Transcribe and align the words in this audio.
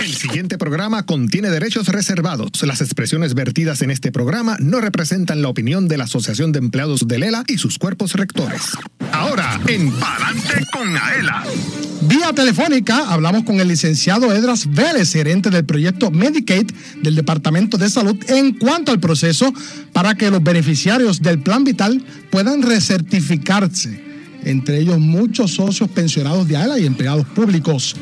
El 0.00 0.14
siguiente 0.14 0.56
programa 0.56 1.04
contiene 1.04 1.50
derechos 1.50 1.88
reservados. 1.88 2.50
Las 2.62 2.80
expresiones 2.80 3.34
vertidas 3.34 3.82
en 3.82 3.90
este 3.90 4.10
programa 4.10 4.56
no 4.58 4.80
representan 4.80 5.42
la 5.42 5.48
opinión 5.48 5.88
de 5.88 5.98
la 5.98 6.04
Asociación 6.04 6.52
de 6.52 6.58
Empleados 6.58 7.06
de 7.06 7.18
Lela 7.18 7.44
y 7.46 7.58
sus 7.58 7.76
cuerpos 7.76 8.14
rectores. 8.14 8.62
Ahora, 9.12 9.60
en 9.66 9.92
Palante 9.92 10.64
con 10.72 10.96
Aela. 10.96 11.44
Vía 12.02 12.32
telefónica 12.32 13.12
hablamos 13.12 13.44
con 13.44 13.60
el 13.60 13.68
licenciado 13.68 14.34
Edras 14.34 14.72
Vélez, 14.72 15.12
gerente 15.12 15.50
del 15.50 15.66
proyecto 15.66 16.10
Medicaid 16.10 16.70
del 17.02 17.14
Departamento 17.14 17.76
de 17.76 17.90
Salud, 17.90 18.16
en 18.28 18.54
cuanto 18.54 18.92
al 18.92 19.00
proceso 19.00 19.52
para 19.92 20.14
que 20.14 20.30
los 20.30 20.42
beneficiarios 20.42 21.20
del 21.20 21.40
Plan 21.40 21.62
Vital 21.62 22.02
puedan 22.30 22.62
recertificarse, 22.62 24.02
entre 24.44 24.78
ellos 24.78 24.98
muchos 24.98 25.52
socios 25.52 25.90
pensionados 25.90 26.48
de 26.48 26.56
AELA 26.56 26.78
y 26.78 26.86
empleados 26.86 27.26
públicos. 27.26 27.94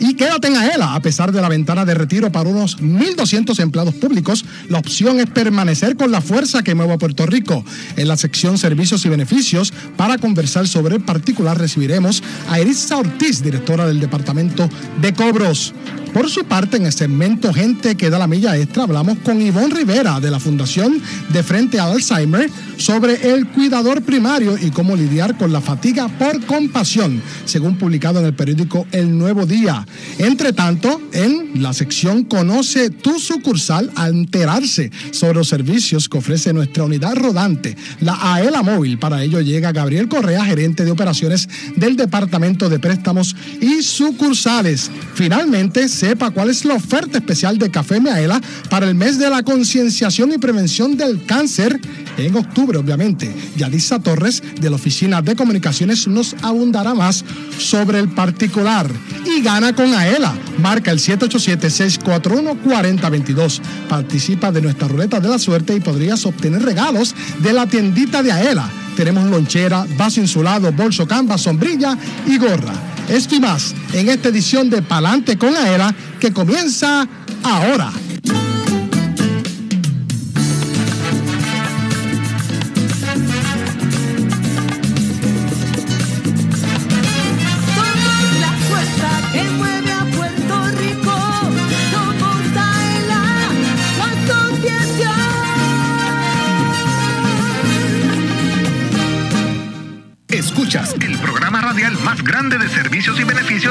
Y 0.00 0.14
quédate 0.14 0.48
en 0.48 0.56
AELA, 0.56 0.94
a 0.94 1.02
pesar 1.02 1.30
de 1.30 1.42
la 1.42 1.50
ventana 1.50 1.84
de 1.84 1.92
retiro 1.92 2.32
para 2.32 2.48
unos 2.48 2.78
1.200 2.78 3.60
empleados 3.60 3.94
públicos, 3.94 4.46
la 4.70 4.78
opción 4.78 5.20
es 5.20 5.26
permanecer 5.26 5.94
con 5.94 6.10
la 6.10 6.22
fuerza 6.22 6.62
que 6.62 6.74
mueve 6.74 6.94
a 6.94 6.98
Puerto 6.98 7.26
Rico. 7.26 7.62
En 7.96 8.08
la 8.08 8.16
sección 8.16 8.56
Servicios 8.56 9.04
y 9.04 9.10
Beneficios, 9.10 9.74
para 9.98 10.16
conversar 10.16 10.66
sobre 10.66 10.96
el 10.96 11.02
particular, 11.02 11.58
recibiremos 11.58 12.22
a 12.48 12.58
Erisa 12.58 12.96
Ortiz, 12.96 13.42
directora 13.42 13.86
del 13.86 14.00
Departamento 14.00 14.70
de 15.02 15.12
Cobros. 15.12 15.74
Por 16.12 16.28
su 16.28 16.44
parte, 16.44 16.76
en 16.76 16.86
el 16.86 16.92
segmento 16.92 17.52
Gente 17.52 17.96
que 17.96 18.10
da 18.10 18.18
la 18.18 18.26
milla 18.26 18.56
extra, 18.56 18.82
hablamos 18.82 19.18
con 19.18 19.40
Ivonne 19.40 19.74
Rivera 19.74 20.18
de 20.18 20.30
la 20.30 20.40
Fundación 20.40 21.00
de 21.28 21.42
Frente 21.42 21.78
al 21.78 21.92
Alzheimer 21.92 22.50
sobre 22.78 23.32
el 23.32 23.46
cuidador 23.48 24.02
primario 24.02 24.56
y 24.58 24.70
cómo 24.70 24.96
lidiar 24.96 25.36
con 25.36 25.52
la 25.52 25.60
fatiga 25.60 26.08
por 26.08 26.44
compasión, 26.46 27.22
según 27.44 27.76
publicado 27.76 28.18
en 28.20 28.26
el 28.26 28.34
periódico 28.34 28.86
El 28.90 29.16
Nuevo 29.16 29.46
Día. 29.46 29.86
Entre 30.18 30.52
tanto, 30.52 31.00
en 31.12 31.62
la 31.62 31.72
sección 31.72 32.24
Conoce 32.24 32.90
tu 32.90 33.18
sucursal 33.18 33.90
a 33.94 34.08
enterarse 34.08 34.90
sobre 35.12 35.34
los 35.34 35.48
servicios 35.48 36.08
que 36.08 36.18
ofrece 36.18 36.52
nuestra 36.52 36.84
unidad 36.84 37.14
rodante, 37.14 37.76
la 38.00 38.34
AELA 38.34 38.62
Móvil. 38.62 38.98
Para 38.98 39.22
ello 39.22 39.40
llega 39.40 39.72
Gabriel 39.72 40.08
Correa, 40.08 40.44
gerente 40.44 40.84
de 40.84 40.90
operaciones 40.90 41.48
del 41.76 41.96
Departamento 41.96 42.68
de 42.68 42.78
Préstamos 42.78 43.36
y 43.60 43.82
Sucursales. 43.82 44.90
Finalmente, 45.14 45.88
sepa 46.00 46.30
cuál 46.30 46.48
es 46.48 46.64
la 46.64 46.76
oferta 46.76 47.18
especial 47.18 47.58
de 47.58 47.70
Café 47.70 48.00
Miaela 48.00 48.40
para 48.70 48.88
el 48.88 48.94
mes 48.94 49.18
de 49.18 49.28
la 49.28 49.42
concienciación 49.42 50.32
y 50.32 50.38
prevención 50.38 50.96
del 50.96 51.26
cáncer 51.26 51.78
en 52.16 52.34
octubre, 52.34 52.78
obviamente. 52.78 53.30
Yadisa 53.58 53.98
Torres, 53.98 54.42
de 54.58 54.70
la 54.70 54.76
Oficina 54.76 55.20
de 55.20 55.36
Comunicaciones, 55.36 56.08
nos 56.08 56.34
abundará 56.40 56.94
más 56.94 57.22
sobre 57.58 57.98
el 57.98 58.08
particular. 58.08 58.90
Y 59.26 59.42
gana 59.42 59.74
con 59.74 59.92
AELA. 59.92 60.32
Marca 60.56 60.90
el 60.90 61.00
787-641-4022. 61.00 63.60
Participa 63.86 64.50
de 64.50 64.62
nuestra 64.62 64.88
ruleta 64.88 65.20
de 65.20 65.28
la 65.28 65.38
suerte 65.38 65.76
y 65.76 65.80
podrías 65.80 66.24
obtener 66.24 66.62
regalos 66.62 67.14
de 67.40 67.52
la 67.52 67.66
tiendita 67.66 68.22
de 68.22 68.32
AELA. 68.32 68.70
Tenemos 68.96 69.28
lonchera, 69.28 69.84
vaso 69.98 70.22
insulado, 70.22 70.72
bolso 70.72 71.06
canvas, 71.06 71.42
sombrilla 71.42 71.98
y 72.26 72.38
gorra. 72.38 72.72
Esto 73.10 73.34
y 73.34 73.40
más 73.40 73.74
en 73.92 74.08
esta 74.08 74.28
edición 74.28 74.70
de 74.70 74.82
Palante 74.82 75.36
con 75.36 75.56
Aela 75.56 75.92
que 76.20 76.32
comienza 76.32 77.08
ahora. 77.42 77.90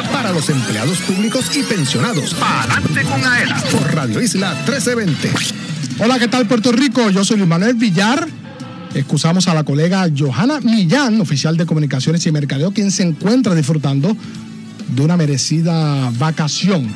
Para 0.03 0.31
los 0.31 0.49
empleados 0.49 0.97
públicos 0.99 1.55
y 1.55 1.63
pensionados. 1.63 2.33
Palante 2.35 3.03
con 3.03 3.23
Aela 3.25 3.61
por 3.71 3.93
Radio 3.93 4.21
Isla 4.21 4.53
1320. 4.53 5.31
Hola, 5.99 6.19
¿qué 6.19 6.27
tal 6.27 6.47
Puerto 6.47 6.71
Rico? 6.71 7.09
Yo 7.09 7.25
soy 7.25 7.37
Manuel 7.45 7.75
Villar. 7.75 8.27
Excusamos 8.93 9.47
a 9.47 9.53
la 9.53 9.63
colega 9.63 10.07
Johanna 10.15 10.61
Millán, 10.61 11.19
oficial 11.21 11.57
de 11.57 11.65
comunicaciones 11.65 12.25
y 12.25 12.31
mercadeo, 12.31 12.71
quien 12.71 12.91
se 12.91 13.03
encuentra 13.03 13.53
disfrutando 13.53 14.15
de 14.87 15.01
una 15.01 15.17
merecida 15.17 16.09
vacación. 16.17 16.87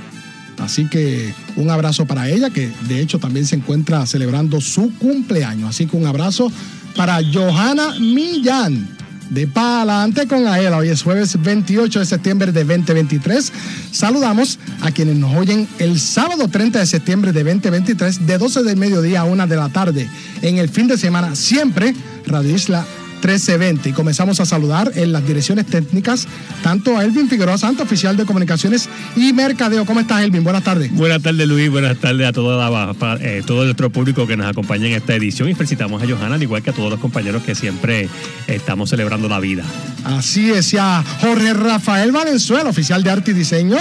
Así 0.59 0.87
que 0.87 1.33
un 1.55 1.69
abrazo 1.69 2.05
para 2.05 2.29
ella, 2.29 2.49
que 2.49 2.71
de 2.87 3.01
hecho 3.01 3.19
también 3.19 3.45
se 3.45 3.55
encuentra 3.55 4.05
celebrando 4.05 4.61
su 4.61 4.93
cumpleaños. 4.97 5.69
Así 5.69 5.87
que 5.87 5.97
un 5.97 6.05
abrazo 6.05 6.51
para 6.95 7.19
Johanna 7.33 7.99
Millán. 7.99 9.02
De 9.33 9.47
Palante 9.47 10.27
con 10.27 10.47
Aela. 10.47 10.77
Hoy 10.77 10.89
es 10.89 11.01
jueves 11.01 11.41
28 11.41 12.01
de 12.01 12.05
septiembre 12.05 12.51
de 12.51 12.63
2023. 12.63 13.51
Saludamos 13.91 14.59
a 14.81 14.91
quienes 14.91 15.15
nos 15.15 15.35
oyen 15.35 15.67
el 15.79 15.99
sábado 15.99 16.47
30 16.47 16.77
de 16.77 16.85
septiembre 16.85 17.31
de 17.31 17.43
2023 17.43 18.27
de 18.27 18.37
12 18.37 18.61
del 18.61 18.77
mediodía 18.77 19.21
a 19.21 19.23
1 19.23 19.47
de 19.47 19.55
la 19.55 19.69
tarde. 19.69 20.07
En 20.43 20.59
el 20.59 20.69
fin 20.69 20.87
de 20.87 20.99
semana, 20.99 21.35
siempre 21.35 21.95
Radio 22.27 22.55
Isla 22.55 22.85
1320. 23.23 23.89
Y 23.89 23.93
comenzamos 23.93 24.39
a 24.39 24.45
saludar 24.45 24.91
en 24.95 25.11
las 25.11 25.25
direcciones 25.25 25.65
técnicas 25.65 26.27
tanto 26.61 26.97
a 26.97 27.03
Elvin 27.03 27.29
Figueroa 27.29 27.57
Santo, 27.57 27.83
oficial 27.83 28.17
de 28.17 28.25
comunicaciones 28.25 28.89
y 29.15 29.31
mercadeo. 29.33 29.85
¿Cómo 29.85 29.99
estás, 29.99 30.21
Elvin? 30.23 30.43
Buenas 30.43 30.63
tardes. 30.63 30.91
Buenas 30.93 31.21
tardes, 31.21 31.47
Luis. 31.47 31.69
Buenas 31.69 31.97
tardes 31.97 32.27
a 32.27 32.33
todo, 32.33 32.57
la- 32.59 33.17
eh, 33.21 33.41
todo 33.45 33.63
nuestro 33.63 33.89
público 33.89 34.27
que 34.27 34.35
nos 34.37 34.47
acompaña 34.47 34.87
en 34.87 34.93
esta 34.93 35.15
edición. 35.15 35.49
Y 35.49 35.55
felicitamos 35.55 36.01
a 36.03 36.05
Johanna, 36.07 36.35
al 36.35 36.43
igual 36.43 36.61
que 36.61 36.69
a 36.71 36.73
todos 36.73 36.89
los 36.89 36.99
compañeros 36.99 37.43
que 37.43 37.55
siempre 37.55 38.09
estamos 38.47 38.89
celebrando 38.89 39.27
la 39.29 39.39
vida. 39.39 39.63
Así 40.03 40.51
es, 40.51 40.73
y 40.73 40.77
a 40.77 41.03
Jorge 41.21 41.53
Rafael 41.53 42.11
Valenzuela, 42.11 42.69
oficial 42.69 43.03
de 43.03 43.09
arte 43.09 43.31
y 43.31 43.33
diseño, 43.33 43.77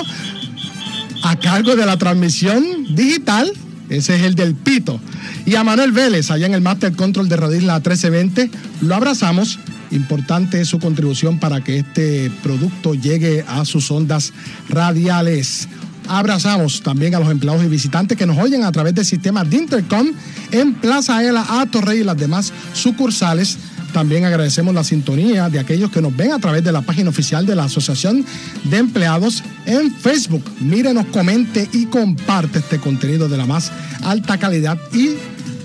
a 1.24 1.36
cargo 1.36 1.76
de 1.76 1.86
la 1.86 1.96
transmisión 1.96 2.64
digital. 2.94 3.52
Ese 3.92 4.16
es 4.16 4.22
el 4.22 4.34
del 4.34 4.54
Pito. 4.54 4.98
Y 5.44 5.54
a 5.54 5.64
Manuel 5.64 5.92
Vélez, 5.92 6.30
allá 6.30 6.46
en 6.46 6.54
el 6.54 6.62
Master 6.62 6.92
Control 6.92 7.28
de 7.28 7.36
Radio 7.36 7.58
Isla 7.58 7.74
1320. 7.74 8.50
Lo 8.80 8.94
abrazamos. 8.94 9.58
Importante 9.90 10.62
es 10.62 10.68
su 10.68 10.78
contribución 10.78 11.38
para 11.38 11.62
que 11.62 11.80
este 11.80 12.30
producto 12.42 12.94
llegue 12.94 13.44
a 13.46 13.66
sus 13.66 13.90
ondas 13.90 14.32
radiales. 14.70 15.68
Abrazamos 16.08 16.82
también 16.82 17.14
a 17.14 17.20
los 17.20 17.30
empleados 17.30 17.62
y 17.62 17.68
visitantes 17.68 18.16
que 18.16 18.24
nos 18.24 18.38
oyen 18.38 18.64
a 18.64 18.72
través 18.72 18.94
del 18.94 19.04
sistema 19.04 19.44
de 19.44 19.56
Intercom 19.58 20.08
en 20.50 20.72
Plaza 20.72 21.22
Ela, 21.22 21.44
a 21.46 21.66
Torrey 21.66 22.00
y 22.00 22.04
las 22.04 22.16
demás 22.16 22.50
sucursales 22.72 23.58
también 23.92 24.24
agradecemos 24.24 24.74
la 24.74 24.84
sintonía 24.84 25.48
de 25.48 25.58
aquellos 25.58 25.90
que 25.90 26.02
nos 26.02 26.16
ven 26.16 26.32
a 26.32 26.38
través 26.38 26.64
de 26.64 26.72
la 26.72 26.82
página 26.82 27.10
oficial 27.10 27.46
de 27.46 27.54
la 27.54 27.64
Asociación 27.64 28.24
de 28.64 28.78
Empleados 28.78 29.42
en 29.66 29.92
Facebook. 29.94 30.44
Mírenos, 30.60 31.06
comente 31.06 31.68
y 31.72 31.86
comparte 31.86 32.58
este 32.60 32.78
contenido 32.78 33.28
de 33.28 33.36
la 33.36 33.46
más 33.46 33.70
alta 34.02 34.38
calidad 34.38 34.78
y 34.92 35.16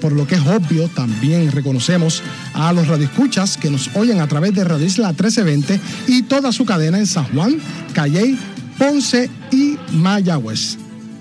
por 0.01 0.11
lo 0.11 0.27
que 0.27 0.35
es 0.35 0.41
obvio, 0.41 0.87
también 0.89 1.51
reconocemos 1.51 2.21
a 2.53 2.71
los 2.71 2.87
radioescuchas 2.87 3.57
que 3.57 3.71
nos 3.71 3.89
oyen 3.95 4.19
a 4.19 4.27
través 4.27 4.53
de 4.53 4.63
Radio 4.63 4.85
Isla 4.85 5.09
1320 5.09 5.79
y 6.07 6.21
toda 6.23 6.51
su 6.51 6.65
cadena 6.65 6.99
en 6.99 7.07
San 7.07 7.25
Juan, 7.33 7.57
Calley, 7.93 8.37
Ponce 8.77 9.29
y 9.51 9.75
Mayagüez. 9.93 10.77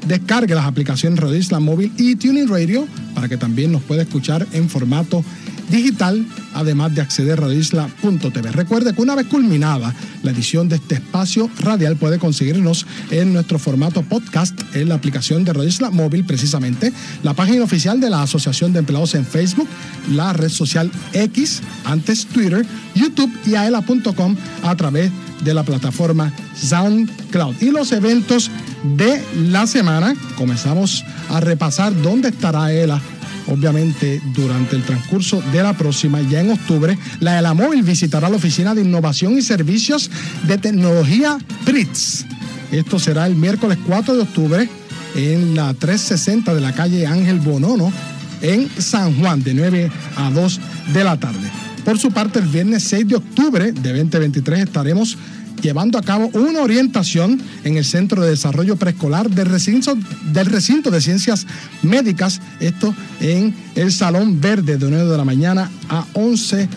Descargue 0.06 0.54
las 0.54 0.66
aplicaciones 0.66 1.18
Radio 1.18 1.36
Isla 1.36 1.58
Móvil 1.58 1.90
y 1.96 2.16
Tuning 2.16 2.48
Radio 2.48 2.86
para 3.14 3.28
que 3.28 3.36
también 3.38 3.72
nos 3.72 3.82
pueda 3.82 4.02
escuchar 4.02 4.46
en 4.52 4.68
formato 4.68 5.24
digital, 5.70 6.24
además 6.54 6.94
de 6.94 7.00
acceder 7.00 7.38
a 7.38 7.42
radioisla.tv. 7.42 8.52
Recuerde 8.52 8.94
que 8.94 9.02
una 9.02 9.14
vez 9.14 9.26
culminada 9.26 9.94
la 10.22 10.30
edición 10.30 10.68
de 10.68 10.76
este 10.76 10.96
espacio 10.96 11.50
radial 11.60 11.96
puede 11.96 12.18
conseguirnos 12.18 12.86
en 13.10 13.32
nuestro 13.32 13.58
formato 13.58 14.02
podcast 14.02 14.58
en 14.74 14.88
la 14.88 14.96
aplicación 14.96 15.44
de 15.44 15.52
Radio 15.52 15.68
Isla 15.68 15.90
Móvil, 15.90 16.24
precisamente, 16.24 16.92
la 17.22 17.34
página 17.34 17.64
oficial 17.64 18.00
de 18.00 18.10
la 18.10 18.22
Asociación 18.22 18.72
de 18.72 18.80
Empleados 18.80 19.14
en 19.14 19.26
Facebook, 19.26 19.68
la 20.10 20.32
red 20.32 20.50
social 20.50 20.90
X, 21.12 21.62
antes 21.84 22.26
Twitter, 22.26 22.64
YouTube 22.94 23.32
y 23.46 23.54
aela.com 23.54 24.36
a 24.62 24.76
través 24.76 25.10
de 25.44 25.54
la 25.54 25.62
plataforma 25.62 26.32
SoundCloud. 26.56 27.60
Y 27.60 27.70
los 27.70 27.92
eventos 27.92 28.50
de 28.96 29.22
la 29.50 29.66
semana, 29.66 30.14
comenzamos 30.36 31.04
a 31.30 31.40
repasar 31.40 32.00
dónde 32.02 32.28
estará 32.28 32.72
ELA 32.72 33.00
obviamente 33.48 34.20
durante 34.34 34.76
el 34.76 34.82
transcurso 34.82 35.42
de 35.52 35.62
la 35.62 35.74
próxima, 35.74 36.20
ya 36.22 36.40
en 36.40 36.50
octubre, 36.50 36.96
la 37.20 37.54
Móvil 37.54 37.82
visitará 37.82 38.28
la 38.28 38.36
Oficina 38.36 38.74
de 38.74 38.82
Innovación 38.82 39.36
y 39.38 39.42
Servicios 39.42 40.10
de 40.46 40.58
Tecnología 40.58 41.38
PRITS. 41.64 42.26
Esto 42.72 42.98
será 42.98 43.26
el 43.26 43.36
miércoles 43.36 43.78
4 43.86 44.14
de 44.14 44.22
octubre 44.22 44.68
en 45.14 45.54
la 45.54 45.72
360 45.74 46.54
de 46.54 46.60
la 46.60 46.72
calle 46.72 47.06
Ángel 47.06 47.40
Bonono 47.40 47.92
en 48.42 48.68
San 48.78 49.18
Juan, 49.18 49.42
de 49.42 49.54
9 49.54 49.90
a 50.16 50.30
2 50.30 50.60
de 50.92 51.04
la 51.04 51.18
tarde. 51.18 51.65
Por 51.86 52.00
su 52.00 52.10
parte, 52.10 52.40
el 52.40 52.46
viernes 52.46 52.82
6 52.82 53.06
de 53.06 53.14
octubre 53.14 53.70
de 53.70 53.92
2023 53.92 54.58
estaremos 54.64 55.16
llevando 55.62 55.98
a 55.98 56.02
cabo 56.02 56.28
una 56.32 56.62
orientación 56.62 57.40
en 57.62 57.76
el 57.76 57.84
Centro 57.84 58.24
de 58.24 58.30
Desarrollo 58.30 58.74
Preescolar 58.74 59.30
del 59.30 59.46
recinto, 59.46 59.96
del 60.32 60.46
recinto 60.46 60.90
de 60.90 61.00
Ciencias 61.00 61.46
Médicas, 61.82 62.40
esto 62.58 62.92
en 63.20 63.54
el 63.76 63.92
Salón 63.92 64.40
Verde 64.40 64.78
de 64.78 64.90
9 64.90 65.08
de 65.08 65.16
la 65.16 65.24
mañana 65.24 65.70
a 65.88 66.04
11 66.14 66.68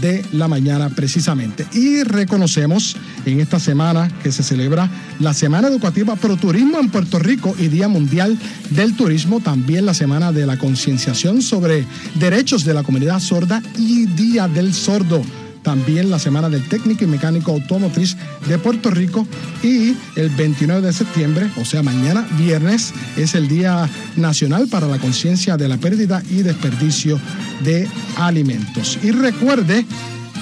de 0.00 0.24
la 0.32 0.48
mañana 0.48 0.90
precisamente. 0.90 1.66
Y 1.72 2.02
reconocemos 2.02 2.96
en 3.24 3.40
esta 3.40 3.58
semana 3.58 4.08
que 4.22 4.32
se 4.32 4.42
celebra 4.42 4.90
la 5.20 5.34
Semana 5.34 5.68
Educativa 5.68 6.16
Pro 6.16 6.36
Turismo 6.36 6.78
en 6.78 6.90
Puerto 6.90 7.18
Rico 7.18 7.54
y 7.58 7.68
Día 7.68 7.88
Mundial 7.88 8.38
del 8.70 8.96
Turismo, 8.96 9.40
también 9.40 9.86
la 9.86 9.94
Semana 9.94 10.32
de 10.32 10.46
la 10.46 10.58
Concienciación 10.58 11.42
sobre 11.42 11.86
Derechos 12.14 12.64
de 12.64 12.74
la 12.74 12.82
Comunidad 12.82 13.20
Sorda 13.20 13.62
y 13.76 14.06
Día 14.06 14.48
del 14.48 14.74
Sordo 14.74 15.22
también 15.68 16.08
la 16.08 16.18
Semana 16.18 16.48
del 16.48 16.66
Técnico 16.66 17.04
y 17.04 17.06
Mecánico 17.06 17.52
Automotriz 17.52 18.16
de 18.48 18.56
Puerto 18.56 18.90
Rico 18.90 19.28
y 19.62 19.94
el 20.16 20.30
29 20.30 20.80
de 20.80 20.94
septiembre, 20.94 21.50
o 21.58 21.64
sea, 21.66 21.82
mañana 21.82 22.26
viernes, 22.38 22.94
es 23.18 23.34
el 23.34 23.48
Día 23.48 23.86
Nacional 24.16 24.68
para 24.68 24.86
la 24.86 24.96
Conciencia 24.96 25.58
de 25.58 25.68
la 25.68 25.76
Pérdida 25.76 26.22
y 26.30 26.40
Desperdicio 26.40 27.20
de 27.64 27.86
Alimentos. 28.16 28.98
Y 29.02 29.10
recuerde 29.10 29.84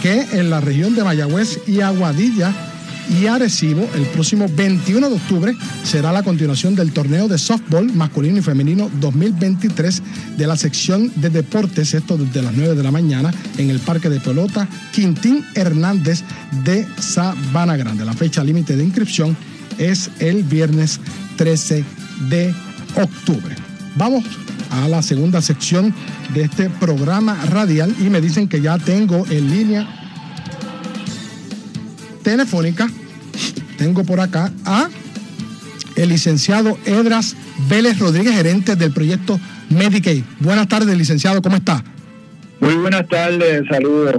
que 0.00 0.28
en 0.30 0.48
la 0.48 0.60
región 0.60 0.94
de 0.94 1.02
Mayagüez 1.02 1.58
y 1.66 1.80
Aguadilla 1.80 2.54
y 3.08 3.26
Arecibo, 3.26 3.88
el 3.94 4.02
próximo 4.06 4.46
21 4.48 5.08
de 5.08 5.14
octubre 5.14 5.56
será 5.84 6.12
la 6.12 6.22
continuación 6.22 6.74
del 6.74 6.92
torneo 6.92 7.28
de 7.28 7.38
softball 7.38 7.92
masculino 7.92 8.38
y 8.38 8.42
femenino 8.42 8.90
2023 9.00 10.02
de 10.36 10.46
la 10.46 10.56
sección 10.56 11.12
de 11.16 11.30
deportes, 11.30 11.94
esto 11.94 12.16
desde 12.16 12.42
las 12.42 12.54
9 12.54 12.74
de 12.74 12.82
la 12.82 12.90
mañana 12.90 13.32
en 13.58 13.70
el 13.70 13.78
Parque 13.80 14.08
de 14.08 14.20
Pelota 14.20 14.68
Quintín 14.92 15.44
Hernández 15.54 16.22
de 16.64 16.86
Sabana 16.98 17.76
Grande. 17.76 18.04
La 18.04 18.14
fecha 18.14 18.42
límite 18.42 18.76
de 18.76 18.84
inscripción 18.84 19.36
es 19.78 20.10
el 20.18 20.42
viernes 20.42 21.00
13 21.36 21.84
de 22.28 22.54
octubre. 22.96 23.54
Vamos 23.96 24.24
a 24.70 24.88
la 24.88 25.02
segunda 25.02 25.40
sección 25.40 25.94
de 26.34 26.42
este 26.42 26.70
programa 26.70 27.34
radial 27.46 27.94
y 28.00 28.10
me 28.10 28.20
dicen 28.20 28.48
que 28.48 28.60
ya 28.60 28.78
tengo 28.78 29.24
en 29.30 29.50
línea 29.50 30.05
telefónica, 32.26 32.90
tengo 33.78 34.02
por 34.02 34.18
acá 34.18 34.52
a 34.64 34.88
el 35.94 36.08
licenciado 36.08 36.76
Edras 36.84 37.36
Vélez 37.68 38.00
Rodríguez, 38.00 38.34
gerente 38.34 38.74
del 38.74 38.90
proyecto 38.90 39.38
Medicaid. 39.70 40.24
Buenas 40.40 40.66
tardes, 40.66 40.98
licenciado, 40.98 41.40
¿cómo 41.40 41.54
está? 41.54 41.84
Muy 42.58 42.74
buenas 42.74 43.06
tardes, 43.06 43.62
saludos. 43.70 44.16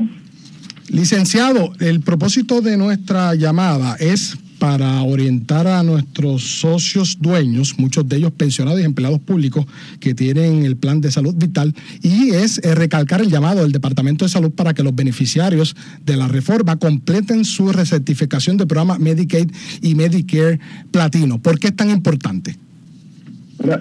Licenciado, 0.87 1.73
el 1.79 1.99
propósito 1.99 2.61
de 2.61 2.77
nuestra 2.77 3.35
llamada 3.35 3.97
es 3.99 4.37
para 4.59 5.01
orientar 5.03 5.67
a 5.67 5.83
nuestros 5.83 6.59
socios 6.59 7.17
dueños, 7.19 7.75
muchos 7.77 8.07
de 8.07 8.17
ellos 8.17 8.31
pensionados 8.31 8.81
y 8.81 8.83
empleados 8.83 9.19
públicos 9.19 9.65
que 9.99 10.13
tienen 10.13 10.65
el 10.65 10.77
plan 10.77 11.01
de 11.01 11.11
salud 11.11 11.35
vital, 11.35 11.75
y 12.01 12.31
es 12.31 12.59
eh, 12.63 12.73
recalcar 12.75 13.21
el 13.21 13.29
llamado 13.29 13.61
del 13.61 13.71
Departamento 13.71 14.25
de 14.25 14.29
Salud 14.29 14.51
para 14.51 14.73
que 14.73 14.83
los 14.83 14.95
beneficiarios 14.95 15.75
de 16.05 16.17
la 16.17 16.27
reforma 16.27 16.77
completen 16.77 17.45
su 17.45 17.71
recertificación 17.71 18.57
de 18.57 18.65
programa 18.65 18.97
Medicaid 18.97 19.51
y 19.81 19.95
Medicare 19.95 20.59
Platino. 20.91 21.39
¿Por 21.39 21.59
qué 21.59 21.67
es 21.67 21.75
tan 21.75 21.89
importante? 21.89 22.55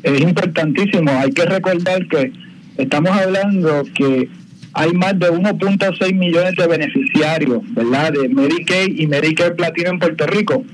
Es 0.02 0.20
importantísimo. 0.20 1.10
Hay 1.10 1.32
que 1.32 1.44
recordar 1.44 2.06
que 2.08 2.32
estamos 2.78 3.10
hablando 3.10 3.84
que 3.94 4.28
hay 4.76 4.92
más 4.92 5.18
de 5.18 5.30
1.6 5.30 6.14
millones 6.14 6.54
de 6.54 6.66
beneficiarios, 6.66 7.62
¿verdad? 7.72 8.12
De 8.12 8.28
Medicaid 8.28 9.00
y 9.00 9.06
Medicare 9.06 9.54
Platino 9.54 9.88
en 9.88 9.98
Puerto 9.98 10.26
Rico. 10.26 10.64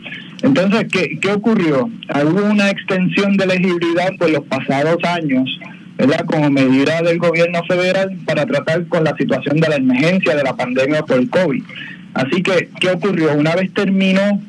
Entonces, 0.42 0.86
¿qué, 0.90 1.20
qué 1.20 1.30
ocurrió? 1.30 1.88
Hubo 2.24 2.44
una 2.46 2.68
extensión 2.68 3.36
de 3.36 3.44
elegibilidad 3.44 4.10
por 4.18 4.30
los 4.30 4.44
pasados 4.46 4.96
años, 5.04 5.56
¿verdad? 5.96 6.24
Como 6.26 6.50
medida 6.50 7.00
del 7.00 7.18
gobierno 7.18 7.62
federal 7.68 8.18
para 8.26 8.44
tratar 8.44 8.88
con 8.88 9.04
la 9.04 9.16
situación 9.16 9.60
de 9.60 9.68
la 9.68 9.76
emergencia 9.76 10.34
de 10.34 10.42
la 10.42 10.56
pandemia 10.56 11.02
por 11.02 11.18
el 11.18 11.30
COVID. 11.30 11.62
Así 12.14 12.42
que, 12.42 12.70
¿qué 12.80 12.90
ocurrió? 12.90 13.34
Una 13.34 13.54
vez 13.54 13.72
terminó 13.72 14.42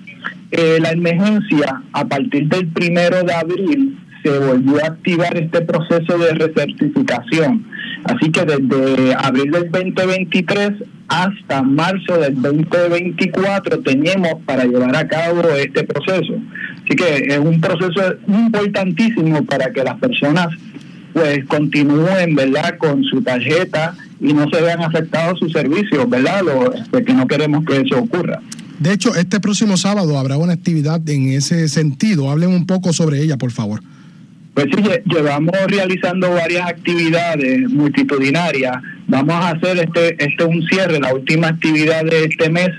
eh, 0.49 0.79
la 0.81 0.93
emergencia, 0.93 1.83
a 1.91 2.05
partir 2.05 2.47
del 2.47 2.69
primero 2.69 3.21
de 3.21 3.33
abril, 3.33 3.99
se 4.23 4.39
volvió 4.39 4.83
a 4.83 4.87
activar 4.87 5.37
este 5.37 5.61
proceso 5.61 6.17
de 6.17 6.33
recertificación. 6.33 7.67
Así 8.05 8.31
que 8.31 8.45
desde 8.45 9.13
abril 9.15 9.51
del 9.51 9.71
2023 9.71 10.71
hasta 11.07 11.61
marzo 11.61 12.17
del 12.17 12.41
2024 12.41 13.79
tenemos 13.79 14.41
para 14.45 14.65
llevar 14.65 14.95
a 14.95 15.07
cabo 15.07 15.41
este 15.57 15.83
proceso. 15.83 16.33
Así 16.83 16.95
que 16.95 17.27
es 17.27 17.39
un 17.39 17.61
proceso 17.61 18.15
importantísimo 18.27 19.45
para 19.45 19.71
que 19.71 19.83
las 19.83 19.97
personas 19.99 20.47
pues 21.13 21.45
continúen, 21.45 22.35
¿verdad?, 22.35 22.77
con 22.77 23.03
su 23.03 23.21
tarjeta 23.21 23.95
y 24.19 24.33
no 24.33 24.49
se 24.49 24.61
vean 24.61 24.81
afectados 24.81 25.39
sus 25.39 25.51
servicios, 25.51 26.09
¿verdad?, 26.09 26.41
Lo, 26.43 26.73
pues, 26.89 27.05
que 27.05 27.13
no 27.13 27.27
queremos 27.27 27.63
que 27.65 27.81
eso 27.81 27.99
ocurra. 27.99 28.41
De 28.79 28.91
hecho, 28.91 29.15
este 29.15 29.39
próximo 29.39 29.77
sábado 29.77 30.17
habrá 30.17 30.37
una 30.37 30.53
actividad 30.53 31.07
en 31.07 31.29
ese 31.29 31.69
sentido. 31.69 32.31
Hablen 32.31 32.49
un 32.49 32.65
poco 32.65 32.91
sobre 32.91 33.21
ella, 33.21 33.37
por 33.37 33.51
favor. 33.51 33.81
Pues 34.53 34.67
sí, 34.71 34.83
llevamos 35.05 35.55
realizando 35.67 36.29
varias 36.29 36.69
actividades 36.69 37.69
multitudinarias. 37.69 38.77
Vamos 39.07 39.33
a 39.33 39.49
hacer 39.49 39.79
este 39.79 40.23
este 40.23 40.43
un 40.43 40.61
cierre, 40.67 40.99
la 40.99 41.13
última 41.13 41.47
actividad 41.47 42.03
de 42.05 42.25
este 42.25 42.51
mes 42.51 42.69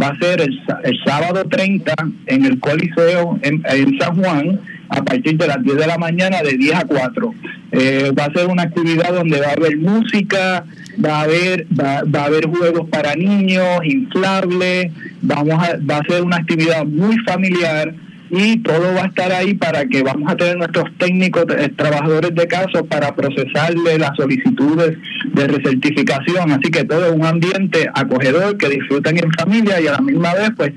va 0.00 0.08
a 0.08 0.18
ser 0.18 0.40
el, 0.40 0.60
el 0.84 0.98
sábado 1.04 1.44
30 1.48 1.92
en 2.26 2.44
el 2.44 2.60
Coliseo 2.60 3.38
en, 3.42 3.62
San 3.98 4.16
Juan 4.16 4.60
a 4.88 5.02
partir 5.02 5.36
de 5.36 5.48
las 5.48 5.62
10 5.62 5.76
de 5.76 5.86
la 5.86 5.98
mañana 5.98 6.40
de 6.42 6.56
10 6.56 6.74
a 6.74 6.84
4. 6.84 7.34
Eh, 7.72 8.12
va 8.16 8.26
a 8.26 8.32
ser 8.32 8.46
una 8.46 8.62
actividad 8.62 9.12
donde 9.12 9.40
va 9.40 9.48
a 9.48 9.52
haber 9.52 9.76
música, 9.78 10.64
va 11.04 11.18
a 11.18 11.22
haber 11.22 11.66
va 11.74 12.20
a 12.20 12.24
haber 12.26 12.46
juegos 12.46 12.88
para 12.90 13.16
niños, 13.16 13.80
inflables, 13.82 14.92
vamos 15.20 15.54
a, 15.54 15.78
va 15.78 15.98
a 15.98 16.04
ser 16.08 16.22
una 16.22 16.36
actividad 16.36 16.84
muy 16.84 17.18
familiar 17.26 17.92
y 18.36 18.56
todo 18.58 18.94
va 18.94 19.04
a 19.04 19.06
estar 19.06 19.30
ahí 19.32 19.54
para 19.54 19.86
que 19.86 20.02
vamos 20.02 20.30
a 20.30 20.36
tener 20.36 20.56
nuestros 20.56 20.86
técnicos, 20.98 21.44
eh, 21.56 21.70
trabajadores 21.76 22.34
de 22.34 22.48
caso 22.48 22.84
para 22.84 23.14
procesarle 23.14 23.98
las 23.98 24.16
solicitudes 24.16 24.98
de 25.32 25.46
recertificación. 25.46 26.50
Así 26.50 26.70
que 26.70 26.84
todo 26.84 27.12
un 27.12 27.24
ambiente 27.24 27.88
acogedor 27.94 28.56
que 28.56 28.68
disfruten 28.68 29.18
en 29.18 29.30
familia 29.32 29.80
y 29.80 29.86
a 29.86 29.92
la 29.92 30.00
misma 30.00 30.34
vez 30.34 30.50
pues 30.56 30.72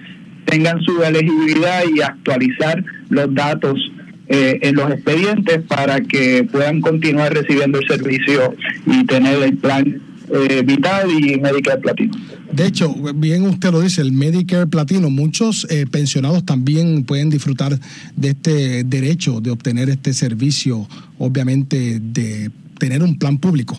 tengan 0.46 0.80
su 0.82 1.02
elegibilidad 1.02 1.82
y 1.94 2.02
actualizar 2.02 2.84
los 3.10 3.34
datos 3.34 3.92
eh, 4.30 4.60
en 4.62 4.76
los 4.76 4.92
expedientes 4.92 5.60
para 5.68 6.02
que 6.02 6.48
puedan 6.52 6.82
continuar 6.82 7.34
recibiendo 7.34 7.80
el 7.80 7.88
servicio 7.88 8.54
y 8.86 9.06
tener 9.06 9.42
el 9.42 9.58
plan 9.58 10.02
eh, 10.30 10.64
Vital 10.66 11.10
y 11.12 11.40
Medicare 11.40 11.80
Platino. 11.80 12.14
De 12.52 12.66
hecho, 12.66 12.94
bien 13.16 13.44
usted 13.44 13.72
lo 13.72 13.82
dice, 13.82 14.02
el 14.02 14.12
Medicare 14.12 14.68
Platino, 14.68 15.10
muchos 15.10 15.68
eh, 15.70 15.86
pensionados 15.86 16.46
también 16.46 17.04
pueden 17.04 17.30
disfrutar 17.30 17.80
de 18.16 18.30
este 18.30 18.84
derecho 18.84 19.42
de 19.42 19.52
obtener 19.52 19.90
este 19.90 20.14
servicio, 20.14 20.88
obviamente, 21.18 22.00
de 22.00 22.52
tener 22.80 23.04
un 23.04 23.18
plan 23.18 23.38
público. 23.38 23.78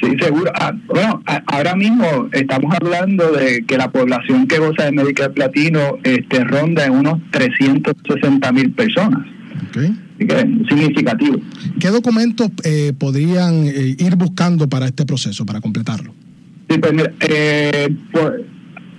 Sí, 0.00 0.16
seguro. 0.20 0.50
Ah, 0.54 0.72
bueno, 0.86 1.22
a, 1.26 1.42
ahora 1.46 1.76
mismo 1.76 2.28
estamos 2.32 2.74
hablando 2.80 3.30
de 3.32 3.64
que 3.64 3.78
la 3.78 3.90
población 3.90 4.48
que 4.48 4.58
goza 4.58 4.84
de 4.84 4.92
Medicare 4.92 5.30
Platino 5.30 5.98
este, 6.02 6.42
ronda 6.44 6.84
en 6.86 6.92
unos 6.92 7.20
360 7.30 8.52
mil 8.52 8.72
personas. 8.72 9.26
Okay. 9.68 9.96
Así 10.16 10.26
que 10.26 10.34
es 10.34 10.68
significativo. 10.68 11.38
¿Qué 11.78 11.88
documentos 11.88 12.50
eh, 12.64 12.92
podrían 12.98 13.66
eh, 13.66 13.96
ir 13.98 14.16
buscando 14.16 14.68
para 14.68 14.86
este 14.86 15.04
proceso, 15.04 15.46
para 15.46 15.60
completarlo? 15.60 16.14
Sí, 16.68 16.78
pues 16.78 16.92
mira, 16.92 17.12
eh, 17.20 17.94
pues, 18.12 18.32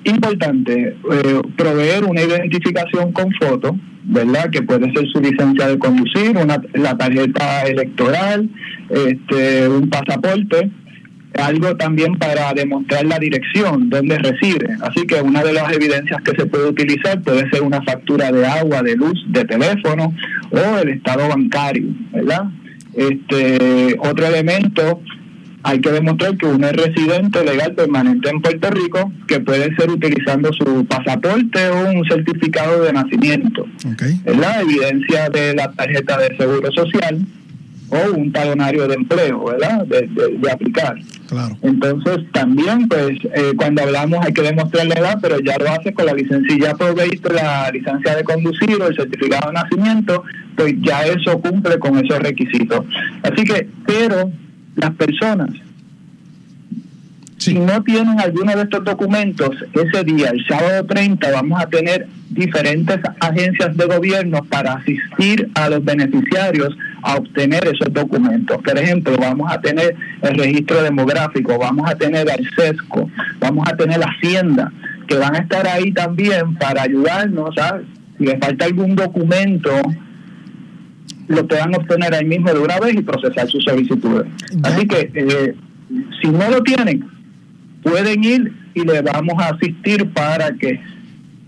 importante, 0.05 0.95
eh, 1.11 1.41
proveer 1.57 2.03
una 2.03 2.21
identificación 2.21 3.11
con 3.13 3.31
foto, 3.33 3.77
¿verdad? 4.03 4.49
Que 4.49 4.61
puede 4.61 4.91
ser 4.93 5.07
su 5.11 5.21
licencia 5.21 5.67
de 5.67 5.79
conducir, 5.79 6.37
una, 6.37 6.61
la 6.73 6.97
tarjeta 6.97 7.63
electoral, 7.63 8.49
este, 8.89 9.67
un 9.69 9.89
pasaporte, 9.89 10.69
algo 11.33 11.75
también 11.75 12.15
para 12.15 12.53
demostrar 12.53 13.05
la 13.05 13.19
dirección 13.19 13.89
donde 13.89 14.17
reside. 14.17 14.77
Así 14.81 15.05
que 15.07 15.21
una 15.21 15.43
de 15.43 15.53
las 15.53 15.71
evidencias 15.73 16.21
que 16.21 16.31
se 16.35 16.45
puede 16.45 16.67
utilizar 16.67 17.21
puede 17.21 17.49
ser 17.49 17.61
una 17.61 17.81
factura 17.81 18.31
de 18.31 18.45
agua, 18.45 18.81
de 18.81 18.95
luz, 18.95 19.23
de 19.29 19.43
teléfono 19.45 20.13
o 20.51 20.77
el 20.79 20.89
estado 20.89 21.27
bancario, 21.27 21.87
¿verdad? 22.11 22.45
Este 22.93 23.97
otro 23.99 24.27
elemento 24.27 25.01
hay 25.63 25.79
que 25.79 25.91
demostrar 25.91 26.37
que 26.37 26.45
uno 26.45 26.67
es 26.67 26.73
residente 26.73 27.43
legal 27.43 27.73
permanente 27.73 28.29
en 28.29 28.41
Puerto 28.41 28.69
Rico, 28.69 29.11
que 29.27 29.39
puede 29.39 29.73
ser 29.75 29.89
utilizando 29.89 30.51
su 30.51 30.85
pasaporte 30.85 31.69
o 31.69 31.89
un 31.89 32.03
certificado 32.05 32.83
de 32.83 32.91
nacimiento. 32.91 33.65
Okay. 33.93 34.19
Es 34.25 34.37
la 34.37 34.61
evidencia 34.61 35.29
de 35.29 35.55
la 35.55 35.71
tarjeta 35.71 36.17
de 36.17 36.35
seguro 36.35 36.69
social 36.73 37.25
o 37.93 38.13
un 38.15 38.31
talonario 38.31 38.87
de 38.87 38.95
empleo, 38.95 39.45
¿verdad? 39.45 39.85
De, 39.85 40.01
de- 40.07 40.37
de 40.37 40.51
aplicar. 40.51 40.95
Claro. 41.27 41.57
Entonces, 41.61 42.17
también, 42.31 42.87
pues, 42.87 43.17
eh, 43.35 43.53
cuando 43.57 43.83
hablamos 43.83 44.25
hay 44.25 44.33
que 44.33 44.41
demostrar 44.41 44.85
la 44.87 44.95
edad, 44.95 45.19
pero 45.21 45.39
ya 45.39 45.55
lo 45.57 45.69
hace 45.71 45.93
con 45.93 46.05
la 46.05 46.13
licencia. 46.13 46.57
Ya 46.59 46.73
proveíste 46.75 47.31
la 47.33 47.69
licencia 47.71 48.15
de 48.15 48.23
conducir 48.23 48.81
o 48.81 48.87
el 48.87 48.95
certificado 48.95 49.47
de 49.47 49.53
nacimiento, 49.53 50.23
pues 50.55 50.73
ya 50.81 51.01
eso 51.05 51.39
cumple 51.39 51.79
con 51.79 51.97
esos 52.03 52.19
requisitos. 52.19 52.85
Así 53.23 53.43
que, 53.43 53.67
pero 53.85 54.31
las 54.75 54.91
personas, 54.91 55.49
Sí. 57.43 57.51
si 57.51 57.59
no 57.59 57.83
tienen 57.83 58.19
alguno 58.19 58.55
de 58.55 58.61
estos 58.63 58.83
documentos, 58.83 59.49
ese 59.73 60.03
día, 60.03 60.29
el 60.29 60.45
sábado 60.47 60.85
30, 60.85 61.31
vamos 61.31 61.61
a 61.61 61.67
tener 61.67 62.07
diferentes 62.29 62.99
agencias 63.19 63.75
de 63.75 63.85
gobierno 63.85 64.43
para 64.45 64.73
asistir 64.73 65.49
a 65.55 65.69
los 65.69 65.83
beneficiarios 65.83 66.75
a 67.01 67.15
obtener 67.17 67.65
esos 67.67 67.93
documentos. 67.93 68.57
Por 68.63 68.77
ejemplo, 68.77 69.17
vamos 69.19 69.51
a 69.51 69.59
tener 69.59 69.95
el 70.21 70.37
registro 70.37 70.81
demográfico, 70.83 71.57
vamos 71.59 71.89
a 71.89 71.95
tener 71.95 72.29
al 72.31 72.49
SESCO, 72.55 73.09
vamos 73.39 73.67
a 73.69 73.75
tener 73.75 73.99
la 73.99 74.07
Hacienda, 74.07 74.71
que 75.07 75.15
van 75.15 75.35
a 75.35 75.39
estar 75.39 75.67
ahí 75.67 75.91
también 75.91 76.55
para 76.55 76.83
ayudarnos, 76.83 77.53
¿sabes? 77.55 77.85
Si 78.17 78.25
les 78.25 78.39
falta 78.39 78.65
algún 78.65 78.95
documento, 78.95 79.69
lo 81.27 81.47
puedan 81.47 81.75
obtener 81.75 82.13
ahí 82.13 82.25
mismo 82.25 82.53
de 82.53 82.59
una 82.59 82.79
vez 82.79 82.95
y 82.95 83.01
procesar 83.01 83.47
sus 83.49 83.63
solicitudes. 83.63 84.27
Así 84.63 84.87
que, 84.87 85.11
eh, 85.13 85.55
si 86.21 86.29
no 86.29 86.49
lo 86.49 86.63
tienen, 86.63 87.12
pueden 87.83 88.23
ir 88.23 88.53
y 88.73 88.81
le 88.83 89.01
vamos 89.01 89.35
a 89.41 89.49
asistir 89.49 90.09
para 90.09 90.53
que 90.53 90.79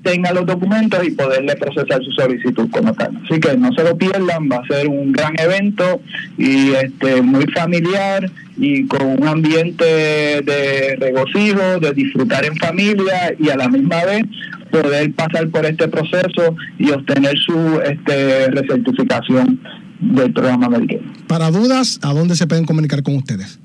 tenga 0.06 0.32
los 0.32 0.46
documentos 0.46 1.06
y 1.06 1.12
poderle 1.12 1.56
procesar 1.56 2.02
su 2.04 2.12
solicitud 2.12 2.70
como 2.70 2.94
tal. 2.94 3.20
Así 3.26 3.40
que 3.40 3.58
no 3.58 3.74
se 3.74 3.84
lo 3.84 3.98
pierdan, 3.98 4.48
va 4.50 4.58
a 4.58 4.68
ser 4.68 4.88
un 4.88 5.12
gran 5.12 5.34
evento 5.40 6.00
y 6.38 6.72
este 6.72 7.24
muy 7.24 7.46
familiar 7.48 8.30
y 8.56 8.86
con 8.86 9.02
un 9.20 9.28
ambiente 9.28 9.84
de 9.84 10.96
regocijo, 11.00 11.80
de 11.80 11.92
disfrutar 11.94 12.46
en 12.46 12.56
familia 12.58 13.34
y 13.40 13.50
a 13.50 13.58
la 13.58 13.68
misma 13.68 14.06
vez 14.06 14.24
poder 14.70 15.12
pasar 15.14 15.50
por 15.50 15.66
este 15.66 15.88
proceso 15.88 16.56
y 16.78 16.92
obtener 16.92 17.36
su 17.40 17.82
este 17.84 18.52
recertificación 18.52 19.60
del 20.00 20.32
programa 20.34 20.70
Medicaid. 20.70 21.02
Para 21.28 21.50
dudas, 21.50 22.00
¿a 22.04 22.14
dónde 22.14 22.36
se 22.36 22.46
pueden 22.46 22.66
comunicar 22.66 23.02
con 23.02 23.16
ustedes? 23.16 23.60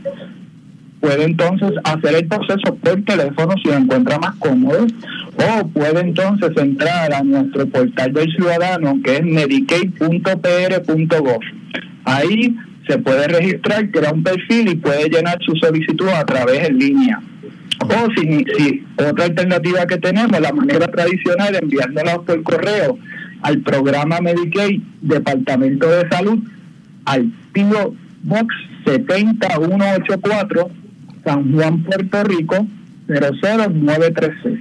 puede 1.04 1.26
entonces 1.26 1.72
hacer 1.84 2.16
el 2.16 2.26
proceso 2.28 2.74
por 2.76 3.04
teléfono 3.04 3.54
si 3.62 3.68
lo 3.68 3.76
encuentra 3.76 4.18
más 4.20 4.36
cómodo, 4.36 4.88
o 5.36 5.68
puede 5.68 6.00
entonces 6.00 6.52
entrar 6.56 7.14
a 7.14 7.22
nuestro 7.22 7.68
portal 7.68 8.14
del 8.14 8.34
ciudadano 8.34 8.98
que 9.04 9.18
es 9.18 9.26
medicaid.pr.gov. 9.26 11.42
Ahí 12.06 12.56
se 12.88 13.00
puede 13.00 13.28
registrar, 13.28 13.92
crear 13.92 14.14
un 14.14 14.24
perfil 14.24 14.70
y 14.70 14.76
puede 14.76 15.10
llenar 15.10 15.40
su 15.42 15.54
solicitud 15.58 16.08
a 16.08 16.24
través 16.24 16.70
en 16.70 16.80
línea. 16.80 17.22
O 17.82 18.08
si, 18.16 18.46
si 18.58 18.86
otra 18.96 19.26
alternativa 19.26 19.86
que 19.86 19.98
tenemos, 19.98 20.40
la 20.40 20.54
manera 20.54 20.88
tradicional, 20.88 21.60
enviándola 21.62 22.22
por 22.22 22.42
correo 22.44 22.98
al 23.42 23.60
programa 23.60 24.22
Medicaid, 24.22 24.82
Departamento 25.02 25.90
de 25.90 26.08
Salud, 26.08 26.40
al 27.04 27.30
PIO 27.52 27.94
Box 28.24 28.56
70184, 28.86 30.83
San 31.24 31.54
Juan, 31.54 31.84
Puerto 31.84 32.24
Rico, 32.24 32.68
00936. 33.08 34.60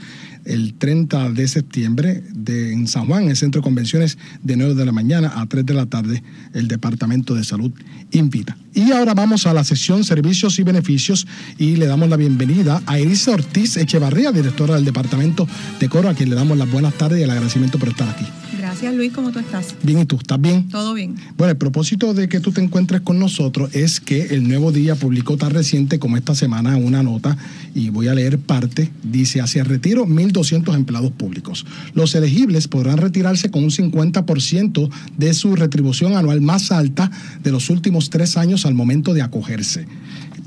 el 0.49 0.73
30 0.73 1.29
de 1.29 1.47
septiembre 1.47 2.23
de, 2.33 2.73
en 2.73 2.87
San 2.87 3.05
Juan, 3.05 3.23
en 3.23 3.29
el 3.29 3.37
Centro 3.37 3.61
de 3.61 3.63
Convenciones, 3.63 4.17
de 4.41 4.57
9 4.57 4.73
de 4.73 4.85
la 4.85 4.91
mañana 4.91 5.33
a 5.35 5.45
3 5.45 5.65
de 5.65 5.73
la 5.73 5.85
tarde. 5.85 6.23
El 6.53 6.67
Departamento 6.67 7.35
de 7.35 7.43
Salud 7.43 7.71
invita. 8.11 8.57
Y 8.73 8.91
ahora 8.91 9.13
vamos 9.13 9.45
a 9.45 9.53
la 9.53 9.63
sesión 9.63 10.03
Servicios 10.03 10.57
y 10.59 10.63
Beneficios 10.63 11.27
y 11.57 11.75
le 11.75 11.85
damos 11.85 12.09
la 12.09 12.17
bienvenida 12.17 12.81
a 12.85 12.99
Elisa 12.99 13.31
Ortiz 13.31 13.77
Echevarría, 13.77 14.31
directora 14.31 14.75
del 14.75 14.85
Departamento 14.85 15.47
de 15.79 15.89
Coro, 15.89 16.09
a 16.09 16.13
quien 16.13 16.29
le 16.29 16.35
damos 16.35 16.57
las 16.57 16.69
buenas 16.69 16.93
tardes 16.95 17.19
y 17.19 17.23
el 17.23 17.29
agradecimiento 17.29 17.77
por 17.77 17.89
estar 17.89 18.09
aquí. 18.09 18.25
Gracias 18.57 18.93
Luis, 18.93 19.11
¿cómo 19.13 19.31
tú 19.31 19.39
estás? 19.39 19.75
Bien, 19.83 19.99
¿y 19.99 20.05
tú? 20.05 20.17
¿Estás 20.17 20.39
bien? 20.39 20.67
Todo 20.69 20.93
bien. 20.93 21.15
Bueno, 21.37 21.51
el 21.51 21.57
propósito 21.57 22.13
de 22.13 22.29
que 22.29 22.39
tú 22.39 22.51
te 22.51 22.61
encuentres 22.61 23.01
con 23.01 23.17
nosotros 23.17 23.73
es 23.73 23.99
que 23.99 24.27
el 24.27 24.47
Nuevo 24.47 24.71
Día 24.71 24.95
publicó 24.95 25.37
tan 25.37 25.51
reciente 25.51 25.97
como 25.97 26.17
esta 26.17 26.35
semana 26.35 26.77
una 26.77 27.01
nota, 27.01 27.37
y 27.73 27.89
voy 27.89 28.07
a 28.07 28.13
leer 28.13 28.37
parte, 28.37 28.91
dice, 29.03 29.41
hacia 29.41 29.61
el 29.61 29.67
retiro 29.67 30.05
1.200 30.05 30.38
empleados 30.75 31.11
públicos. 31.11 31.65
Los 31.93 32.15
elegibles 32.15 32.67
podrán 32.67 32.97
retirarse 32.97 33.51
con 33.51 33.63
un 33.63 33.71
50% 33.71 34.89
de 35.17 35.33
su 35.33 35.55
retribución 35.55 36.15
anual 36.15 36.41
más 36.41 36.71
alta 36.71 37.11
de 37.43 37.51
los 37.51 37.69
últimos 37.69 38.09
tres 38.09 38.37
años 38.37 38.65
al 38.65 38.73
momento 38.73 39.13
de 39.13 39.21
acogerse. 39.21 39.85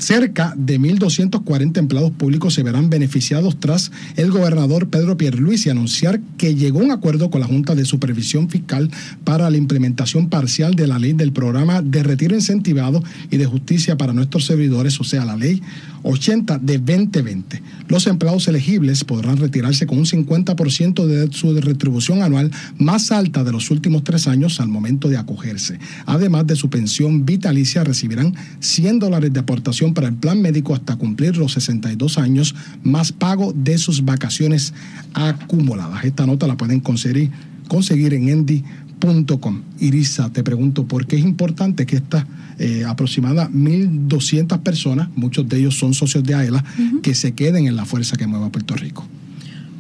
Cerca 0.03 0.53
de 0.57 0.81
1.240 0.81 1.79
empleados 1.79 2.11
públicos 2.11 2.55
se 2.55 2.65
verán 2.65 2.91
beneficiados 2.91 3.61
tras 3.61 3.93
el 4.17 4.33
gobernador 4.33 4.89
Pedro 4.89 5.17
Pierluisi 5.17 5.71
anunciar 5.71 6.21
que 6.39 6.57
llegó 6.57 6.81
a 6.81 6.83
un 6.83 6.91
acuerdo 6.91 7.31
con 7.31 7.41
la 7.41 7.47
Junta 7.47 7.77
de 7.77 7.85
Supervisión 7.85 8.51
Fiscal 8.51 8.91
para 9.23 9.49
la 9.49 9.57
implementación 9.59 10.29
parcial 10.29 10.75
de 10.75 10.89
la 10.89 10.99
ley 10.99 11.13
del 11.13 11.31
programa 11.31 11.83
de 11.83 12.03
retiro 12.03 12.35
incentivado 12.35 13.01
y 13.31 13.37
de 13.37 13.47
justicia 13.47 13.97
para 13.97 14.13
nuestros 14.13 14.45
servidores, 14.45 14.99
o 14.99 15.05
sea, 15.05 15.25
la 15.25 15.37
ley 15.37 15.63
80 16.03 16.59
de 16.59 16.79
2020. 16.79 17.63
Los 17.87 18.07
empleados 18.07 18.49
elegibles 18.49 19.05
podrán 19.05 19.37
retirarse 19.37 19.87
con 19.87 19.99
un 19.99 20.07
50% 20.07 21.07
de 21.07 21.33
su 21.33 21.55
retribución 21.61 22.23
anual 22.23 22.51
más 22.77 23.13
alta 23.13 23.45
de 23.45 23.53
los 23.53 23.71
últimos 23.71 24.03
tres 24.03 24.27
años 24.27 24.61
al 24.61 24.69
momento 24.69 25.09
de 25.09 25.17
acogerse. 25.17 25.79
Además 26.07 26.47
de 26.47 26.57
su 26.57 26.71
pensión 26.71 27.25
vitalicia, 27.25 27.85
recibirán 27.85 28.35
100 28.61 28.99
dólares 28.99 29.33
de 29.33 29.41
aportación 29.41 29.92
para 29.95 30.09
el 30.09 30.15
plan 30.15 30.41
médico 30.41 30.75
hasta 30.75 30.97
cumplir 30.97 31.37
los 31.37 31.53
62 31.53 32.19
años, 32.19 32.55
más 32.83 33.13
pago 33.13 33.53
de 33.53 33.79
sus 33.79 34.05
vacaciones 34.05 34.75
acumuladas. 35.15 36.05
Esta 36.05 36.27
nota 36.27 36.47
la 36.47 36.57
pueden 36.57 36.81
conseguir, 36.81 37.31
conseguir 37.69 38.15
en 38.15 38.29
endy.com. 38.29 39.63
Irisa, 39.81 40.31
te 40.31 40.43
pregunto, 40.43 40.87
¿por 40.87 41.07
qué 41.07 41.17
es 41.17 41.25
importante 41.25 41.87
que 41.87 41.97
estas 41.97 42.25
eh, 42.59 42.85
aproximadas 42.87 43.51
1.200 43.51 44.61
personas, 44.61 45.09
muchos 45.17 45.49
de 45.49 45.59
ellos 45.59 45.79
son 45.79 45.95
socios 45.95 46.25
de 46.25 46.35
AELA, 46.35 46.65
que 47.03 47.15
se 47.15 47.33
queden 47.33 47.67
en 47.67 47.77
la 47.77 47.85
fuerza 47.85 48.17
que 48.17 48.27
mueva 48.27 48.51
Puerto 48.51 48.75
Rico? 48.77 49.07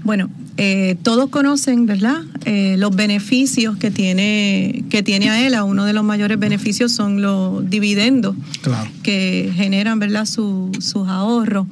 Bueno, 0.04 0.28
eh, 0.56 0.96
todos 1.02 1.30
conocen, 1.30 1.86
¿verdad? 1.86 2.22
Eh, 2.44 2.74
los 2.78 2.94
beneficios 2.94 3.76
que 3.76 3.90
tiene 3.90 4.84
que 4.90 5.02
tiene 5.02 5.30
AELA. 5.30 5.64
Uno 5.64 5.84
de 5.84 5.92
los 5.92 6.04
mayores 6.04 6.38
beneficios 6.38 6.92
son 6.92 7.22
los 7.22 7.68
dividendos 7.70 8.34
Claro. 8.62 8.90
que 9.02 9.52
generan, 9.54 9.98
¿verdad? 10.00 10.26
Su- 10.26 10.72
sus 10.80 11.08
ahorros. 11.08 11.66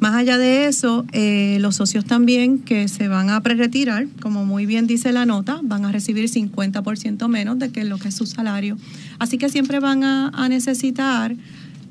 Más 0.00 0.14
allá 0.14 0.38
de 0.38 0.66
eso, 0.66 1.04
eh, 1.12 1.58
los 1.60 1.74
socios 1.76 2.04
también 2.04 2.58
que 2.60 2.86
se 2.88 3.08
van 3.08 3.30
a 3.30 3.40
preretirar, 3.42 4.06
como 4.22 4.44
muy 4.44 4.64
bien 4.64 4.86
dice 4.86 5.12
la 5.12 5.26
nota, 5.26 5.58
van 5.62 5.84
a 5.84 5.90
recibir 5.92 6.28
50% 6.28 7.26
menos 7.28 7.58
de 7.58 7.70
que 7.70 7.84
lo 7.84 7.98
que 7.98 8.08
es 8.08 8.14
su 8.14 8.26
salario. 8.26 8.76
Así 9.18 9.38
que 9.38 9.48
siempre 9.48 9.80
van 9.80 10.04
a, 10.04 10.28
a 10.28 10.48
necesitar 10.48 11.34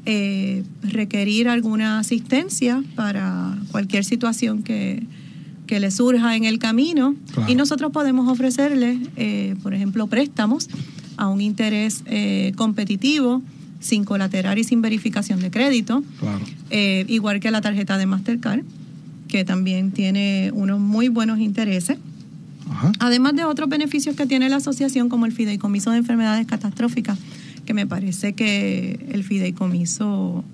eh, 0.05 0.63
requerir 0.83 1.49
alguna 1.49 1.99
asistencia 1.99 2.81
para 2.95 3.57
cualquier 3.71 4.05
situación 4.05 4.63
que, 4.63 5.03
que 5.67 5.79
le 5.79 5.91
surja 5.91 6.35
en 6.35 6.45
el 6.45 6.57
camino. 6.59 7.15
Claro. 7.33 7.51
Y 7.51 7.55
nosotros 7.55 7.91
podemos 7.91 8.27
ofrecerles, 8.29 8.97
eh, 9.17 9.55
por 9.61 9.73
ejemplo, 9.73 10.07
préstamos 10.07 10.69
a 11.17 11.27
un 11.27 11.41
interés 11.41 12.03
eh, 12.07 12.53
competitivo, 12.55 13.41
sin 13.79 14.03
colateral 14.05 14.57
y 14.57 14.63
sin 14.63 14.81
verificación 14.81 15.39
de 15.39 15.51
crédito, 15.51 16.03
Claro. 16.19 16.39
eh, 16.71 17.05
igual 17.07 17.39
que 17.39 17.51
la 17.51 17.61
tarjeta 17.61 17.97
de 17.97 18.05
Mastercard. 18.07 18.61
que 19.27 19.43
también 19.43 19.91
tiene 19.91 20.51
unos 20.53 20.79
muy 20.79 21.09
buenos 21.09 21.39
intereses. 21.39 21.97
Ajá. 22.69 22.93
Además 22.99 23.35
de 23.35 23.43
otros 23.43 23.67
beneficios 23.67 24.15
que 24.15 24.25
tiene 24.25 24.47
la 24.47 24.55
asociación, 24.55 25.09
como 25.09 25.25
el 25.25 25.33
fideicomiso 25.33 25.91
de 25.91 25.97
enfermedades 25.97 26.47
catastróficas, 26.47 27.19
que 27.65 27.73
me 27.73 27.85
parece 27.85 28.31
que 28.33 29.05
el 29.11 29.25
fideicomiso 29.25 30.45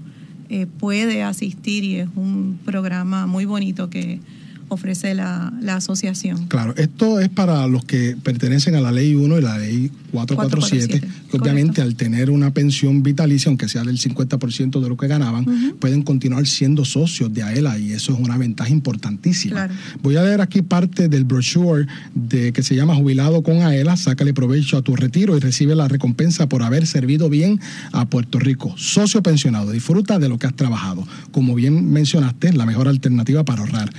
eh, 0.50 0.66
puede 0.80 1.22
asistir 1.22 1.84
y 1.84 1.96
es 1.98 2.10
un 2.16 2.58
programa 2.66 3.28
muy 3.28 3.46
bonito 3.46 3.92
que 3.92 4.20
ofrece 4.74 5.14
la, 5.14 5.54
la 5.62 5.78
asociación. 5.78 6.48
Claro, 6.48 6.74
esto 6.78 7.20
es 7.20 7.30
para 7.30 7.68
los 7.68 7.86
que 7.86 8.16
pertenecen 8.22 8.76
a 8.76 8.82
la 8.82 8.92
ley 8.92 9.16
1 9.16 9.40
y 9.40 9.42
la 9.42 9.58
ley 9.58 9.92
447, 10.12 11.00
447, 11.00 11.00
que 11.00 11.38
obviamente 11.38 11.82
correcto. 11.82 11.82
al 11.82 11.96
tener 11.96 12.30
una 12.30 12.52
pensión 12.52 13.04
vitalicia, 13.04 13.50
aunque 13.50 13.68
sea 13.68 13.84
del 13.84 14.00
50% 14.00 14.80
de 14.80 14.90
lo 14.90 14.98
que 14.98 15.08
ganaban, 15.08 15.46
pueden 15.80 16.04
continuar 16.04 16.46
siendo 16.46 16.86
socios 16.86 17.34
de 17.34 17.44
AELA 17.44 17.80
y 17.80 17.94
eso 17.94 18.14
es 18.14 18.20
una 18.20 18.38
ventaja 18.38 18.70
importantísima. 18.70 19.54
Claro. 19.54 19.74
Voy 20.02 20.16
a 20.16 20.24
leer 20.24 20.42
aquí 20.42 20.62
parte 20.62 21.10
del 21.10 21.24
brochure 21.24 21.88
de 22.14 22.54
que 22.54 22.64
se 22.64 22.76
llama 22.76 22.96
Jubilado 22.96 23.44
con 23.44 23.62
AELA, 23.62 23.98
sácale 23.98 24.34
provecho 24.34 24.78
a 24.78 24.82
tu 24.82 24.96
retiro 24.96 25.36
y 25.36 25.40
recibe 25.40 25.76
la 25.76 25.88
recompensa 25.88 26.48
por 26.48 26.64
haber 26.64 26.86
servido 26.86 27.30
bien 27.30 27.60
a 27.92 28.06
Puerto 28.06 28.40
Rico. 28.40 28.76
Socio 28.78 29.24
pensionado, 29.24 29.72
disfruta 29.72 30.20
de 30.20 30.30
lo 30.30 30.38
que 30.38 30.48
has 30.48 30.56
trabajado. 30.56 31.08
Como 31.32 31.56
bien 31.56 31.92
mencionaste, 31.92 32.54
la 32.54 32.66
mejor 32.66 32.88
alternativa 32.88 33.44
para 33.44 33.62
ahorrar. 33.62 33.92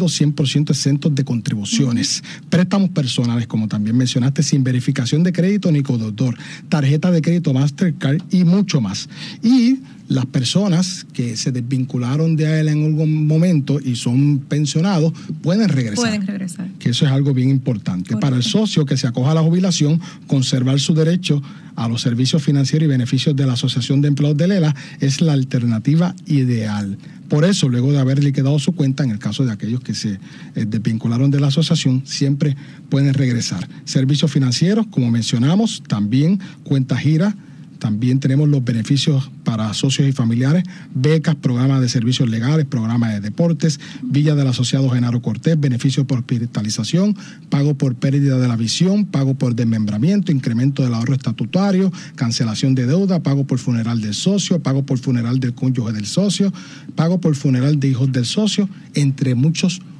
Dividendos 0.00 0.20
100% 0.20 0.70
exentos 0.70 1.14
de 1.14 1.24
contribuciones. 1.24 2.22
Préstamos 2.48 2.90
personales, 2.90 3.46
como 3.46 3.68
también 3.68 3.96
mencionaste, 3.96 4.42
sin 4.42 4.64
verificación 4.64 5.22
de 5.22 5.32
crédito 5.32 5.70
ni 5.70 5.82
codeudor. 5.82 6.36
Tarjeta 6.68 7.10
de 7.10 7.20
crédito 7.20 7.52
Mastercard 7.52 8.22
y 8.30 8.44
mucho 8.44 8.80
más. 8.80 9.08
Y 9.42 9.80
las 10.10 10.26
personas 10.26 11.06
que 11.12 11.36
se 11.36 11.52
desvincularon 11.52 12.34
de 12.34 12.48
AELA 12.48 12.72
en 12.72 12.84
algún 12.84 13.28
momento 13.28 13.78
y 13.80 13.94
son 13.94 14.40
pensionados 14.40 15.12
pueden 15.40 15.68
regresar 15.68 16.04
Pueden 16.04 16.26
regresar. 16.26 16.68
que 16.80 16.90
eso 16.90 17.06
es 17.06 17.12
algo 17.12 17.32
bien 17.32 17.48
importante. 17.48 18.08
Correcto. 18.08 18.20
Para 18.20 18.36
el 18.36 18.42
socio 18.42 18.84
que 18.84 18.96
se 18.96 19.06
acoja 19.06 19.30
a 19.30 19.34
la 19.34 19.42
jubilación, 19.42 20.00
conservar 20.26 20.80
su 20.80 20.94
derecho 20.94 21.40
a 21.76 21.88
los 21.88 22.02
servicios 22.02 22.42
financieros 22.42 22.86
y 22.86 22.88
beneficios 22.88 23.36
de 23.36 23.46
la 23.46 23.52
Asociación 23.52 24.00
de 24.00 24.08
Empleados 24.08 24.36
de 24.36 24.48
Lela 24.48 24.74
es 24.98 25.20
la 25.20 25.32
alternativa 25.32 26.16
ideal. 26.26 26.98
Por 27.28 27.44
eso, 27.44 27.68
luego 27.68 27.92
de 27.92 28.00
haber 28.00 28.24
liquidado 28.24 28.58
su 28.58 28.72
cuenta, 28.72 29.04
en 29.04 29.10
el 29.10 29.20
caso 29.20 29.44
de 29.44 29.52
aquellos 29.52 29.80
que 29.80 29.94
se 29.94 30.18
eh, 30.56 30.66
desvincularon 30.66 31.30
de 31.30 31.38
la 31.38 31.46
asociación, 31.46 32.02
siempre 32.04 32.56
pueden 32.88 33.14
regresar. 33.14 33.68
Servicios 33.84 34.32
financieros, 34.32 34.88
como 34.88 35.08
mencionamos, 35.08 35.84
también 35.86 36.40
cuenta 36.64 36.96
gira, 36.96 37.36
también 37.80 38.20
tenemos 38.20 38.48
los 38.48 38.62
beneficios 38.62 39.32
para 39.42 39.74
socios 39.74 40.08
y 40.08 40.12
familiares, 40.12 40.62
becas, 40.94 41.34
programas 41.34 41.80
de 41.80 41.88
servicios 41.88 42.28
legales, 42.28 42.66
programas 42.66 43.14
de 43.14 43.20
deportes, 43.20 43.80
Villa 44.02 44.36
del 44.36 44.46
Asociado 44.46 44.88
Genaro 44.90 45.20
Cortés, 45.20 45.58
beneficios 45.58 46.06
por 46.06 46.18
hospitalización, 46.18 47.16
pago 47.48 47.74
por 47.74 47.96
pérdida 47.96 48.38
de 48.38 48.46
la 48.46 48.56
visión, 48.56 49.06
pago 49.06 49.34
por 49.34 49.56
desmembramiento, 49.56 50.30
incremento 50.30 50.84
del 50.84 50.94
ahorro 50.94 51.14
estatutario, 51.14 51.92
cancelación 52.14 52.76
de 52.76 52.86
deuda, 52.86 53.22
pago 53.22 53.44
por 53.44 53.58
funeral 53.58 54.00
del 54.00 54.14
socio, 54.14 54.60
pago 54.60 54.84
por 54.84 54.98
funeral 54.98 55.40
del 55.40 55.54
cónyuge 55.54 55.92
del 55.92 56.06
socio, 56.06 56.52
pago 56.94 57.20
por 57.20 57.34
funeral 57.34 57.80
de 57.80 57.88
hijos 57.88 58.12
del 58.12 58.26
socio, 58.26 58.68
entre 58.94 59.34
muchos 59.34 59.80
otros. 59.80 59.90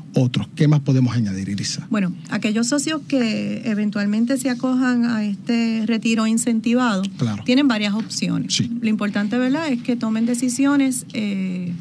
¿Qué 0.55 0.69
más 0.69 0.81
podemos 0.81 1.15
añadir, 1.17 1.49
Irisa? 1.49 1.87
Bueno, 1.91 2.13
aquellos 2.31 2.67
socios 2.67 3.01
que 3.09 3.63
eventualmente 3.65 4.37
se 4.37 4.51
acojan 4.51 5.05
a 5.05 5.25
este 5.25 5.85
retiro 5.87 6.27
incentivado 6.27 7.03
Claro. 7.17 7.43
tienen 7.45 7.69
varias 7.69 7.95
opciones. 7.95 8.55
Sí. 8.55 8.71
Lo 8.81 8.89
importante, 8.89 9.39
¿verdad?, 9.39 9.69
es 9.69 9.83
que 9.83 9.97
tomen 9.97 10.27
decisiones 10.27 11.07
eh, 11.13 11.73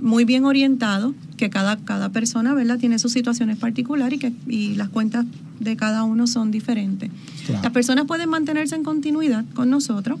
muy 0.00 0.24
bien 0.24 0.44
orientados, 0.44 1.14
que 1.36 1.50
cada, 1.50 1.76
cada 1.78 2.10
persona, 2.10 2.54
¿verdad?, 2.54 2.78
tiene 2.78 2.98
sus 2.98 3.12
situaciones 3.12 3.56
particulares 3.56 4.16
y 4.16 4.20
que 4.20 4.32
y 4.46 4.74
las 4.76 4.88
cuentas 4.90 5.24
de 5.58 5.76
cada 5.76 6.04
uno 6.04 6.26
son 6.26 6.50
diferentes. 6.50 7.10
Claro. 7.46 7.62
Las 7.62 7.72
personas 7.72 8.04
pueden 8.06 8.28
mantenerse 8.28 8.76
en 8.76 8.84
continuidad 8.84 9.44
con 9.54 9.70
nosotros, 9.70 10.20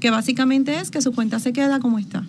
que 0.00 0.10
básicamente 0.10 0.78
es 0.80 0.90
que 0.90 1.02
su 1.02 1.12
cuenta 1.12 1.40
se 1.40 1.52
queda 1.52 1.80
como 1.80 1.98
está. 1.98 2.24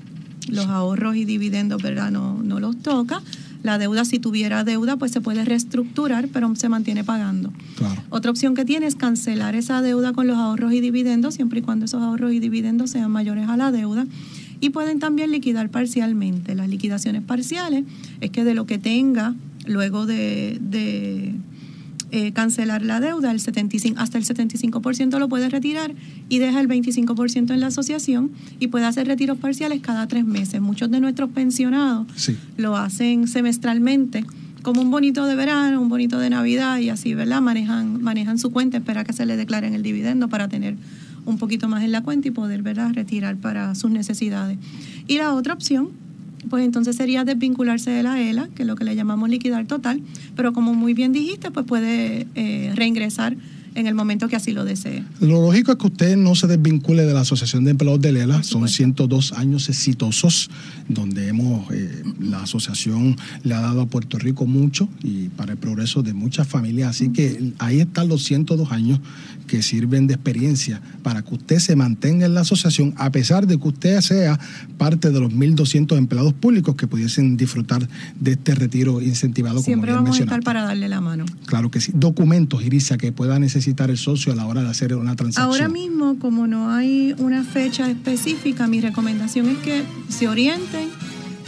Los 0.48 0.66
ahorros 0.68 1.16
y 1.16 1.26
dividendos, 1.26 1.82
¿verdad?, 1.82 2.12
no, 2.12 2.42
no 2.44 2.60
los 2.60 2.76
toca. 2.82 3.22
La 3.62 3.78
deuda, 3.78 4.06
si 4.06 4.20
tuviera 4.20 4.64
deuda, 4.64 4.96
pues 4.96 5.12
se 5.12 5.20
puede 5.20 5.44
reestructurar, 5.44 6.30
pero 6.30 6.56
se 6.56 6.70
mantiene 6.70 7.04
pagando. 7.04 7.52
Claro. 7.76 8.02
Otra 8.10 8.32
opción 8.32 8.56
que 8.56 8.64
tiene 8.64 8.86
es 8.86 8.96
cancelar 8.96 9.56
esa 9.56 9.82
deuda 9.82 10.14
con 10.14 10.28
los 10.28 10.38
ahorros 10.38 10.72
y 10.74 10.80
dividendos, 10.80 11.36
siempre 11.36 11.60
y 11.60 11.62
cuando 11.62 11.86
esos 11.86 12.02
ahorros 12.02 12.32
y 12.32 12.40
dividendos 12.40 12.92
sean 12.92 13.12
mayores 13.12 13.50
a 13.50 13.58
la 13.58 13.72
deuda. 13.72 14.06
Y 14.62 14.70
pueden 14.72 15.00
también 15.00 15.32
liquidar 15.32 15.70
parcialmente. 15.70 16.56
Las 16.56 16.70
liquidaciones 16.70 17.22
parciales 17.22 17.84
es 18.22 18.32
que 18.32 18.44
de 18.44 18.54
lo 18.54 18.66
que 18.66 18.78
tenga 18.78 19.36
luego 19.66 20.06
de, 20.06 20.58
de, 20.62 21.36
eh, 22.12 22.32
cancelar 22.32 22.82
la 22.84 23.00
deuda, 23.00 23.32
el 23.32 23.40
75, 23.40 24.00
hasta 24.00 24.18
el 24.18 24.26
75% 24.26 25.20
lo 25.20 25.30
puede 25.30 25.50
retirar 25.50 25.94
y 26.28 26.40
deja 26.40 26.60
el 26.60 26.68
25% 26.68 27.54
en 27.54 27.60
la 27.60 27.68
asociación 27.68 28.32
y 28.60 28.68
puede 28.68 28.86
hacer 28.86 29.08
retiros 29.08 29.38
parciales 29.38 29.82
cada 29.82 30.08
tres 30.08 30.26
meses. 30.26 30.62
Muchos 30.62 30.90
de 30.92 31.00
nuestros 31.00 31.30
pensionados 31.30 32.08
Sí. 32.16 32.38
lo 32.58 32.76
hacen 32.78 33.28
semestralmente 33.28 34.26
como 34.62 34.82
un 34.82 34.92
bonito 34.92 35.26
de 35.26 35.36
verano, 35.36 35.82
un 35.82 35.88
bonito 35.90 36.20
de 36.20 36.30
Navidad 36.30 36.80
y 36.80 36.90
así, 36.90 37.14
¿verdad? 37.14 37.42
Manejan, 37.42 38.02
manejan 38.02 38.38
su 38.38 38.52
cuenta, 38.52 38.78
espera 38.78 39.04
que 39.06 39.14
se 39.14 39.26
le 39.26 39.38
declaren 39.38 39.74
el 39.74 39.84
dividendo 39.84 40.28
para 40.28 40.48
tener 40.50 40.76
un 41.26 41.38
poquito 41.38 41.68
más 41.70 41.84
en 41.84 41.92
la 41.92 42.02
cuenta 42.02 42.28
y 42.28 42.32
poder, 42.32 42.62
¿verdad?, 42.64 42.92
retirar 42.94 43.38
para 43.38 43.74
sus 43.76 43.92
necesidades. 43.92 44.58
Y 45.08 45.18
la 45.18 45.34
otra 45.34 45.54
opción, 45.54 45.90
pues 46.50 46.66
entonces 46.66 46.96
sería 46.96 47.24
desvincularse 47.24 47.92
de 47.92 48.04
la 48.04 48.20
ELA, 48.22 48.50
que 48.56 48.64
es 48.64 48.68
lo 48.68 48.76
que 48.76 48.84
le 48.84 48.96
llamamos 48.96 49.30
liquidar 49.30 49.66
total, 49.66 50.02
pero 50.36 50.54
como 50.54 50.74
muy 50.74 50.94
bien 50.94 51.14
dijiste, 51.14 51.52
pues 51.52 51.66
puede 51.66 52.28
eh, 52.36 52.72
reingresar 52.76 53.36
en 53.76 53.88
el 53.88 53.96
momento 53.96 54.28
que 54.28 54.36
así 54.36 54.52
lo 54.52 54.66
desee. 54.66 55.04
Lo 55.20 55.42
lógico 55.42 55.72
es 55.72 55.78
que 55.78 55.88
usted 55.88 56.18
no 56.18 56.36
se 56.36 56.48
desvincule 56.48 57.04
de 57.04 57.14
la 57.14 57.22
Asociación 57.22 57.64
de 57.64 57.72
Empleados 57.72 58.02
de 58.02 58.12
Lela. 58.12 58.44
Son 58.44 58.68
supuesto. 58.68 58.78
102 58.80 59.34
años 59.34 59.70
exitosos 59.70 60.50
donde 60.88 61.28
hemos, 61.28 61.70
eh, 61.72 62.04
la 62.20 62.44
asociación 62.44 63.16
le 63.44 63.54
ha 63.54 63.62
dado 63.62 63.82
a 63.82 63.86
Puerto 63.88 64.18
Rico 64.18 64.46
mucho 64.46 64.90
y 65.04 65.30
para 65.30 65.54
el 65.54 65.58
progreso 65.58 66.02
de 66.02 66.14
muchas 66.14 66.48
familias. 66.48 66.90
Así 66.90 67.10
que 67.10 67.54
ahí 67.60 67.80
están 67.82 68.08
los 68.08 68.24
102 68.24 68.72
años 68.72 69.00
que 69.48 69.64
sirven 69.64 70.08
de 70.08 70.14
experiencia 70.14 70.82
para 71.02 71.24
que 71.24 71.34
usted 71.34 71.60
se 71.60 71.76
mantenga 71.76 72.26
en 72.26 72.36
la 72.36 72.42
asociación 72.42 72.94
a 72.98 73.12
pesar 73.12 73.48
de 73.48 73.58
que 73.58 73.68
usted 73.68 74.00
sea 74.02 74.40
parte 74.78 75.10
de 75.10 75.20
los 75.20 75.34
1.200 75.34 75.98
empleados 75.98 76.34
públicos 76.34 76.76
que 76.76 76.88
pudiesen 76.88 77.36
disfrutar 77.36 77.88
de 78.20 78.32
este 78.32 78.56
retiro 78.56 79.02
incentivado. 79.02 79.62
Siempre 79.62 79.92
vamos 79.92 80.20
a 80.20 80.24
estar 80.24 80.42
para 80.42 80.64
darle 80.64 80.88
la 80.88 81.02
mano. 81.02 81.26
Claro 81.46 81.72
que 81.72 81.82
sí. 81.82 81.92
Documentos, 81.96 82.64
Irisa, 82.64 82.98
que 82.98 83.12
pueda 83.12 83.40
necesitar 83.40 83.60
el 83.78 83.98
socio 83.98 84.34
a 84.34 84.36
la 84.36 84.46
hora 84.46 84.62
de 84.62 84.70
hacer 84.70 84.94
una 84.96 85.16
transacción. 85.16 85.52
Ahora 85.52 85.70
mismo, 85.70 86.18
como 86.20 86.48
no 86.48 86.72
hay 86.72 87.14
una 87.18 87.44
fecha 87.44 87.90
específica, 87.90 88.68
mi 88.68 88.82
recomendación 88.82 89.48
es 89.50 89.58
que 89.60 89.84
se 90.10 90.28
orienten, 90.28 90.90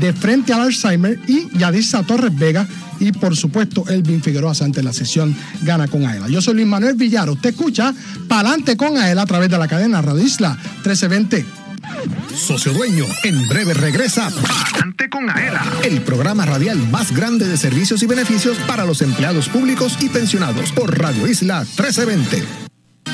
de 0.00 0.12
Frente 0.12 0.52
al 0.52 0.60
Alzheimer 0.60 1.18
y 1.26 1.48
Yadisa 1.56 2.02
Torres 2.02 2.36
Vega 2.36 2.66
y 3.00 3.12
por 3.12 3.34
supuesto 3.34 3.84
Elvin 3.88 4.22
Figueroa 4.22 4.54
Santa 4.54 4.80
en 4.80 4.86
la 4.86 4.92
sesión 4.92 5.34
Gana 5.62 5.88
con 5.88 6.04
Aela. 6.04 6.28
Yo 6.28 6.42
soy 6.42 6.54
Luis 6.54 6.66
Manuel 6.66 6.96
Villar. 6.96 7.30
Usted 7.30 7.50
escucha 7.50 7.94
Palante 8.28 8.76
con 8.76 8.98
Aela 8.98 9.22
a 9.22 9.26
través 9.26 9.48
de 9.48 9.56
la 9.56 9.68
cadena 9.68 10.02
Radio 10.02 10.22
Isla 10.22 10.50
1320. 10.84 11.46
Socio 12.36 12.72
Dueño, 12.72 13.06
en 13.24 13.48
breve 13.48 13.72
regresa 13.72 14.30
Palante 14.30 15.08
con 15.08 15.30
Aela, 15.30 15.64
el 15.82 16.02
programa 16.02 16.44
radial 16.44 16.78
más 16.90 17.12
grande 17.12 17.48
de 17.48 17.56
servicios 17.56 18.02
y 18.02 18.06
beneficios 18.06 18.58
para 18.66 18.84
los 18.84 19.00
empleados 19.00 19.48
públicos 19.48 19.96
y 20.00 20.10
pensionados 20.10 20.72
por 20.72 20.98
Radio 20.98 21.26
Isla 21.26 21.60
1320. 21.60 22.61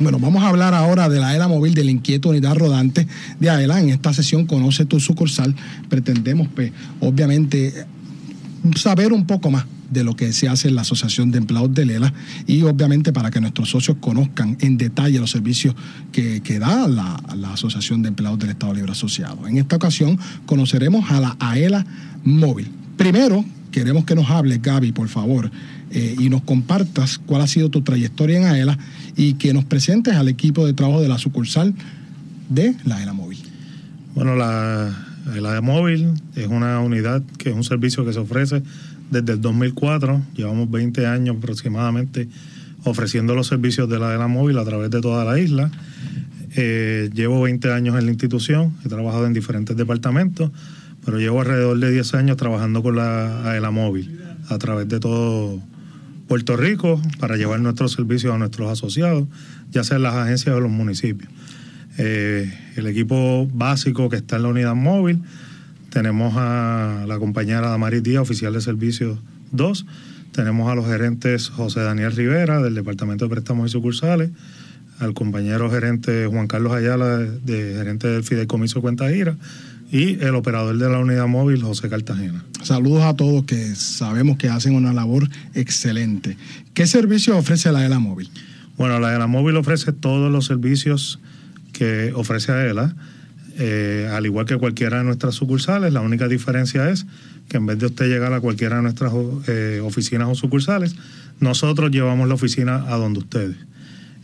Bueno, 0.03 0.19
vamos 0.19 0.43
a 0.43 0.49
hablar 0.49 0.73
ahora 0.73 1.07
de 1.07 1.17
la 1.17 1.29
AELA 1.29 1.47
móvil, 1.47 1.73
de 1.73 1.85
la 1.85 1.91
inquieto 1.91 2.27
unidad 2.27 2.57
rodante 2.57 3.07
de 3.39 3.49
AELA. 3.49 3.79
En 3.79 3.87
esta 3.87 4.11
sesión 4.11 4.45
Conoce 4.45 4.83
tu 4.83 4.99
sucursal. 4.99 5.55
Pretendemos, 5.87 6.49
pues, 6.53 6.73
obviamente, 6.99 7.85
saber 8.75 9.13
un 9.13 9.25
poco 9.25 9.49
más 9.49 9.65
de 9.89 10.03
lo 10.03 10.13
que 10.13 10.33
se 10.33 10.49
hace 10.49 10.67
en 10.67 10.75
la 10.75 10.81
Asociación 10.81 11.31
de 11.31 11.37
Empleados 11.37 11.73
de 11.73 11.85
Lela 11.85 12.13
y 12.47 12.63
obviamente 12.63 13.13
para 13.13 13.31
que 13.31 13.39
nuestros 13.39 13.69
socios 13.69 13.95
conozcan 14.01 14.57
en 14.59 14.77
detalle 14.77 15.19
los 15.19 15.31
servicios 15.31 15.73
que, 16.11 16.41
da 16.59 16.87
la, 16.89 17.21
Asociación 17.53 18.01
de 18.01 18.09
Empleados 18.09 18.39
del 18.39 18.49
Estado 18.49 18.73
Libre 18.73 18.91
Asociado. 18.91 19.47
En 19.47 19.57
esta 19.57 19.77
ocasión 19.77 20.19
conoceremos 20.45 21.09
a 21.11 21.21
la 21.21 21.37
AELA 21.39 21.85
móvil. 22.25 22.69
Primero, 22.97 23.45
queremos 23.71 24.03
que 24.03 24.15
nos 24.15 24.29
hables, 24.29 24.61
Gaby, 24.61 24.91
por 24.91 25.07
favor, 25.07 25.49
eh, 25.93 26.15
y 26.17 26.29
nos 26.29 26.41
compartas 26.41 27.19
cuál 27.19 27.43
ha 27.43 27.47
sido 27.47 27.69
tu 27.69 27.83
trayectoria 27.83 28.37
en 28.37 28.45
AELA 28.45 28.79
y 29.15 29.35
que 29.35 29.53
nos 29.53 29.63
presentes 29.63 30.15
al 30.15 30.27
equipo 30.27 30.65
de 30.65 30.73
trabajo 30.73 31.01
de 31.01 31.07
la 31.07 31.19
sucursal 31.19 31.75
de 32.49 32.75
la 32.83 32.97
AELA 32.97 33.13
móvil. 33.13 33.37
Bueno, 34.15 34.35
la, 34.35 34.91
la 35.39 35.61
móvil 35.61 36.09
es 36.35 36.47
una 36.47 36.79
unidad 36.79 37.21
que 37.37 37.49
es 37.49 37.55
un 37.55 37.63
servicio 37.63 38.03
que 38.05 38.13
se 38.13 38.19
ofrece 38.19 38.63
desde 39.11 39.33
el 39.33 39.41
2004. 39.41 40.21
Llevamos 40.35 40.71
20 40.71 41.05
años 41.05 41.37
aproximadamente 41.37 42.27
ofreciendo 42.85 43.35
los 43.35 43.45
servicios 43.45 43.87
de 43.87 43.99
la 43.99 44.09
de 44.09 44.17
la 44.17 44.27
móvil 44.27 44.57
a 44.57 44.65
través 44.65 44.89
de 44.89 44.99
toda 44.99 45.23
la 45.23 45.39
isla. 45.39 45.69
Eh, 46.55 47.11
llevo 47.13 47.41
20 47.41 47.71
años 47.71 47.97
en 47.99 48.05
la 48.05 48.11
institución, 48.11 48.73
he 48.83 48.89
trabajado 48.89 49.27
en 49.27 49.33
diferentes 49.33 49.77
departamentos, 49.77 50.51
pero 51.05 51.19
llevo 51.19 51.41
alrededor 51.41 51.77
de 51.79 51.91
10 51.91 52.13
años 52.15 52.37
trabajando 52.37 52.81
con 52.81 52.95
la 52.95 53.49
AELA 53.49 53.69
móvil 53.69 54.19
a 54.49 54.57
través 54.57 54.87
de 54.87 54.99
todo 54.99 55.61
Puerto 56.27 56.57
Rico 56.57 57.01
para 57.19 57.35
llevar 57.37 57.59
nuestros 57.59 57.91
servicios 57.91 58.33
a 58.33 58.37
nuestros 58.37 58.71
asociados, 58.71 59.27
ya 59.71 59.83
sea 59.83 59.99
las 59.99 60.15
agencias 60.15 60.55
o 60.55 60.59
los 60.59 60.71
municipios. 60.71 61.29
Eh, 61.97 62.51
el 62.75 62.87
equipo 62.87 63.47
básico 63.53 64.09
que 64.09 64.15
está 64.15 64.37
en 64.37 64.43
la 64.43 64.49
unidad 64.49 64.75
móvil, 64.75 65.21
tenemos 65.89 66.33
a 66.37 67.05
la 67.07 67.19
compañera 67.19 67.69
Damaris 67.69 68.01
Díaz, 68.01 68.21
oficial 68.21 68.53
de 68.53 68.61
servicios 68.61 69.19
2, 69.51 69.85
tenemos 70.31 70.71
a 70.71 70.75
los 70.75 70.87
gerentes 70.87 71.49
José 71.49 71.81
Daniel 71.81 72.11
Rivera 72.11 72.61
del 72.61 72.73
Departamento 72.73 73.25
de 73.25 73.29
Préstamos 73.29 73.69
y 73.69 73.71
Sucursales, 73.71 74.31
al 74.99 75.13
compañero 75.13 75.69
gerente 75.69 76.25
Juan 76.25 76.47
Carlos 76.47 76.73
Ayala, 76.73 77.19
de, 77.19 77.75
gerente 77.77 78.07
del 78.07 78.23
Fideicomiso 78.23 78.81
Cuenta 78.81 79.09
Gira, 79.09 79.37
y 79.93 80.17
el 80.23 80.33
operador 80.33 80.75
de 80.79 80.89
la 80.89 80.97
unidad 80.97 81.27
móvil, 81.27 81.61
José 81.61 81.87
Cartagena. 81.87 82.43
Saludos 82.63 83.03
a 83.03 83.15
todos 83.15 83.43
que 83.43 83.75
sabemos 83.75 84.37
que 84.37 84.49
hacen 84.49 84.73
una 84.73 84.91
labor 84.91 85.29
excelente. 85.53 86.35
¿Qué 86.73 86.87
servicio 86.87 87.37
ofrece 87.37 87.71
la 87.71 87.85
ELA 87.85 87.99
móvil? 87.99 88.27
Bueno, 88.75 88.99
la 88.99 89.13
ELA 89.15 89.27
móvil 89.27 89.55
ofrece 89.55 89.93
todos 89.93 90.31
los 90.31 90.47
servicios 90.47 91.19
que 91.73 92.11
ofrece 92.15 92.51
a 92.51 92.65
ELA, 92.65 92.95
eh, 93.59 94.09
al 94.11 94.25
igual 94.25 94.47
que 94.47 94.57
cualquiera 94.57 94.97
de 94.97 95.03
nuestras 95.03 95.35
sucursales. 95.35 95.93
La 95.93 96.01
única 96.01 96.27
diferencia 96.27 96.89
es 96.89 97.05
que 97.47 97.57
en 97.57 97.67
vez 97.67 97.77
de 97.77 97.85
usted 97.85 98.07
llegar 98.07 98.33
a 98.33 98.41
cualquiera 98.41 98.77
de 98.77 98.81
nuestras 98.81 99.13
eh, 99.45 99.79
oficinas 99.83 100.27
o 100.27 100.33
sucursales, 100.33 100.95
nosotros 101.39 101.91
llevamos 101.91 102.27
la 102.27 102.33
oficina 102.33 102.91
a 102.91 102.97
donde 102.97 103.19
ustedes. 103.19 103.57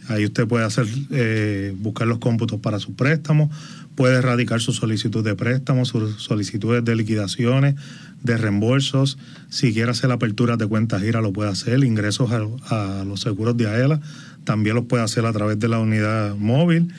Ahí 0.10 0.26
usted 0.26 0.48
puede 0.48 0.66
hacer, 0.66 0.88
eh, 1.12 1.74
buscar 1.78 2.08
los 2.08 2.18
cómputos 2.18 2.60
para 2.60 2.80
su 2.80 2.96
préstamo, 2.96 3.50
puede 3.96 4.18
erradicar 4.18 4.60
su 4.60 4.74
solicitud 4.74 5.24
de 5.24 5.36
préstamo, 5.36 5.86
sus 5.86 6.22
solicitudes 6.22 6.84
de 6.84 6.96
liquidaciones, 6.96 7.76
de 8.24 8.38
reembolsos. 8.38 9.18
Si 9.50 9.72
quiere 9.72 9.92
hacer 9.92 10.12
aperturas 10.12 10.58
de 10.58 10.68
cuentas 10.68 11.02
gira, 11.02 11.22
lo 11.22 11.32
puede 11.32 11.52
hacer. 11.52 11.84
Ingresos 11.84 12.32
a, 12.32 13.02
a 13.02 13.06
los 13.06 13.22
seguros 13.22 13.56
de 13.56 13.68
AELA, 13.68 14.02
también 14.44 14.76
los 14.76 14.86
puede 14.86 15.04
hacer 15.04 15.26
a 15.26 15.32
través 15.32 15.60
de 15.60 15.68
la 15.68 15.80
unidad 15.80 16.36
móvil. 16.36 16.92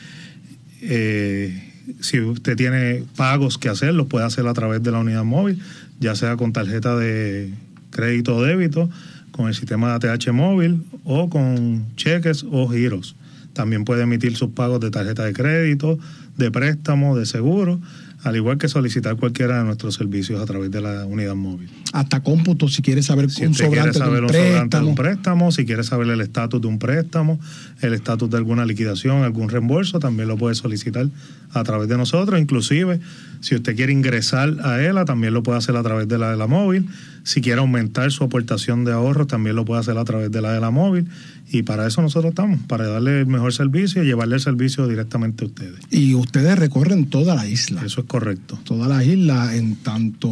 Eh, 0.82 1.66
si 2.00 2.20
usted 2.20 2.56
tiene 2.56 3.04
pagos 3.16 3.58
que 3.58 3.68
hacer, 3.68 3.94
los 3.94 4.06
puede 4.06 4.24
hacer 4.24 4.46
a 4.46 4.54
través 4.54 4.82
de 4.82 4.92
la 4.92 4.98
unidad 4.98 5.24
móvil, 5.24 5.60
ya 5.98 6.14
sea 6.14 6.36
con 6.36 6.52
tarjeta 6.52 6.96
de 6.96 7.50
crédito 7.90 8.36
o 8.36 8.42
débito, 8.42 8.88
con 9.32 9.48
el 9.48 9.54
sistema 9.54 9.98
de 9.98 10.10
ATH 10.10 10.32
móvil 10.32 10.82
o 11.04 11.28
con 11.28 11.86
cheques 11.96 12.44
o 12.50 12.68
giros. 12.68 13.16
También 13.52 13.84
puede 13.84 14.02
emitir 14.02 14.36
sus 14.36 14.50
pagos 14.50 14.80
de 14.80 14.90
tarjeta 14.90 15.24
de 15.24 15.32
crédito, 15.32 15.98
de 16.36 16.50
préstamo, 16.50 17.16
de 17.16 17.26
seguro, 17.26 17.80
al 18.22 18.36
igual 18.36 18.58
que 18.58 18.68
solicitar 18.68 19.16
cualquiera 19.16 19.58
de 19.58 19.64
nuestros 19.64 19.94
servicios 19.94 20.40
a 20.40 20.46
través 20.46 20.70
de 20.70 20.80
la 20.80 21.06
unidad 21.06 21.34
móvil. 21.34 21.70
Hasta 21.92 22.22
cómputo, 22.22 22.68
si 22.68 22.82
quiere 22.82 23.02
saber 23.02 23.30
Si 23.30 23.46
un 23.46 23.54
sobrante 23.54 23.90
de 23.90 23.98
saber 23.98 24.24
un 24.24 24.30
un 24.30 24.34
sobrante 24.34 24.76
de 24.78 24.84
un 24.84 24.94
préstamo. 24.94 25.52
si 25.52 25.64
quiere 25.64 25.84
saber 25.84 26.08
el 26.08 26.20
estatus 26.20 26.60
de 26.60 26.66
un 26.66 26.78
préstamo, 26.78 27.40
el 27.80 27.94
estatus 27.94 28.30
de 28.30 28.36
alguna 28.36 28.64
liquidación, 28.64 29.22
algún 29.22 29.48
reembolso, 29.48 29.98
también 29.98 30.28
lo 30.28 30.36
puede 30.36 30.54
solicitar 30.54 31.08
a 31.52 31.64
través 31.64 31.88
de 31.88 31.96
nosotros. 31.96 32.38
Inclusive, 32.38 33.00
si 33.40 33.54
usted 33.54 33.74
quiere 33.74 33.92
ingresar 33.92 34.56
a 34.62 34.80
ELA, 34.82 35.04
también 35.04 35.34
lo 35.34 35.42
puede 35.42 35.58
hacer 35.58 35.76
a 35.76 35.82
través 35.82 36.06
de 36.06 36.18
la 36.18 36.30
de 36.30 36.36
la 36.36 36.46
móvil. 36.46 36.88
Si 37.22 37.40
quiere 37.40 37.60
aumentar 37.60 38.10
su 38.12 38.24
aportación 38.24 38.84
de 38.84 38.92
ahorros, 38.92 39.26
también 39.26 39.56
lo 39.56 39.64
puede 39.64 39.80
hacer 39.80 39.96
a 39.98 40.04
través 40.04 40.30
de 40.30 40.40
la 40.40 40.52
de 40.52 40.60
la 40.60 40.70
móvil. 40.70 41.06
Y 41.52 41.64
para 41.64 41.86
eso 41.86 42.00
nosotros 42.00 42.30
estamos, 42.30 42.60
para 42.68 42.86
darle 42.86 43.20
el 43.20 43.26
mejor 43.26 43.52
servicio 43.52 44.02
y 44.02 44.06
llevarle 44.06 44.36
el 44.36 44.40
servicio 44.40 44.86
directamente 44.86 45.44
a 45.44 45.48
ustedes. 45.48 45.80
Y 45.90 46.14
ustedes 46.14 46.56
recorren 46.58 47.06
toda 47.06 47.34
la 47.34 47.48
isla. 47.48 47.84
Eso 47.84 48.02
es 48.02 48.06
correcto. 48.06 48.58
Toda 48.64 48.86
la 48.86 49.04
isla 49.04 49.56
en 49.56 49.74
tanto 49.76 50.30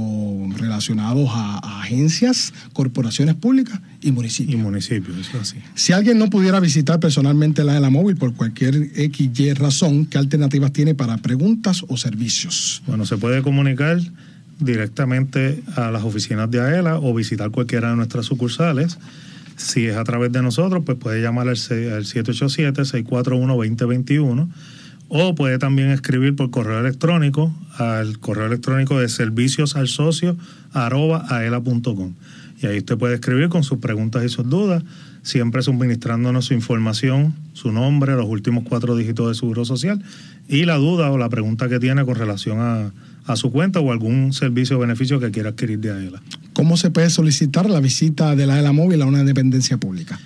relacionados 0.57 1.29
a, 1.33 1.59
a 1.59 1.83
agencias, 1.83 2.53
corporaciones 2.73 3.35
públicas 3.35 3.81
y 4.01 4.13
municipios. 4.13 4.55
Y 4.55 4.63
municipios, 4.63 5.19
eso 5.19 5.37
es 5.37 5.43
así. 5.43 5.57
Si 5.75 5.93
alguien 5.93 6.19
no 6.19 6.31
pudiera 6.31 6.61
visitar 6.61 7.01
personalmente 7.01 7.65
la 7.65 7.75
de 7.75 7.81
la 7.81 7.91
móvil 7.91 8.17
por 8.17 8.35
cualquier 8.35 8.75
XY 8.95 9.55
razón, 9.55 10.07
¿qué 10.07 10.19
alternativas 10.19 10.73
tiene 10.73 10.95
para 10.95 11.17
preguntas 11.19 11.85
o 11.89 11.97
servicios? 11.97 12.83
Bueno, 12.87 13.07
se 13.07 13.17
puede 13.17 13.43
comunicar 13.43 14.01
directamente 14.61 15.63
a 15.77 15.91
las 15.91 16.03
oficinas 16.05 16.51
de 16.51 16.61
AELA 16.61 16.99
o 16.99 17.15
visitar 17.15 17.51
cualquiera 17.51 17.91
de 17.91 17.97
nuestras 17.97 18.27
sucursales. 18.27 18.99
Si 19.59 19.87
es 19.87 19.97
a 19.97 20.05
través 20.05 20.33
de 20.33 20.41
nosotros, 20.41 20.83
pues 20.87 20.97
puede 20.99 21.21
llamar 21.21 21.49
al, 21.49 21.57
se- 21.59 21.93
al 21.93 22.05
787-641-2021 22.05 24.49
o 25.11 25.35
puede 25.35 25.59
también 25.59 25.89
escribir 25.91 26.37
por 26.37 26.51
correo 26.51 26.81
electrónico 26.81 27.51
al 27.79 28.19
correo 28.19 28.45
electrónico 28.47 28.99
de 29.01 29.09
servicios 29.09 29.75
al 29.77 29.89
socio 29.89 30.37
aela.com. 30.75 32.15
Y 32.61 32.67
ahí 32.67 32.79
usted 32.79 32.99
puede 32.99 33.15
escribir 33.15 33.49
con 33.49 33.63
sus 33.65 33.79
preguntas 33.79 34.25
y 34.25 34.29
sus 34.29 34.49
dudas, 34.49 34.83
siempre 35.23 35.63
suministrándonos 35.63 36.47
su 36.47 36.55
información, 36.55 37.35
su 37.53 37.71
nombre, 37.73 38.15
los 38.17 38.27
últimos 38.27 38.65
cuatro 38.69 38.97
dígitos 38.97 39.29
de 39.29 39.35
seguro 39.35 39.65
social 39.65 40.03
y 40.49 40.65
la 40.65 40.77
duda 40.77 41.11
o 41.11 41.19
la 41.19 41.29
pregunta 41.29 41.69
que 41.69 41.79
tiene 41.81 42.05
con 42.05 42.15
relación 42.17 42.59
a, 42.61 42.91
a 43.29 43.37
su 43.37 43.53
cuenta 43.53 43.79
o 43.79 43.93
algún 43.93 44.33
servicio 44.33 44.79
o 44.79 44.81
beneficio 44.81 45.21
que 45.21 45.31
quiera 45.31 45.51
adquirir 45.51 45.79
de 45.79 45.93
AELA. 45.93 46.21
¿Cómo 46.55 46.77
se 46.77 46.91
puede 46.91 47.11
solicitar 47.11 47.71
la 47.71 47.79
visita 47.81 48.35
de 48.35 48.47
la 48.47 48.57
de 48.57 48.63
la 48.63 48.73
móvil 48.73 49.03
a 49.03 49.07
una 49.07 49.23
dependencia 49.23 49.77
pública? 49.77 50.19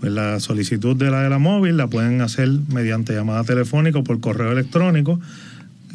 Pues 0.00 0.12
la 0.12 0.40
solicitud 0.40 0.96
de 0.96 1.10
la 1.10 1.22
de 1.22 1.30
la 1.30 1.38
móvil 1.38 1.76
la 1.76 1.88
pueden 1.88 2.20
hacer 2.20 2.48
mediante 2.68 3.12
llamada 3.12 3.42
telefónica 3.42 3.98
o 3.98 4.04
por 4.04 4.20
correo 4.20 4.52
electrónico, 4.52 5.18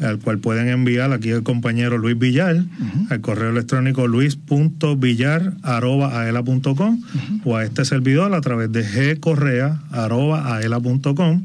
al 0.00 0.18
cual 0.18 0.38
pueden 0.38 0.68
enviar 0.68 1.12
aquí 1.12 1.30
el 1.30 1.42
compañero 1.42 1.96
Luis 1.96 2.18
Villar, 2.18 2.62
al 3.08 3.20
correo 3.20 3.50
electrónico 3.50 4.06
luis.villar.aela.com 4.06 7.02
o 7.44 7.56
a 7.56 7.64
este 7.64 7.84
servidor 7.84 8.34
a 8.34 8.40
través 8.40 8.72
de 8.72 8.82
gcorrea.aela.com 8.82 11.42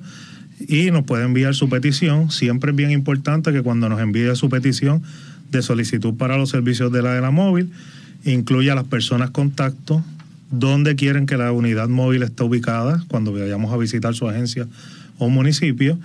y 0.67 0.91
nos 0.91 1.03
puede 1.03 1.25
enviar 1.25 1.55
su 1.55 1.69
petición. 1.69 2.31
Siempre 2.31 2.71
es 2.71 2.77
bien 2.77 2.91
importante 2.91 3.51
que 3.51 3.61
cuando 3.61 3.89
nos 3.89 3.99
envíe 3.99 4.35
su 4.35 4.49
petición 4.49 5.03
de 5.51 5.61
solicitud 5.61 6.15
para 6.15 6.37
los 6.37 6.49
servicios 6.49 6.91
de 6.91 7.01
la 7.01 7.13
de 7.13 7.21
la 7.21 7.31
móvil, 7.31 7.71
incluya 8.23 8.73
a 8.73 8.75
las 8.75 8.85
personas 8.85 9.29
contacto, 9.31 10.03
dónde 10.51 10.95
quieren 10.95 11.25
que 11.25 11.37
la 11.37 11.51
unidad 11.51 11.89
móvil 11.89 12.23
esté 12.23 12.43
ubicada 12.43 13.03
cuando 13.07 13.31
vayamos 13.31 13.73
a 13.73 13.77
visitar 13.77 14.13
su 14.15 14.27
agencia 14.27 14.67
o 15.17 15.29
municipio 15.29 15.97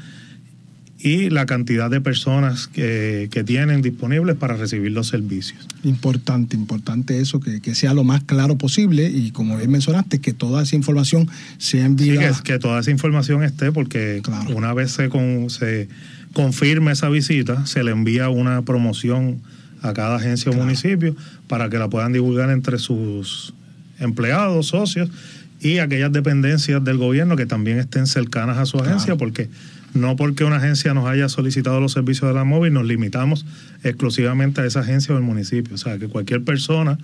y 1.03 1.31
la 1.31 1.47
cantidad 1.47 1.91
de 1.91 2.01
personas 2.03 2.67
que, 2.67 3.29
que 3.31 3.43
tienen 3.43 3.81
disponibles 3.81 4.37
para 4.37 4.57
recibir 4.57 4.93
los 4.93 5.09
servicios. 5.09 5.67
Importante, 5.83 6.57
importante 6.57 7.21
eso, 7.21 7.41
que, 7.41 7.61
que 7.63 7.75
sea 7.75 7.95
lo 7.95 8.05
más 8.05 8.23
claro 8.25 8.57
posible 8.59 9.09
y 9.09 9.31
como 9.31 9.57
bien 9.57 9.71
mencionaste, 9.71 10.21
que 10.21 10.33
toda 10.35 10.63
esa 10.63 10.77
información 10.77 11.29
sea 11.59 11.81
Sí, 11.81 11.87
enviada. 11.87 12.37
que, 12.43 12.53
que 12.53 12.59
toda 12.59 12.81
esa 12.81 12.91
información 12.91 13.43
esté 13.43 13.73
porque 13.73 14.21
una 14.55 14.75
vez 14.75 14.91
se, 14.93 15.09
con- 15.09 15.49
se 15.49 15.89
confirme 16.35 16.93
esa 16.93 17.09
visita, 17.09 17.65
se 17.67 17.83
le 17.83 17.93
envía 17.93 18.29
una 18.29 18.63
promoción 18.63 19.41
a 19.83 19.95
cada 19.95 20.17
agencia 20.17 20.51
o 20.51 20.55
municipio 20.55 21.17
para 21.49 21.71
que 21.71 21.79
la 21.79 21.89
puedan 21.89 22.13
divulgar 22.13 22.51
entre 22.51 22.79
sus 22.79 23.55
empleados, 23.99 24.67
socios 24.67 25.09
y 25.61 25.79
aquellas 25.79 26.13
dependencias 26.13 26.85
del 26.85 26.99
gobierno 26.99 27.37
que 27.37 27.47
también 27.47 27.79
estén 27.79 28.07
cercanas 28.07 28.59
a 28.59 28.67
su 28.67 28.79
agencia, 28.79 29.17
porque 29.17 29.49
no 29.95 30.17
porque 30.17 30.45
una 30.45 30.57
agencia 30.57 30.95
nos 30.95 31.07
haya 31.07 31.29
solicitado 31.29 31.81
los 31.81 31.93
servicios 31.93 32.29
de 32.29 32.35
la 32.35 32.45
móvil, 32.45 32.73
nos 32.73 32.87
limitamos 32.87 33.47
exclusivamente 33.83 34.61
a 34.61 34.67
esa 34.67 34.81
agencia 34.81 35.15
o 35.15 35.19
el 35.19 35.25
municipio. 35.25 35.75
O 35.75 35.79
sea, 35.79 35.99
que 35.99 36.09
cualquier 36.09 36.45
persona 36.45 36.99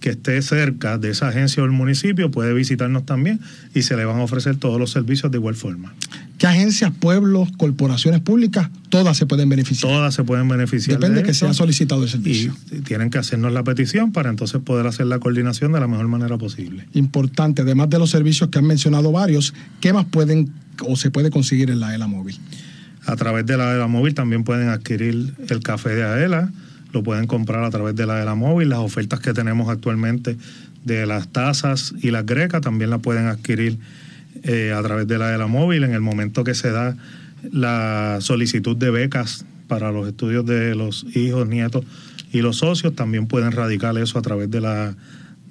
que 0.00 0.10
esté 0.10 0.40
cerca 0.42 0.98
de 0.98 1.10
esa 1.10 1.28
agencia 1.28 1.62
o 1.62 1.66
el 1.66 1.72
municipio 1.72 2.30
puede 2.30 2.54
visitarnos 2.54 3.04
también 3.04 3.38
y 3.74 3.82
se 3.82 3.96
le 3.96 4.04
van 4.04 4.18
a 4.18 4.22
ofrecer 4.22 4.56
todos 4.56 4.80
los 4.80 4.90
servicios 4.90 5.30
de 5.30 5.38
igual 5.38 5.54
forma. 5.54 5.94
¿Qué 6.38 6.46
agencias, 6.46 6.90
pueblos, 6.98 7.50
corporaciones 7.58 8.20
públicas? 8.20 8.70
Todas 8.88 9.16
se 9.18 9.26
pueden 9.26 9.50
beneficiar. 9.50 9.92
Todas 9.92 10.14
se 10.14 10.24
pueden 10.24 10.48
beneficiar. 10.48 10.98
Depende 10.98 11.20
de 11.20 11.26
que 11.26 11.34
se 11.34 11.44
esto. 11.44 11.46
haya 11.46 11.54
solicitado 11.54 12.02
el 12.02 12.08
servicio. 12.08 12.56
Y 12.72 12.80
tienen 12.80 13.10
que 13.10 13.18
hacernos 13.18 13.52
la 13.52 13.62
petición 13.62 14.10
para 14.10 14.30
entonces 14.30 14.60
poder 14.62 14.86
hacer 14.86 15.06
la 15.06 15.18
coordinación 15.18 15.72
de 15.72 15.80
la 15.80 15.86
mejor 15.86 16.08
manera 16.08 16.38
posible. 16.38 16.86
Importante, 16.94 17.60
además 17.60 17.90
de 17.90 17.98
los 17.98 18.10
servicios 18.10 18.48
que 18.48 18.58
han 18.58 18.66
mencionado 18.66 19.12
varios, 19.12 19.52
¿qué 19.80 19.92
más 19.92 20.06
pueden 20.06 20.50
o 20.86 20.96
se 20.96 21.10
puede 21.10 21.30
conseguir 21.30 21.70
en 21.70 21.80
la 21.80 21.94
ELA 21.94 22.06
móvil? 22.06 22.38
A 23.06 23.16
través 23.16 23.46
de 23.46 23.56
la 23.56 23.74
ELA 23.74 23.86
móvil 23.86 24.14
también 24.14 24.44
pueden 24.44 24.68
adquirir 24.68 25.34
el 25.48 25.60
café 25.60 25.90
de 25.90 26.04
AELA, 26.04 26.50
lo 26.92 27.02
pueden 27.02 27.26
comprar 27.26 27.64
a 27.64 27.70
través 27.70 27.94
de 27.94 28.06
la 28.06 28.20
ELA 28.20 28.34
móvil, 28.34 28.68
las 28.68 28.80
ofertas 28.80 29.20
que 29.20 29.32
tenemos 29.32 29.68
actualmente 29.68 30.36
de 30.84 31.06
las 31.06 31.28
tazas 31.28 31.94
y 32.00 32.10
las 32.10 32.26
grecas 32.26 32.60
también 32.60 32.90
las 32.90 33.00
pueden 33.00 33.26
adquirir 33.26 33.78
eh, 34.42 34.72
a 34.76 34.82
través 34.82 35.06
de 35.06 35.18
la 35.18 35.34
ELA 35.34 35.46
móvil 35.46 35.84
en 35.84 35.92
el 35.92 36.00
momento 36.00 36.44
que 36.44 36.54
se 36.54 36.70
da 36.70 36.96
la 37.52 38.18
solicitud 38.20 38.76
de 38.76 38.90
becas 38.90 39.44
para 39.66 39.92
los 39.92 40.08
estudios 40.08 40.44
de 40.46 40.74
los 40.74 41.06
hijos, 41.14 41.46
nietos 41.48 41.84
y 42.32 42.42
los 42.42 42.58
socios, 42.58 42.94
también 42.94 43.26
pueden 43.26 43.52
radicar 43.52 43.96
eso 43.98 44.18
a 44.18 44.22
través 44.22 44.50
de 44.50 44.60
la, 44.60 44.94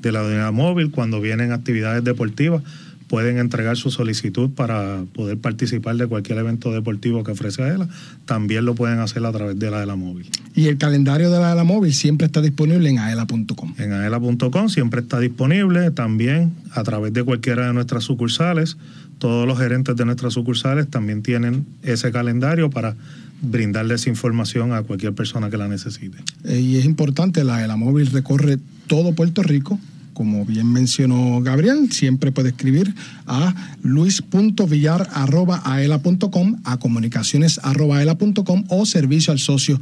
de 0.02 0.12
la 0.12 0.52
móvil. 0.52 0.92
Cuando 0.92 1.20
vienen 1.22 1.52
actividades 1.52 2.04
deportivas, 2.04 2.64
pueden 3.10 3.40
entregar 3.40 3.76
su 3.76 3.90
solicitud 3.90 4.52
para 4.52 5.04
poder 5.14 5.38
participar 5.40 5.98
de 5.98 6.06
cualquier 6.06 6.38
evento 6.38 6.72
deportivo 6.72 7.24
que 7.24 7.32
ofrece 7.32 7.64
AELA. 7.64 7.90
También 8.26 8.66
lo 8.66 8.76
pueden 8.76 9.00
hacer 9.00 9.26
a 9.26 9.32
través 9.32 9.58
de 9.58 9.72
la 9.72 9.82
ELA 9.82 9.96
móvil. 9.96 10.30
Y 10.56 10.68
el 10.68 10.78
calendario 10.78 11.32
de 11.32 11.40
la 11.40 11.52
ELA 11.52 11.64
móvil 11.64 11.94
siempre 11.94 12.28
está 12.28 12.40
disponible 12.42 12.88
en 12.88 13.00
aela.com. 13.00 13.74
En 13.80 13.94
aela.com 13.94 14.70
siempre 14.70 15.02
está 15.02 15.20
disponible 15.20 15.90
también 15.90 16.54
a 16.72 16.84
través 16.84 17.12
de 17.12 17.24
cualquiera 17.24 17.66
de 17.66 17.74
nuestras 17.74 18.04
sucursales. 18.04 18.78
Todos 19.18 19.48
los 19.48 19.58
gerentes 19.58 19.96
de 19.96 20.06
nuestras 20.06 20.34
sucursales 20.34 20.88
también 20.88 21.24
tienen 21.24 21.66
ese 21.82 22.12
calendario 22.12 22.70
para 22.70 22.96
brindarles 23.42 24.06
información 24.06 24.72
a 24.74 24.84
cualquier 24.84 25.14
persona 25.14 25.50
que 25.50 25.58
la 25.58 25.68
necesite. 25.68 26.20
Eh, 26.44 26.60
y 26.60 26.78
es 26.78 26.86
importante, 26.86 27.44
la 27.44 27.66
ELA 27.66 27.76
móvil 27.76 28.06
recorre 28.08 28.60
todo 28.86 29.14
Puerto 29.14 29.42
Rico. 29.42 29.80
Como 30.20 30.44
bien 30.44 30.68
mencionó 30.70 31.40
Gabriel, 31.42 31.94
siempre 31.94 32.34
puede 32.34 32.50
escribir 32.50 32.94
a 33.26 33.56
luis.villar.aela.com, 33.84 36.58
a 36.66 36.76
comunicaciones.aela.com 36.76 38.66
o 38.68 38.86
servicio 38.86 39.32
al 39.32 39.40
socio 39.40 39.80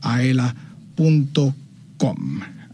aela.com. 0.00 0.56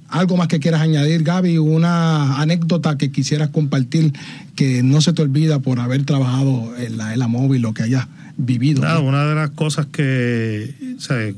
Algo 0.09 0.39
más 0.39 0.49
que 0.49 0.59
quieras 0.59 0.81
añadir, 0.81 1.23
Gaby, 1.23 1.59
una 1.59 2.41
anécdota 2.41 2.97
que 2.97 3.13
quisieras 3.13 3.51
compartir 3.51 4.15
que 4.57 4.83
no 4.83 5.03
se 5.03 5.13
te 5.13 5.21
olvida 5.21 5.59
por 5.59 5.81
haber 5.81 6.05
trabajado 6.05 6.75
en 6.79 6.97
la 6.97 7.13
ELA 7.13 7.29
móvil 7.29 7.67
o 7.67 7.75
que 7.75 7.83
hayas 7.83 8.07
vivido. 8.39 8.81
Una 9.03 9.27
de 9.27 9.35
las 9.35 9.51
cosas 9.51 9.85
que, 9.85 10.75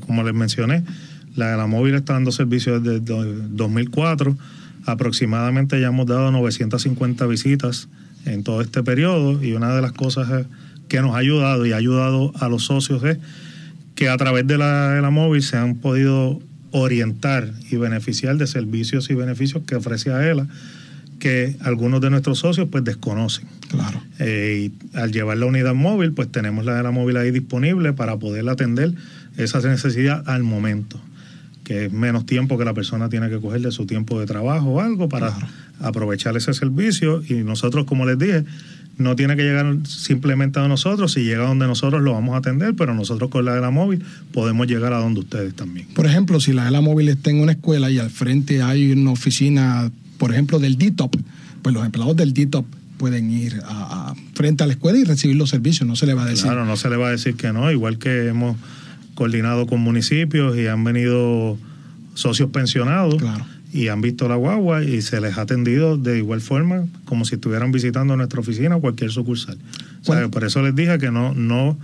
como 0.07 0.23
les 0.23 0.33
mencioné, 0.33 0.85
la, 1.35 1.57
la 1.57 1.67
móvil 1.67 1.95
está 1.95 2.13
dando 2.13 2.31
servicio 2.31 2.79
desde 2.79 3.01
do- 3.01 3.25
2004. 3.49 4.37
Aproximadamente 4.85 5.79
ya 5.79 5.87
hemos 5.87 6.07
dado 6.07 6.31
950 6.31 7.25
visitas 7.27 7.87
en 8.25 8.43
todo 8.43 8.61
este 8.61 8.83
periodo 8.83 9.43
y 9.43 9.53
una 9.53 9.75
de 9.75 9.81
las 9.81 9.91
cosas 9.91 10.45
que 10.87 11.01
nos 11.01 11.15
ha 11.15 11.19
ayudado 11.19 11.65
y 11.65 11.73
ha 11.73 11.77
ayudado 11.77 12.33
a 12.39 12.49
los 12.49 12.65
socios 12.65 13.03
es 13.03 13.17
que 13.95 14.09
a 14.09 14.17
través 14.17 14.47
de 14.47 14.57
la, 14.57 14.91
de 14.91 15.01
la 15.01 15.09
móvil 15.09 15.41
se 15.41 15.57
han 15.57 15.75
podido 15.75 16.39
orientar 16.71 17.51
y 17.69 17.75
beneficiar 17.77 18.37
de 18.37 18.47
servicios 18.47 19.09
y 19.09 19.13
beneficios 19.13 19.63
que 19.65 19.75
ofrece 19.75 20.11
AELA 20.11 20.47
que 21.21 21.55
algunos 21.61 22.01
de 22.01 22.09
nuestros 22.09 22.39
socios 22.39 22.67
pues 22.69 22.83
desconocen. 22.83 23.45
Claro. 23.69 24.01
Eh, 24.19 24.71
y 24.71 24.97
al 24.97 25.13
llevar 25.13 25.37
la 25.37 25.45
unidad 25.45 25.75
móvil, 25.75 26.11
pues 26.11 26.29
tenemos 26.29 26.65
la 26.65 26.75
de 26.75 26.83
la 26.83 26.91
móvil 26.91 27.15
ahí 27.15 27.31
disponible 27.31 27.93
para 27.93 28.17
poder 28.17 28.49
atender 28.49 28.93
esa 29.37 29.61
necesidad 29.61 30.27
al 30.27 30.43
momento, 30.43 30.99
que 31.63 31.85
es 31.85 31.93
menos 31.93 32.25
tiempo 32.25 32.57
que 32.57 32.65
la 32.65 32.73
persona 32.73 33.09
tiene 33.09 33.29
que 33.29 33.39
coger 33.39 33.61
de 33.61 33.71
su 33.71 33.85
tiempo 33.85 34.19
de 34.19 34.25
trabajo 34.25 34.69
o 34.69 34.81
algo 34.81 35.07
para 35.09 35.33
aprovechar 35.79 36.35
ese 36.37 36.53
servicio. 36.53 37.23
Y 37.27 37.35
nosotros, 37.43 37.85
como 37.85 38.05
les 38.05 38.17
dije, 38.17 38.43
no 38.97 39.15
tiene 39.15 39.35
que 39.35 39.43
llegar 39.43 39.75
simplemente 39.87 40.59
a 40.59 40.67
nosotros, 40.67 41.13
si 41.13 41.21
llega 41.23 41.45
donde 41.47 41.65
nosotros 41.67 42.01
lo 42.01 42.13
vamos 42.13 42.35
a 42.35 42.37
atender, 42.37 42.75
pero 42.75 42.93
nosotros 42.93 43.29
con 43.31 43.45
la 43.45 43.55
de 43.55 43.61
la 43.61 43.71
móvil 43.71 44.03
podemos 44.33 44.67
llegar 44.67 44.93
a 44.93 44.97
donde 44.99 45.21
ustedes 45.21 45.55
también. 45.55 45.87
Por 45.95 46.05
ejemplo, 46.05 46.39
si 46.39 46.53
la 46.53 46.67
ELA 46.67 46.81
móvil 46.81 47.09
está 47.09 47.31
en 47.31 47.41
una 47.41 47.53
escuela 47.53 47.89
y 47.89 47.97
al 47.99 48.09
frente 48.11 48.61
hay 48.61 48.91
una 48.91 49.11
oficina, 49.11 49.91
por 50.17 50.31
ejemplo, 50.31 50.59
del 50.59 50.77
DITOP, 50.77 51.15
pues 51.61 51.73
los 51.73 51.85
empleados 51.85 52.15
del 52.15 52.33
DITOP 52.33 52.65
pueden 52.97 53.31
ir 53.31 53.59
a, 53.65 54.09
a- 54.11 54.15
frente 54.35 54.63
a 54.63 54.67
la 54.67 54.73
escuela 54.73 54.99
y 54.99 55.03
recibir 55.03 55.35
los 55.35 55.49
servicios, 55.49 55.87
no 55.87 55.95
se 55.95 56.05
le 56.05 56.13
va 56.13 56.23
a 56.23 56.27
decir. 56.27 56.43
Claro, 56.45 56.65
no 56.65 56.77
se 56.77 56.89
le 56.89 56.97
va 56.97 57.07
a 57.07 57.11
decir 57.11 57.35
que 57.35 57.51
no, 57.51 57.71
igual 57.71 57.97
que 57.97 58.27
hemos 58.27 58.57
coordinado 59.15 59.67
con 59.67 59.81
municipios 59.81 60.57
y 60.57 60.67
han 60.67 60.83
venido 60.83 61.57
socios 62.13 62.49
pensionados 62.51 63.21
y 63.73 63.87
han 63.87 64.01
visto 64.01 64.27
la 64.27 64.35
guagua 64.35 64.83
y 64.83 65.01
se 65.01 65.21
les 65.21 65.37
ha 65.37 65.41
atendido 65.41 65.97
de 65.97 66.17
igual 66.17 66.41
forma 66.41 66.85
como 67.05 67.25
si 67.25 67.35
estuvieran 67.35 67.71
visitando 67.71 68.17
nuestra 68.17 68.41
oficina 68.41 68.75
o 68.75 68.81
cualquier 68.81 69.11
sucursal. 69.11 69.57
O 70.01 70.05
sea, 70.05 70.27
por 70.29 70.43
eso 70.43 70.61
les 70.61 70.75
dije 70.75 70.97
que 70.97 71.11
no, 71.11 71.33
no, 71.33 71.77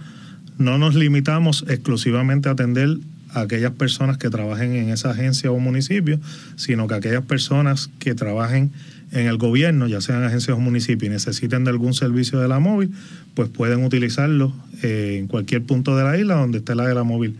no 0.57 0.77
nos 0.77 0.95
limitamos 0.95 1.65
exclusivamente 1.67 2.49
a 2.49 2.53
atender 2.53 2.97
a 3.33 3.41
aquellas 3.41 3.71
personas 3.73 4.17
que 4.17 4.29
trabajen 4.29 4.75
en 4.75 4.89
esa 4.89 5.11
agencia 5.11 5.51
o 5.51 5.59
municipio, 5.59 6.19
sino 6.55 6.87
que 6.87 6.95
aquellas 6.95 7.23
personas 7.23 7.89
que 7.99 8.15
trabajen 8.15 8.71
en 9.11 9.27
el 9.27 9.37
gobierno, 9.37 9.87
ya 9.87 10.01
sean 10.01 10.23
agencias 10.23 10.57
o 10.57 10.59
municipios, 10.59 11.07
y 11.07 11.13
necesiten 11.13 11.63
de 11.63 11.69
algún 11.69 11.93
servicio 11.93 12.39
de 12.39 12.47
la 12.47 12.59
móvil, 12.59 12.91
pues 13.35 13.49
pueden 13.49 13.83
utilizarlo 13.83 14.53
eh, 14.83 15.17
en 15.19 15.27
cualquier 15.27 15.63
punto 15.63 15.95
de 15.95 16.03
la 16.03 16.17
isla 16.17 16.35
donde 16.35 16.59
esté 16.59 16.75
la 16.75 16.87
de 16.87 16.93
la 16.93 17.03
móvil 17.03 17.35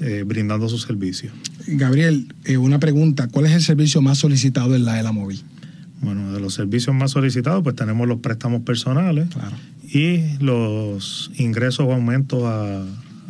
eh, 0.00 0.22
brindando 0.24 0.68
su 0.68 0.78
servicio. 0.78 1.30
Gabriel, 1.66 2.32
eh, 2.44 2.56
una 2.56 2.78
pregunta, 2.78 3.28
¿cuál 3.28 3.46
es 3.46 3.52
el 3.52 3.62
servicio 3.62 4.00
más 4.00 4.18
solicitado 4.18 4.76
en 4.76 4.84
la 4.84 5.00
ELA 5.00 5.12
móvil? 5.12 5.42
Bueno, 6.00 6.32
de 6.32 6.40
los 6.40 6.54
servicios 6.54 6.94
más 6.94 7.10
solicitados, 7.10 7.64
pues 7.64 7.74
tenemos 7.74 8.06
los 8.06 8.20
préstamos 8.20 8.62
personales 8.62 9.26
y 9.92 10.38
los 10.38 11.32
ingresos 11.36 11.86
o 11.88 11.92
aumentos 11.92 12.44
a, 12.44 12.84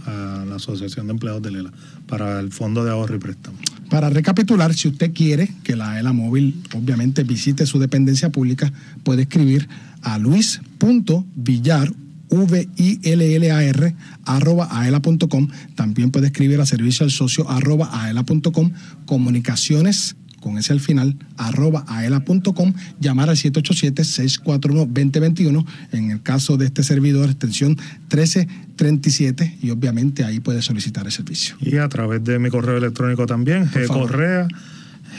a 0.08 0.44
la 0.44 0.56
Asociación 0.56 1.06
de 1.06 1.12
Empleados 1.12 1.42
de 1.42 1.50
Lela 1.50 1.72
para 2.06 2.40
el 2.40 2.50
Fondo 2.50 2.84
de 2.84 2.90
Ahorro 2.90 3.16
y 3.16 3.18
Préstamo. 3.18 3.58
Para 3.90 4.10
recapitular, 4.10 4.74
si 4.74 4.88
usted 4.88 5.12
quiere 5.12 5.50
que 5.62 5.76
la 5.76 5.98
ELA 5.98 6.12
móvil 6.12 6.62
obviamente 6.74 7.22
visite 7.22 7.66
su 7.66 7.78
dependencia 7.78 8.30
pública, 8.30 8.72
puede 9.02 9.22
escribir 9.22 9.68
a 10.02 10.18
luis.villar 10.18 11.92
V-I-L-L-A-R, 12.30 13.94
arroba 14.24 14.68
aela.com. 14.70 15.48
También 15.74 16.10
puede 16.10 16.26
escribir 16.26 16.60
a 16.60 16.66
servicio 16.66 17.04
al 17.04 17.10
socio 17.10 17.48
arroba 17.48 17.88
aela.com, 18.04 18.72
comunicaciones 19.06 20.16
con 20.48 20.56
ese 20.56 20.72
al 20.72 20.80
final, 20.80 21.14
arroba 21.36 21.84
aela.com, 21.88 22.72
llamar 22.98 23.28
al 23.28 23.36
787-641-2021, 23.36 25.66
en 25.92 26.10
el 26.10 26.22
caso 26.22 26.56
de 26.56 26.64
este 26.64 26.82
servidor, 26.82 27.28
extensión 27.28 27.76
1337, 28.12 29.58
y 29.60 29.68
obviamente 29.68 30.24
ahí 30.24 30.40
puede 30.40 30.62
solicitar 30.62 31.04
el 31.04 31.12
servicio. 31.12 31.56
Y 31.60 31.76
a 31.76 31.90
través 31.90 32.24
de 32.24 32.38
mi 32.38 32.48
correo 32.48 32.78
electrónico 32.78 33.26
también, 33.26 33.68
Por 33.68 33.88
gcorrea, 33.88 34.48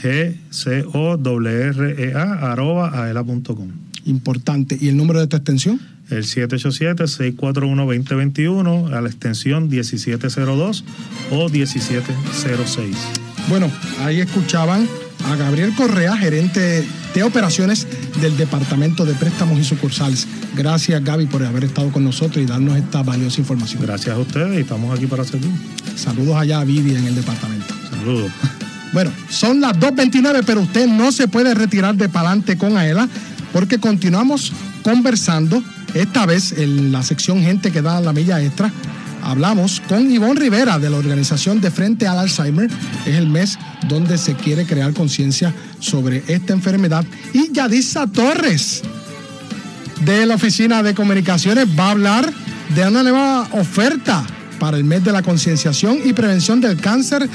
g 0.02 0.36
c 0.50 0.84
o 0.94 1.14
r 1.16 2.04
e 2.04 2.14
a 2.16 2.52
arroba 2.52 3.04
aela.com. 3.04 3.68
Importante. 4.06 4.80
¿Y 4.82 4.88
el 4.88 4.98
número 4.98 5.20
de 5.20 5.28
tu 5.28 5.36
extensión? 5.36 5.80
El 6.10 6.24
787-641-2021 6.24 8.92
a 8.92 9.02
la 9.02 9.10
extensión 9.10 9.70
1702 9.70 10.84
o 11.30 11.50
1706. 11.50 12.98
Bueno, 13.48 13.72
ahí 14.00 14.20
escuchaban 14.20 14.88
a 15.26 15.36
Gabriel 15.36 15.74
Correa, 15.76 16.16
gerente 16.18 16.88
de 17.14 17.24
operaciones 17.24 17.88
del 18.22 18.38
Departamento 18.38 19.06
de 19.06 19.14
Préstamos 19.14 19.60
y 19.60 19.64
Sucursales. 19.64 20.28
Gracias, 20.56 21.04
Gaby, 21.04 21.28
por 21.28 21.44
haber 21.44 21.66
estado 21.66 21.92
con 21.92 22.04
nosotros 22.04 22.44
y 22.44 22.46
darnos 22.46 22.78
esta 22.78 23.04
valiosa 23.04 23.42
información. 23.42 23.82
Gracias 23.82 24.16
a 24.16 24.20
ustedes 24.20 24.58
y 24.58 24.62
estamos 24.62 24.96
aquí 24.96 25.08
para 25.08 25.24
servir. 25.24 25.52
Saludos 25.96 26.36
allá 26.38 26.62
a 26.62 26.64
Vivi 26.64 26.96
en 26.96 27.06
el 27.06 27.16
departamento. 27.16 27.74
Saludos. 27.90 28.32
Bueno, 28.92 29.12
son 29.30 29.62
las 29.62 29.74
2.29, 29.74 30.42
pero 30.48 30.62
usted 30.62 30.88
no 30.88 31.12
se 31.12 31.28
puede 31.28 31.54
retirar 31.54 31.94
de 31.94 32.10
pa'lante 32.10 32.58
con 32.58 32.76
Aela 32.76 33.08
porque 33.54 33.78
continuamos 33.78 34.52
conversando, 34.82 35.62
esta 35.94 36.26
vez 36.26 36.54
en 36.58 36.92
la 36.92 37.04
sección 37.04 37.42
Gente 37.42 37.72
que 37.72 37.82
da 37.82 38.02
la 38.02 38.14
milla 38.14 38.42
extra. 38.42 38.72
Hablamos 39.24 39.82
con 39.88 40.10
Ivonne 40.10 40.40
Rivera 40.40 40.80
de 40.80 40.90
la 40.90 40.98
organización 40.98 41.62
de 41.62 41.72
Frente 41.72 42.08
al 42.08 42.20
Alzheimer. 42.20 42.70
Es 43.06 43.16
el 43.16 43.28
mes 43.28 43.58
donde 43.88 44.18
se 44.18 44.36
quiere 44.36 44.66
crear 44.66 44.94
conciencia 44.94 45.54
sobre 45.80 46.24
esta 46.28 46.54
enfermedad. 46.54 47.06
Y 47.34 47.52
Yadisa 47.52 48.08
Torres 48.08 48.82
de 50.02 50.26
la 50.26 50.36
Oficina 50.36 50.82
de 50.84 50.94
Comunicaciones 50.94 51.68
va 51.78 51.88
a 51.88 51.92
hablar 51.92 52.34
de 52.76 52.88
una 52.88 53.04
nueva 53.04 53.48
oferta 53.52 54.26
para 54.60 54.78
el 54.78 54.84
mes 54.84 55.04
de 55.04 55.12
la 55.12 55.24
concienciación 55.24 56.00
y 56.04 56.14
prevención 56.14 56.62
del 56.62 56.78
cáncer 56.78 57.28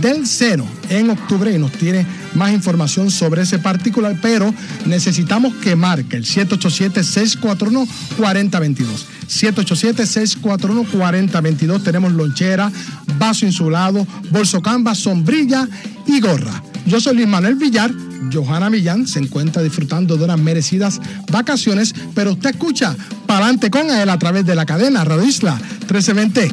del 0.00 0.26
seno 0.26 0.66
en 0.88 1.10
octubre 1.10 1.52
y 1.52 1.58
nos 1.58 1.72
tiene 1.72 2.06
más 2.34 2.52
información 2.52 3.10
sobre 3.10 3.42
ese 3.42 3.58
particular, 3.58 4.16
pero 4.20 4.54
necesitamos 4.86 5.54
que 5.56 5.74
marque 5.76 6.16
el 6.16 6.24
787-641-4022. 6.24 8.86
787-641-4022. 9.28 11.82
Tenemos 11.82 12.12
lonchera, 12.12 12.70
vaso 13.18 13.46
insulado, 13.46 14.06
bolso 14.30 14.60
canvas, 14.60 14.98
sombrilla 14.98 15.66
y 16.06 16.20
gorra. 16.20 16.62
Yo 16.86 17.00
soy 17.00 17.16
Luis 17.16 17.28
Manuel 17.28 17.54
Villar. 17.54 17.90
Johanna 18.32 18.70
Millán 18.70 19.06
se 19.06 19.18
encuentra 19.18 19.62
disfrutando 19.62 20.16
de 20.16 20.24
unas 20.24 20.38
merecidas 20.38 21.00
vacaciones, 21.30 21.94
pero 22.14 22.32
usted 22.32 22.50
escucha 22.50 22.96
Palante 23.32 23.70
con 23.70 23.90
él 23.90 24.10
a 24.10 24.18
través 24.18 24.44
de 24.44 24.54
la 24.54 24.66
cadena 24.66 25.04
Radio 25.04 25.24
Isla 25.24 25.54
1320. 25.54 26.52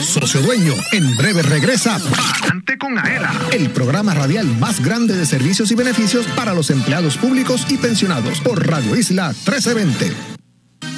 Socio 0.00 0.40
Dueño, 0.40 0.72
en 0.92 1.14
breve 1.18 1.42
regresa 1.42 1.98
Palante 1.98 2.78
con 2.78 2.98
Aela, 2.98 3.30
el 3.52 3.68
programa 3.68 4.14
radial 4.14 4.46
más 4.58 4.82
grande 4.82 5.14
de 5.14 5.26
servicios 5.26 5.70
y 5.70 5.74
beneficios 5.74 6.26
para 6.28 6.54
los 6.54 6.70
empleados 6.70 7.18
públicos 7.18 7.66
y 7.68 7.76
pensionados 7.76 8.40
por 8.40 8.66
Radio 8.66 8.96
Isla 8.96 9.34
1320. 9.46 10.33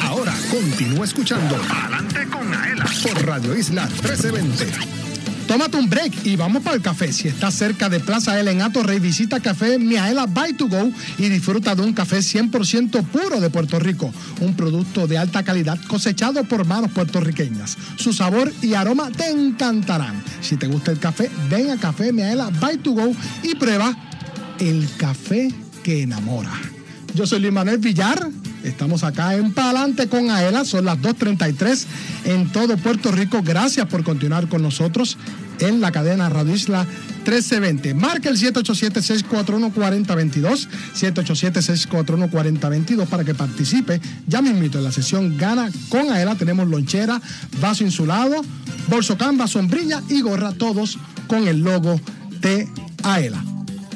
Ahora 0.00 0.34
continúa 0.50 1.04
escuchando 1.04 1.56
Adelante 1.68 2.26
con 2.28 2.54
Aela 2.54 2.86
por 3.02 3.26
Radio 3.26 3.54
Isla 3.54 3.84
1320. 3.84 4.66
Tómate 5.46 5.76
un 5.76 5.90
break 5.90 6.24
y 6.24 6.36
vamos 6.36 6.62
para 6.62 6.76
el 6.76 6.80
café. 6.80 7.12
Si 7.12 7.28
estás 7.28 7.52
cerca 7.52 7.90
de 7.90 8.00
Plaza 8.00 8.40
L 8.40 8.50
en 8.50 8.62
Atorrey, 8.62 8.98
visita 8.98 9.40
Café 9.40 9.78
Miaela 9.78 10.24
Buy 10.24 10.54
to 10.54 10.68
Go 10.68 10.90
y 11.18 11.28
disfruta 11.28 11.74
de 11.74 11.82
un 11.82 11.92
café 11.92 12.20
100% 12.20 13.04
puro 13.04 13.38
de 13.38 13.50
Puerto 13.50 13.78
Rico. 13.78 14.10
Un 14.40 14.56
producto 14.56 15.06
de 15.06 15.18
alta 15.18 15.42
calidad 15.42 15.78
cosechado 15.86 16.42
por 16.44 16.64
manos 16.64 16.90
puertorriqueñas. 16.92 17.76
Su 17.96 18.14
sabor 18.14 18.50
y 18.62 18.72
aroma 18.72 19.10
te 19.10 19.28
encantarán. 19.28 20.24
Si 20.40 20.56
te 20.56 20.66
gusta 20.66 20.92
el 20.92 20.98
café, 20.98 21.30
ven 21.50 21.72
a 21.72 21.76
Café 21.76 22.10
Miaela 22.10 22.48
Buy 22.58 22.78
to 22.78 22.92
Go 22.92 23.14
y 23.42 23.54
prueba 23.54 23.94
el 24.60 24.88
café 24.96 25.52
que 25.82 26.04
enamora. 26.04 26.54
Yo 27.14 27.26
soy 27.26 27.40
Luis 27.40 27.52
Manuel 27.52 27.76
Villar. 27.76 28.30
Estamos 28.66 29.04
acá 29.04 29.36
en 29.36 29.54
Palante 29.54 30.08
con 30.08 30.28
Aela. 30.28 30.64
Son 30.64 30.84
las 30.84 30.98
2.33 30.98 31.86
en 32.24 32.50
todo 32.50 32.76
Puerto 32.76 33.12
Rico. 33.12 33.40
Gracias 33.44 33.86
por 33.86 34.02
continuar 34.02 34.48
con 34.48 34.60
nosotros 34.60 35.16
en 35.60 35.80
la 35.80 35.92
cadena 35.92 36.28
Radio 36.28 36.52
Isla 36.52 36.84
1320. 36.84 37.94
Marca 37.94 38.28
el 38.28 38.36
787-641-4022. 38.36 40.66
787-641-4022 40.96 43.06
para 43.06 43.22
que 43.22 43.36
participe. 43.36 44.00
Ya 44.26 44.42
me 44.42 44.50
invito 44.50 44.78
en 44.78 44.84
la 44.84 44.90
sesión 44.90 45.36
Gana 45.36 45.70
con 45.88 46.10
Aela. 46.10 46.34
Tenemos 46.34 46.66
lonchera, 46.66 47.22
vaso 47.60 47.84
insulado, 47.84 48.44
bolso 48.88 49.16
canvas, 49.16 49.52
sombrilla 49.52 50.02
y 50.08 50.22
gorra. 50.22 50.50
Todos 50.50 50.98
con 51.28 51.46
el 51.46 51.60
logo 51.60 52.00
de 52.40 52.68
Aela. 53.04 53.44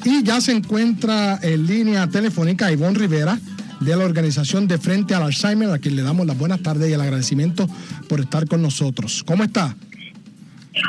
Y 0.04 0.22
ya 0.22 0.40
se 0.40 0.52
encuentra 0.52 1.40
en 1.42 1.66
línea 1.66 2.06
telefónica 2.06 2.70
Ivonne 2.70 2.98
Rivera 2.98 3.36
de 3.80 3.96
la 3.96 4.04
organización 4.04 4.68
de 4.68 4.78
Frente 4.78 5.14
al 5.14 5.22
Alzheimer, 5.22 5.70
a 5.70 5.78
quien 5.78 5.96
le 5.96 6.02
damos 6.02 6.26
las 6.26 6.38
buenas 6.38 6.62
tardes 6.62 6.90
y 6.90 6.92
el 6.92 7.00
agradecimiento 7.00 7.68
por 8.08 8.20
estar 8.20 8.46
con 8.46 8.62
nosotros. 8.62 9.24
¿Cómo 9.24 9.44
está? 9.44 9.74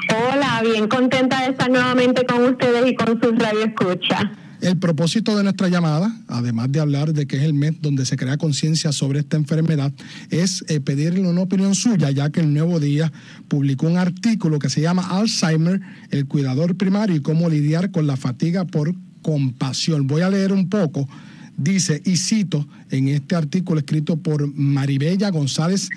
Hola, 0.09 0.61
bien 0.63 0.87
contenta 0.87 1.41
de 1.41 1.51
estar 1.51 1.69
nuevamente 1.69 2.25
con 2.25 2.43
ustedes 2.43 2.91
y 2.91 2.95
con 2.95 3.19
sus 3.21 3.37
radio 3.37 3.65
escucha. 3.65 4.31
El 4.61 4.77
propósito 4.77 5.35
de 5.35 5.41
nuestra 5.41 5.69
llamada, 5.69 6.15
además 6.27 6.71
de 6.71 6.79
hablar 6.79 7.13
de 7.13 7.25
que 7.25 7.37
es 7.37 7.43
el 7.43 7.55
mes 7.55 7.81
donde 7.81 8.05
se 8.05 8.15
crea 8.15 8.37
conciencia 8.37 8.91
sobre 8.91 9.19
esta 9.19 9.35
enfermedad, 9.35 9.91
es 10.29 10.63
eh, 10.67 10.79
pedirle 10.79 11.27
una 11.27 11.41
opinión 11.41 11.73
suya, 11.73 12.11
ya 12.11 12.29
que 12.29 12.41
el 12.41 12.53
Nuevo 12.53 12.79
Día 12.79 13.11
publicó 13.47 13.87
un 13.87 13.97
artículo 13.97 14.59
que 14.59 14.69
se 14.69 14.81
llama 14.81 15.17
Alzheimer, 15.17 15.81
el 16.11 16.27
cuidador 16.27 16.75
primario 16.75 17.15
y 17.15 17.21
cómo 17.21 17.49
lidiar 17.49 17.89
con 17.89 18.05
la 18.05 18.17
fatiga 18.17 18.65
por 18.65 18.93
compasión. 19.23 20.05
Voy 20.05 20.21
a 20.21 20.29
leer 20.29 20.53
un 20.53 20.69
poco. 20.69 21.09
Dice, 21.57 22.01
y 22.05 22.17
cito 22.17 22.67
en 22.89 23.07
este 23.09 23.35
artículo 23.35 23.79
escrito 23.79 24.17
por 24.17 24.47
Maribella 24.53 25.29
González 25.29 25.89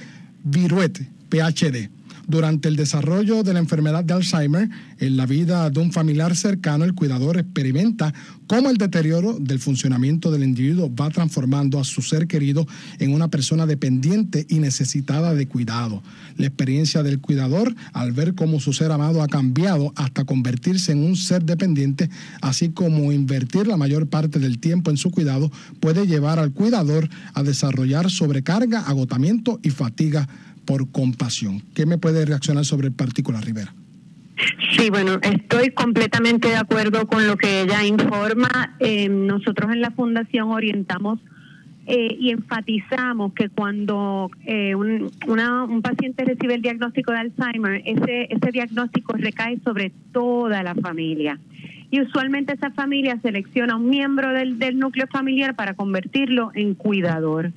Viruete, 0.42 1.08
PhD. 1.30 1.88
Durante 2.26 2.68
el 2.68 2.76
desarrollo 2.76 3.42
de 3.42 3.52
la 3.52 3.58
enfermedad 3.58 4.02
de 4.02 4.14
Alzheimer, 4.14 4.70
en 4.98 5.16
la 5.16 5.26
vida 5.26 5.68
de 5.68 5.80
un 5.80 5.92
familiar 5.92 6.34
cercano, 6.36 6.84
el 6.84 6.94
cuidador 6.94 7.36
experimenta 7.36 8.14
cómo 8.46 8.70
el 8.70 8.78
deterioro 8.78 9.38
del 9.38 9.58
funcionamiento 9.58 10.30
del 10.30 10.44
individuo 10.44 10.94
va 10.94 11.10
transformando 11.10 11.78
a 11.78 11.84
su 11.84 12.02
ser 12.02 12.26
querido 12.26 12.66
en 12.98 13.12
una 13.12 13.28
persona 13.28 13.66
dependiente 13.66 14.46
y 14.48 14.58
necesitada 14.58 15.34
de 15.34 15.46
cuidado. 15.46 16.02
La 16.36 16.46
experiencia 16.46 17.02
del 17.02 17.20
cuidador 17.20 17.74
al 17.92 18.12
ver 18.12 18.34
cómo 18.34 18.58
su 18.58 18.72
ser 18.72 18.90
amado 18.90 19.22
ha 19.22 19.28
cambiado 19.28 19.92
hasta 19.96 20.24
convertirse 20.24 20.92
en 20.92 21.04
un 21.04 21.16
ser 21.16 21.44
dependiente, 21.44 22.08
así 22.40 22.70
como 22.70 23.12
invertir 23.12 23.66
la 23.66 23.76
mayor 23.76 24.08
parte 24.08 24.38
del 24.38 24.58
tiempo 24.58 24.90
en 24.90 24.96
su 24.96 25.10
cuidado, 25.10 25.50
puede 25.80 26.06
llevar 26.06 26.38
al 26.38 26.52
cuidador 26.52 27.08
a 27.34 27.42
desarrollar 27.42 28.10
sobrecarga, 28.10 28.80
agotamiento 28.80 29.60
y 29.62 29.70
fatiga 29.70 30.28
por 30.64 30.90
compasión. 30.90 31.62
¿Qué 31.74 31.86
me 31.86 31.98
puede 31.98 32.24
reaccionar 32.24 32.64
sobre 32.64 32.88
el 32.88 32.92
particular, 32.92 33.44
Rivera? 33.44 33.72
Sí, 34.76 34.90
bueno, 34.90 35.18
estoy 35.22 35.70
completamente 35.70 36.48
de 36.48 36.56
acuerdo 36.56 37.06
con 37.06 37.26
lo 37.26 37.36
que 37.36 37.62
ella 37.62 37.84
informa. 37.84 38.74
Eh, 38.80 39.08
nosotros 39.08 39.70
en 39.72 39.80
la 39.80 39.92
Fundación 39.92 40.50
orientamos 40.50 41.20
eh, 41.86 42.16
y 42.18 42.30
enfatizamos 42.30 43.32
que 43.34 43.48
cuando 43.50 44.30
eh, 44.46 44.74
un, 44.74 45.10
una- 45.28 45.64
un 45.64 45.82
paciente 45.82 46.24
recibe 46.24 46.54
el 46.54 46.62
diagnóstico 46.62 47.12
de 47.12 47.18
Alzheimer, 47.18 47.82
ese, 47.84 48.26
ese 48.34 48.50
diagnóstico 48.52 49.12
recae 49.12 49.60
sobre 49.62 49.92
toda 50.12 50.62
la 50.64 50.74
familia. 50.74 51.38
Y 51.92 52.00
usualmente 52.00 52.54
esa 52.54 52.72
familia 52.72 53.20
selecciona 53.22 53.76
un 53.76 53.88
miembro 53.88 54.32
del 54.32 54.78
núcleo 54.80 55.06
familiar 55.06 55.54
para 55.54 55.74
convertirlo 55.74 56.50
en 56.54 56.74
cuidador. 56.74 57.52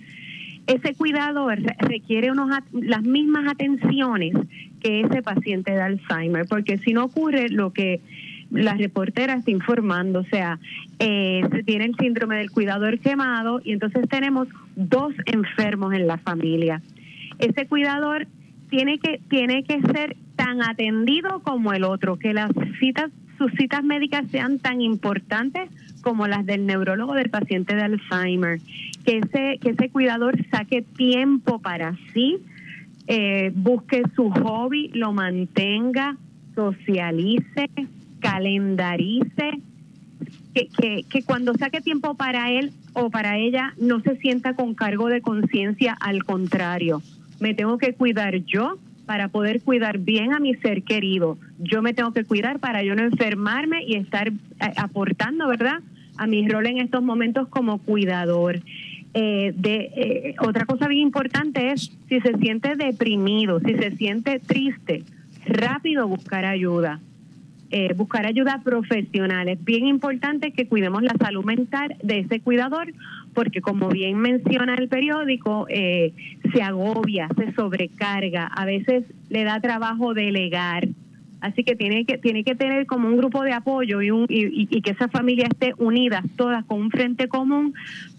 Ese 0.68 0.94
cuidador 0.96 1.60
re- 1.60 1.76
requiere 1.80 2.30
unos, 2.32 2.50
las 2.74 3.04
mismas 3.04 3.48
atenciones 3.52 4.34
que 4.82 5.02
ese 5.02 5.22
paciente 5.22 5.72
de 5.72 5.82
Alzheimer, 5.82 6.46
porque 6.48 6.78
si 6.78 6.94
no 6.94 7.06
ocurre 7.06 7.50
lo 7.50 7.72
que 7.74 8.02
la 8.52 8.74
reportera 8.76 9.34
está 9.34 9.52
informando, 9.52 10.20
o 10.20 10.26
sea, 10.26 10.60
eh, 11.00 11.42
se 11.52 11.64
tiene 11.64 11.86
el 11.86 11.96
síndrome 11.96 12.38
del 12.38 12.52
cuidador 12.52 13.00
quemado 13.00 13.62
y 13.64 13.74
entonces 13.74 14.08
tenemos 14.10 14.48
dos 14.76 15.14
enfermos 15.26 15.94
en 15.94 16.08
la 16.08 16.18
familia. 16.18 16.82
Ese 17.40 17.66
cuidador 17.68 18.28
tiene 18.70 19.00
que 19.00 19.20
tiene 19.30 19.64
que 19.64 19.82
ser 19.82 20.16
tan 20.36 20.62
atendido 20.62 21.40
como 21.42 21.74
el 21.74 21.84
otro, 21.84 22.18
que 22.18 22.34
las 22.34 22.52
citas 22.80 23.10
sus 23.38 23.52
citas 23.52 23.84
médicas 23.84 24.26
sean 24.32 24.58
tan 24.58 24.82
importantes 24.82 25.70
como 26.02 26.26
las 26.28 26.46
del 26.46 26.66
neurólogo 26.66 27.14
del 27.14 27.30
paciente 27.30 27.76
de 27.76 27.84
Alzheimer, 27.84 28.60
que 29.08 29.20
ese 29.20 29.58
que 29.60 29.70
ese 29.70 29.90
cuidador 29.90 30.36
saque 30.52 30.82
tiempo 30.82 31.60
para 31.60 31.96
sí, 32.14 32.40
eh, 33.08 33.54
busque 33.56 34.04
su 34.18 34.30
hobby, 34.30 34.90
lo 34.90 35.14
mantenga, 35.14 36.18
socialice, 36.54 37.70
calendarice, 38.20 39.62
que, 40.54 40.68
que, 40.68 41.06
que 41.10 41.24
cuando 41.24 41.54
saque 41.54 41.80
tiempo 41.80 42.16
para 42.16 42.52
él 42.52 42.74
o 42.92 43.10
para 43.10 43.38
ella 43.38 43.74
no 43.80 44.02
se 44.02 44.18
sienta 44.18 44.56
con 44.56 44.76
cargo 44.76 45.08
de 45.08 45.22
conciencia, 45.22 45.96
al 46.02 46.26
contrario, 46.26 47.02
me 47.40 47.54
tengo 47.54 47.78
que 47.78 47.94
cuidar 47.94 48.36
yo 48.44 48.78
para 49.06 49.30
poder 49.30 49.62
cuidar 49.62 50.00
bien 50.00 50.34
a 50.34 50.42
mi 50.42 50.54
ser 50.56 50.84
querido. 50.84 51.38
Yo 51.60 51.82
me 51.82 51.94
tengo 51.94 52.12
que 52.12 52.26
cuidar 52.26 52.60
para 52.60 52.84
yo 52.84 52.94
no 52.94 53.04
enfermarme 53.04 53.86
y 53.86 53.96
estar 53.96 54.28
eh, 54.28 54.34
aportando, 54.76 55.48
¿verdad? 55.48 55.80
A 56.18 56.28
mi 56.28 56.46
rol 56.50 56.66
en 56.66 56.80
estos 56.80 57.02
momentos 57.02 57.48
como 57.48 57.78
cuidador. 57.78 58.60
Eh, 59.20 59.52
de 59.56 59.76
eh, 59.96 60.36
otra 60.40 60.66
cosa 60.68 60.88
bien 60.88 61.02
importante 61.02 61.72
es 61.72 61.92
si 62.08 62.20
se 62.22 62.38
siente 62.38 62.76
deprimido, 62.76 63.60
si 63.62 63.74
se 63.74 63.96
siente 63.96 64.38
triste, 64.40 65.02
rápido 65.48 66.08
buscar 66.08 66.46
ayuda. 66.46 67.00
Eh, 67.72 67.94
buscar 67.96 68.28
ayuda 68.28 68.62
profesional. 68.64 69.50
Es 69.50 69.64
bien 69.66 69.88
importante 69.88 70.52
que 70.52 70.68
cuidemos 70.68 71.02
la 71.02 71.16
salud 71.20 71.44
mental 71.44 71.96
de 72.04 72.20
ese 72.20 72.42
cuidador, 72.42 72.94
porque 73.34 73.60
como 73.60 73.90
bien 73.90 74.20
menciona 74.20 74.76
el 74.76 74.88
periódico, 74.88 75.66
eh, 75.68 76.14
se 76.54 76.62
agobia, 76.62 77.28
se 77.36 77.52
sobrecarga, 77.54 78.46
a 78.46 78.66
veces 78.66 79.04
le 79.30 79.44
da 79.46 79.60
trabajo 79.60 80.14
delegar. 80.14 80.88
Así 81.40 81.64
que 81.64 81.76
tiene 81.76 82.06
que 82.06 82.18
tiene 82.18 82.44
que 82.44 82.56
tener 82.56 82.88
como 82.88 83.08
un 83.10 83.18
grupo 83.18 83.44
de 83.44 83.54
apoyo 83.54 84.02
y, 84.02 84.10
un, 84.12 84.26
y, 84.30 84.68
y- 84.76 84.82
que 84.82 84.92
esa 84.92 85.08
familia 85.08 85.46
esté 85.48 85.74
unida 85.78 86.24
todas 86.36 86.66
con 86.66 86.80
un 86.82 86.90
frente 86.90 87.28
común 87.28 87.74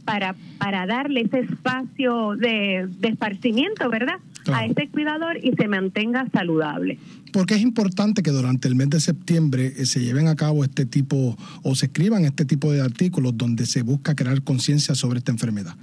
para, 0.08 0.34
para 0.58 0.86
darle 0.86 1.20
ese 1.20 1.40
espacio 1.40 2.34
de, 2.36 2.88
de 2.98 3.08
esparcimiento, 3.08 3.90
¿verdad? 3.90 4.16
A 4.50 4.64
ese 4.64 4.88
cuidador 4.88 5.36
y 5.42 5.52
se 5.52 5.68
mantenga 5.68 6.26
saludable. 6.32 6.98
Porque 7.30 7.54
es 7.54 7.60
importante 7.60 8.22
que 8.22 8.30
durante 8.30 8.68
el 8.68 8.74
mes 8.74 8.88
de 8.88 9.00
septiembre 9.00 9.74
eh, 9.76 9.84
se 9.84 10.00
lleven 10.00 10.28
a 10.28 10.34
cabo 10.34 10.64
este 10.64 10.86
tipo 10.86 11.36
o 11.62 11.74
se 11.74 11.86
escriban 11.86 12.24
este 12.24 12.46
tipo 12.46 12.72
de 12.72 12.80
artículos 12.80 13.36
donde 13.36 13.66
se 13.66 13.82
busca 13.82 14.14
crear 14.14 14.40
conciencia 14.42 14.94
sobre 14.94 15.18
esta 15.18 15.30
enfermedad. 15.30 15.74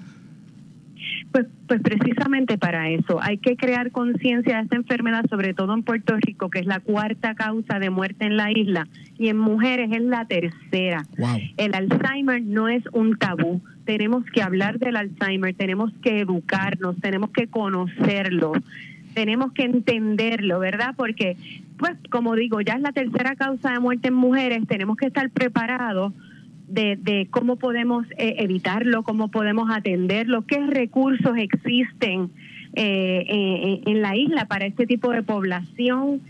Pues, 1.32 1.46
pues 1.68 1.82
precisamente 1.82 2.58
para 2.58 2.90
eso 2.90 3.22
hay 3.22 3.38
que 3.38 3.58
crear 3.58 3.92
conciencia 3.92 4.56
de 4.56 4.64
esta 4.64 4.78
enfermedad, 4.78 5.26
sobre 5.30 5.54
todo 5.54 5.74
en 5.74 5.84
Puerto 5.84 6.16
Rico, 6.16 6.50
que 6.50 6.60
es 6.60 6.66
la 6.66 6.80
cuarta 6.80 7.36
causa 7.36 7.78
de 7.78 7.90
muerte 7.90 8.26
en 8.26 8.38
la 8.38 8.52
isla, 8.52 8.88
y 9.20 9.28
en 9.28 9.38
mujeres 9.38 9.92
es 9.92 10.02
la 10.02 10.26
tercera. 10.26 11.06
El 11.58 11.76
Alzheimer 11.76 12.42
no 12.42 12.70
es 12.70 12.84
un 12.94 13.18
tabú. 13.18 13.62
Tenemos 13.86 14.26
que 14.26 14.42
hablar 14.42 14.80
del 14.80 14.96
Alzheimer, 14.96 15.54
tenemos 15.54 15.92
que 16.02 16.20
educarnos, 16.20 17.00
tenemos 17.00 17.30
que 17.30 17.48
conocerlo, 17.48 18.54
tenemos 19.14 19.54
que 19.54 19.64
entenderlo, 19.64 20.60
¿verdad? 20.60 20.96
Porque, 20.98 21.38
pues, 21.78 21.94
como 22.10 22.36
digo, 22.36 22.62
ya 22.62 22.74
es 22.74 22.82
la 22.82 22.92
tercera 22.92 23.36
causa 23.36 23.72
de 23.72 23.80
muerte 23.80 24.10
en 24.10 24.16
mujeres, 24.16 24.68
tenemos 24.68 24.98
que 24.98 25.06
estar 25.06 25.30
preparados 25.30 26.14
de, 26.68 26.98
de 26.98 27.28
cómo 27.30 27.58
podemos 27.58 28.06
eh, 28.18 28.36
evitarlo, 28.40 29.04
cómo 29.04 29.30
podemos 29.30 29.70
atenderlo, 29.70 30.46
qué 30.46 30.66
recursos 30.66 31.38
existen 31.38 32.32
eh, 32.74 33.26
eh, 33.30 33.82
en 33.86 34.02
la 34.02 34.16
isla 34.16 34.46
para 34.46 34.66
este 34.66 34.86
tipo 34.86 35.12
de 35.12 35.24
población. 35.24 36.22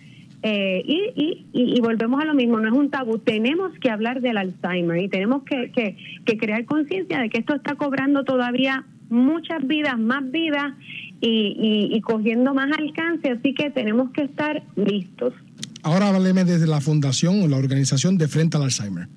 Eh, 0.48 0.84
y, 0.86 1.48
y, 1.54 1.76
y- 1.76 1.82
volvemos 1.82 2.22
a 2.22 2.26
lo 2.26 2.36
mismo, 2.36 2.60
no 2.60 2.68
es 2.68 2.74
un 2.74 2.91
tabú, 2.91 3.18
tenemos 3.18 3.72
que 3.80 3.89
hablar 3.89 4.22
del 4.22 4.38
Alzheimer 4.38 5.02
y 5.02 5.08
tenemos 5.10 5.41
que, 5.41 5.72
que, 5.72 5.98
que 6.24 6.38
crear 6.38 6.64
conciencia 6.66 7.20
de 7.20 7.30
que 7.32 7.39
esto 7.39 7.56
está 7.56 7.74
cobrando 7.74 8.24
todavía 8.24 8.86
muchas 9.10 9.66
vidas, 9.66 9.98
más 9.98 10.30
vidas 10.32 10.76
y, 11.20 11.89
y, 11.89 11.96
y 11.98 12.02
cogiendo 12.02 12.54
más 12.54 12.70
alcance, 12.78 13.32
así 13.32 13.56
que 13.56 13.72
tenemos 13.72 14.12
que 14.12 14.22
estar 14.22 14.62
listos. 14.76 15.34
Ahora 15.82 16.10
hábleme 16.10 16.43
desde 16.43 16.68
la 16.68 16.80
fundación 16.80 17.41
o 17.41 17.48
la 17.48 17.58
organización 17.58 18.16
de 18.20 18.28
Frente 18.28 18.58
al 18.58 18.64
Alzheimer. 18.66 19.08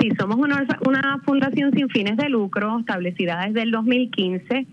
Sí, 0.00 0.08
somos 0.18 0.38
una, 0.38 0.66
una 0.86 1.18
fundación 1.26 1.72
sin 1.74 1.90
fines 1.90 2.16
de 2.16 2.30
lucro 2.30 2.78
establecida 2.78 3.44
desde 3.46 3.62
el 3.64 3.70
2015. 3.70 4.66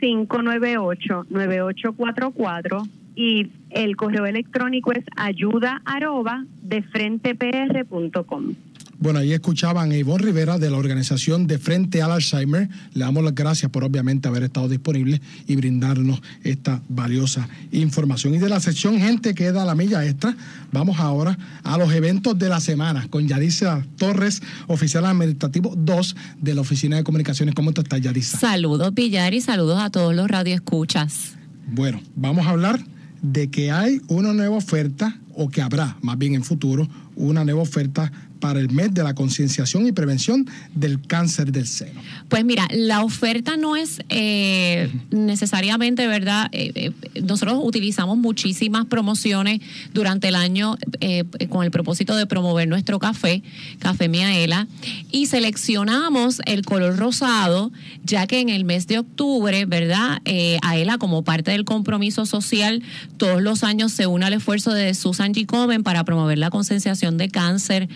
787-598-9844 0.00 2.88
y 3.16 3.48
el 3.70 3.96
correo 3.96 4.26
electrónico 4.26 4.92
es 4.92 5.02
ayuda 5.16 5.82
arroba 5.84 6.44
de 6.62 6.82
frentepr.com. 6.82 8.54
Bueno, 9.00 9.20
ahí 9.20 9.32
escuchaban 9.32 9.92
a 9.92 9.96
Ivonne 9.96 10.26
Rivera 10.26 10.58
de 10.58 10.68
la 10.68 10.76
organización 10.76 11.46
de 11.46 11.58
Frente 11.58 12.02
al 12.02 12.12
Alzheimer. 12.12 12.68
Le 12.92 13.02
damos 13.02 13.24
las 13.24 13.34
gracias 13.34 13.70
por 13.70 13.82
obviamente 13.82 14.28
haber 14.28 14.42
estado 14.42 14.68
disponible 14.68 15.22
y 15.46 15.56
brindarnos 15.56 16.20
esta 16.44 16.82
valiosa 16.86 17.48
información. 17.72 18.34
Y 18.34 18.38
de 18.38 18.50
la 18.50 18.60
sección 18.60 19.00
Gente 19.00 19.34
queda 19.34 19.64
la 19.64 19.74
milla 19.74 20.04
extra, 20.04 20.36
vamos 20.70 21.00
ahora 21.00 21.38
a 21.62 21.78
los 21.78 21.90
eventos 21.94 22.38
de 22.38 22.50
la 22.50 22.60
semana 22.60 23.08
con 23.08 23.26
Yarisa 23.26 23.86
Torres, 23.96 24.42
oficial 24.66 25.06
administrativo 25.06 25.72
2 25.78 26.16
de 26.38 26.54
la 26.54 26.60
Oficina 26.60 26.96
de 26.96 27.02
Comunicaciones. 27.02 27.54
¿Cómo 27.54 27.72
te 27.72 27.80
estás, 27.80 28.02
Yarisa? 28.02 28.38
Saludos, 28.38 28.92
Villar, 28.92 29.32
y 29.32 29.40
saludos 29.40 29.80
a 29.80 29.88
todos 29.88 30.14
los 30.14 30.28
radioescuchas. 30.28 31.36
Bueno, 31.72 32.02
vamos 32.16 32.46
a 32.46 32.50
hablar 32.50 32.84
de 33.22 33.48
que 33.48 33.70
hay 33.70 34.02
una 34.08 34.34
nueva 34.34 34.56
oferta, 34.56 35.18
o 35.34 35.48
que 35.48 35.62
habrá 35.62 35.96
más 36.02 36.18
bien 36.18 36.34
en 36.34 36.44
futuro, 36.44 36.86
una 37.16 37.44
nueva 37.44 37.62
oferta 37.62 38.12
para 38.40 38.58
el 38.58 38.70
mes 38.70 38.92
de 38.94 39.02
la 39.02 39.14
concienciación 39.14 39.86
y 39.86 39.92
prevención 39.92 40.48
del 40.74 41.00
cáncer 41.06 41.52
del 41.52 41.66
seno. 41.66 42.00
Pues 42.28 42.44
mira, 42.44 42.66
la 42.72 43.04
oferta 43.04 43.56
no 43.56 43.76
es 43.76 44.00
eh, 44.08 44.90
necesariamente, 45.10 46.06
¿verdad? 46.06 46.48
Eh, 46.52 46.72
eh, 46.74 47.20
nosotros 47.22 47.60
utilizamos 47.62 48.16
muchísimas 48.16 48.86
promociones 48.86 49.60
durante 49.92 50.28
el 50.28 50.34
año 50.34 50.76
eh, 51.00 51.24
con 51.48 51.64
el 51.64 51.70
propósito 51.70 52.16
de 52.16 52.26
promover 52.26 52.66
nuestro 52.68 52.98
café, 52.98 53.42
Café 53.78 54.08
Miaela, 54.08 54.66
y 55.10 55.26
seleccionamos 55.26 56.40
el 56.46 56.64
color 56.64 56.96
rosado, 56.96 57.72
ya 58.04 58.26
que 58.26 58.40
en 58.40 58.48
el 58.48 58.64
mes 58.64 58.86
de 58.86 58.98
octubre, 58.98 59.66
¿verdad? 59.66 60.22
Aela, 60.62 60.98
como 60.98 61.22
parte 61.22 61.50
del 61.50 61.64
compromiso 61.64 62.26
social, 62.26 62.82
todos 63.16 63.42
los 63.42 63.64
años 63.64 63.92
se 63.92 64.06
une 64.06 64.24
al 64.24 64.32
esfuerzo 64.32 64.72
de 64.72 64.94
Susan 64.94 65.34
G. 65.34 65.46
Komen 65.46 65.82
para 65.82 66.04
promover 66.04 66.38
la 66.38 66.50
concienciación 66.50 67.18
de 67.18 67.28
cáncer 67.28 67.88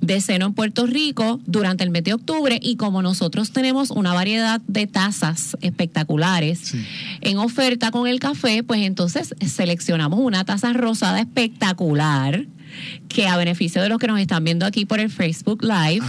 de 0.00 0.20
seno 0.20 0.46
en 0.46 0.54
Puerto 0.54 0.86
Rico 0.86 1.40
durante 1.46 1.84
el 1.84 1.90
mes 1.90 2.04
de 2.04 2.14
octubre. 2.14 2.58
Y 2.62 2.76
como 2.76 3.02
nosotros 3.02 3.52
tenemos 3.52 3.90
una 3.90 4.14
variedad 4.14 4.60
de 4.66 4.86
tazas 4.86 5.56
espectaculares 5.60 6.74
en 7.20 7.38
oferta 7.38 7.90
con 7.90 8.06
el 8.06 8.20
café, 8.20 8.62
pues 8.62 8.80
entonces 8.80 9.34
seleccionamos 9.46 10.20
una 10.20 10.44
taza 10.44 10.72
rosada 10.72 11.20
espectacular 11.20 12.46
que 13.08 13.26
a 13.26 13.36
beneficio 13.36 13.82
de 13.82 13.88
los 13.88 13.98
que 13.98 14.06
nos 14.06 14.20
están 14.20 14.44
viendo 14.44 14.66
aquí 14.66 14.84
por 14.84 15.00
el 15.00 15.10
Facebook 15.10 15.62
Live, 15.62 16.04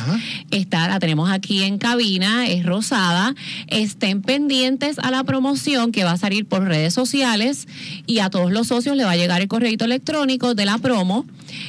está, 0.52 0.88
la 0.88 1.00
tenemos 1.00 1.32
aquí 1.32 1.64
en 1.64 1.78
cabina, 1.78 2.48
es 2.48 2.66
rosada. 2.66 3.36
Estén 3.68 4.22
pendientes 4.22 5.00
a 5.00 5.12
la 5.12 5.24
promoción 5.24 5.92
que 5.92 6.04
va 6.04 6.12
a 6.12 6.18
salir 6.18 6.46
por 6.46 6.64
redes 6.64 6.94
sociales 6.94 7.68
y 8.06 8.20
a 8.20 8.30
todos 8.30 8.52
los 8.52 8.68
socios 8.68 8.96
le 8.96 9.04
va 9.04 9.12
a 9.12 9.18
llegar 9.18 9.42
el 9.42 9.48
correo 9.48 9.72
electrónico 9.80 10.56
de 10.56 10.66
la 10.66 10.78
promo 10.78 11.26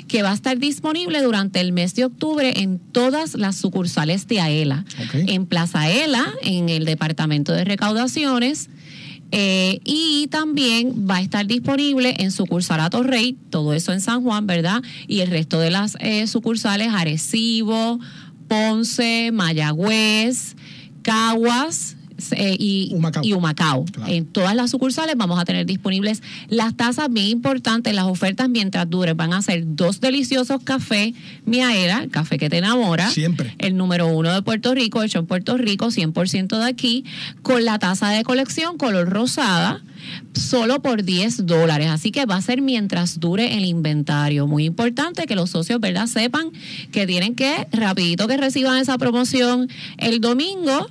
que 0.09 0.23
va 0.23 0.31
a 0.31 0.35
estar 0.35 0.59
disponible 0.59 1.23
durante 1.23 1.61
el 1.61 1.73
mes 1.73 1.95
de 1.95 2.05
octubre 2.05 2.61
en 2.61 2.79
todas 2.79 3.35
las 3.35 3.57
sucursales 3.57 4.29
de 4.29 4.41
AELA. 4.41 4.85
En 5.13 5.47
Plaza 5.47 5.81
AELA, 5.83 6.33
en 6.43 6.69
el 6.69 6.85
Departamento 6.85 7.53
de 7.53 7.65
Recaudaciones, 7.65 8.69
eh, 9.35 9.81
y 9.85 10.29
también 10.29 11.07
va 11.11 11.17
a 11.17 11.21
estar 11.23 11.47
disponible 11.47 12.15
en 12.19 12.31
sucursal 12.31 12.81
Atorrey, 12.81 13.37
todo 13.49 13.73
eso 13.73 13.93
en 13.93 14.03
San 14.03 14.23
Juan, 14.23 14.47
¿verdad? 14.47 14.83
Y 15.09 15.21
el 15.21 15.31
resto 15.31 15.59
de 15.59 15.71
las 15.71 15.97
eh, 16.01 16.27
sucursales, 16.27 16.89
Arecibo, 16.93 17.99
Ponce, 18.47 19.31
Mayagüez, 19.33 20.55
Caguas. 21.03 21.97
Eh, 22.33 22.57
y 22.59 22.91
Humacao. 22.95 23.25
y 23.25 23.33
Humacao. 23.33 23.85
En 24.07 24.27
todas 24.27 24.55
las 24.55 24.71
sucursales 24.71 25.17
vamos 25.17 25.41
a 25.41 25.45
tener 25.45 25.67
disponibles 25.67 26.23
las 26.49 26.77
tazas 26.77 27.13
bien 27.13 27.27
importantes, 27.27 27.95
las 27.95 28.05
ofertas 28.05 28.49
mientras 28.49 28.89
duren. 28.89 29.17
Van 29.17 29.33
a 29.33 29.43
ser 29.43 29.65
dos 29.67 30.01
deliciosos 30.01 30.63
cafés 30.63 31.15
Miaera, 31.45 32.03
el 32.03 32.11
café 32.11 32.39
que 32.39 32.49
te 32.49 32.59
enamora. 32.59 33.11
Siempre. 33.11 33.55
El 33.59 33.77
número 33.77 34.07
uno 34.07 34.33
de 34.33 34.43
Puerto 34.43 34.75
Rico, 34.75 35.03
hecho 35.03 35.19
en 35.19 35.27
Puerto 35.27 35.57
Rico, 35.57 35.87
100% 35.87 36.59
de 36.59 36.65
aquí, 36.65 37.05
con 37.43 37.65
la 37.65 37.79
taza 37.79 38.11
de 38.11 38.23
colección 38.23 38.79
color 38.79 39.09
rosada, 39.09 39.83
solo 40.35 40.83
por 40.83 41.03
10 41.03 41.47
dólares. 41.47 41.89
Así 41.91 42.11
que 42.11 42.27
va 42.27 42.37
a 42.37 42.43
ser 42.43 42.63
mientras 42.63 43.21
dure 43.21 43.57
el 43.57 43.65
inventario. 43.65 44.47
Muy 44.47 44.65
importante 44.65 45.27
que 45.27 45.35
los 45.35 45.51
socios, 45.51 45.81
¿verdad?, 45.81 46.07
sepan 46.07 46.51
que 46.91 47.07
tienen 47.07 47.35
que, 47.35 47.67
rapidito 47.73 48.27
que 48.29 48.37
reciban 48.37 48.79
esa 48.79 48.99
promoción 48.99 49.69
el 49.99 50.21
domingo, 50.21 50.89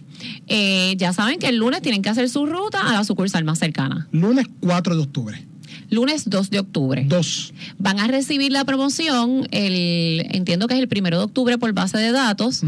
eh, 0.48 0.96
ya 0.98 1.14
saben 1.14 1.40
que 1.40 1.48
el 1.48 1.58
lunes 1.58 1.82
tienen 1.82 2.02
que 2.02 2.10
hacer 2.10 2.30
su 2.30 2.46
ruta 2.46 2.90
a 2.90 2.94
la 2.94 3.04
sucursal 3.04 3.44
más 3.44 3.60
cercana. 3.60 4.08
Lunes 4.12 4.48
4 4.62 4.96
de 4.96 5.02
octubre. 5.02 5.51
Lunes 5.92 6.30
2 6.30 6.50
de 6.50 6.60
octubre. 6.60 7.06
2. 7.06 7.54
Van 7.78 8.00
a 8.00 8.08
recibir 8.08 8.52
la 8.52 8.64
promoción, 8.64 9.46
el, 9.52 10.26
entiendo 10.32 10.68
que 10.68 10.74
es 10.74 10.80
el 10.80 10.88
primero 10.88 11.18
de 11.18 11.26
octubre 11.26 11.58
por 11.58 11.74
base 11.74 11.98
de 11.98 12.12
datos. 12.14 12.64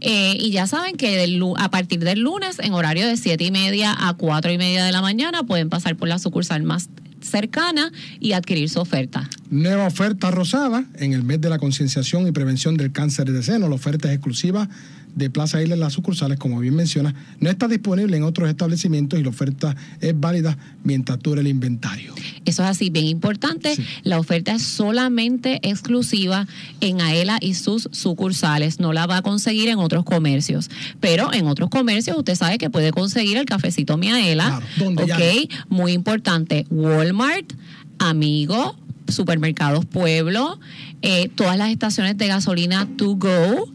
Eh, 0.00 0.36
y 0.38 0.50
ya 0.50 0.66
saben 0.66 0.96
que 0.96 1.16
del 1.16 1.42
a 1.56 1.70
partir 1.70 2.00
del 2.00 2.20
lunes, 2.20 2.58
en 2.58 2.74
horario 2.74 3.06
de 3.06 3.16
7 3.16 3.42
y 3.42 3.50
media 3.50 3.96
a 3.98 4.12
4 4.12 4.52
y 4.52 4.58
media 4.58 4.84
de 4.84 4.92
la 4.92 5.00
mañana, 5.00 5.42
pueden 5.42 5.70
pasar 5.70 5.96
por 5.96 6.08
la 6.08 6.18
sucursal 6.18 6.62
más 6.62 6.90
cercana 7.22 7.92
y 8.20 8.32
adquirir 8.32 8.68
su 8.68 8.78
oferta. 8.80 9.28
Nueva 9.48 9.86
oferta 9.86 10.30
rosada 10.30 10.84
en 10.98 11.14
el 11.14 11.22
mes 11.22 11.40
de 11.40 11.48
la 11.48 11.58
concienciación 11.58 12.26
y 12.26 12.32
prevención 12.32 12.76
del 12.76 12.92
cáncer 12.92 13.32
de 13.32 13.42
seno. 13.42 13.68
La 13.68 13.74
oferta 13.74 14.08
es 14.08 14.14
exclusiva 14.16 14.68
de 15.14 15.30
Plaza 15.30 15.62
Isla 15.62 15.74
en 15.74 15.80
las 15.80 15.92
sucursales, 15.92 16.38
como 16.38 16.58
bien 16.60 16.74
menciona. 16.74 17.14
No 17.40 17.50
está 17.50 17.68
disponible 17.68 18.16
en 18.16 18.22
otros 18.22 18.48
establecimientos 18.48 19.18
y 19.18 19.22
la 19.22 19.30
oferta 19.30 19.76
es 20.00 20.18
válida 20.18 20.56
mientras 20.84 21.18
dure 21.20 21.40
el 21.40 21.46
inventario. 21.46 22.14
Eso 22.44 22.62
es 22.62 22.68
así, 22.68 22.90
bien 22.90 23.06
importante. 23.06 23.74
La 24.02 24.18
oferta 24.18 24.54
es 24.54 24.62
solamente 24.62 25.60
exclusiva 25.62 26.46
en 26.80 27.00
Aela 27.00 27.38
y 27.40 27.54
sus 27.54 27.88
sucursales. 27.92 28.80
No 28.80 28.92
la 28.92 29.06
va 29.06 29.18
a 29.18 29.22
conseguir 29.22 29.68
en 29.68 29.78
otros 29.78 30.04
comercios. 30.04 30.70
Pero 31.00 31.32
en 31.32 31.46
otros 31.46 31.70
comercios 31.70 32.16
usted 32.16 32.34
sabe 32.34 32.58
que 32.58 32.70
puede 32.70 32.92
conseguir 32.92 33.36
el 33.36 33.44
cafecito 33.44 33.96
Miaela. 33.96 34.60
¿dónde 34.78 35.06
ya 35.06 35.16
ok, 35.16 35.22
muy 35.68 35.92
importante. 35.92 36.66
Walmart, 36.70 37.52
Amigo, 37.98 38.76
Supermercados 39.08 39.84
Pueblo, 39.84 40.58
eh, 41.02 41.28
todas 41.34 41.56
las 41.56 41.70
estaciones 41.70 42.16
de 42.16 42.26
gasolina 42.26 42.88
to 42.96 43.16
go. 43.16 43.66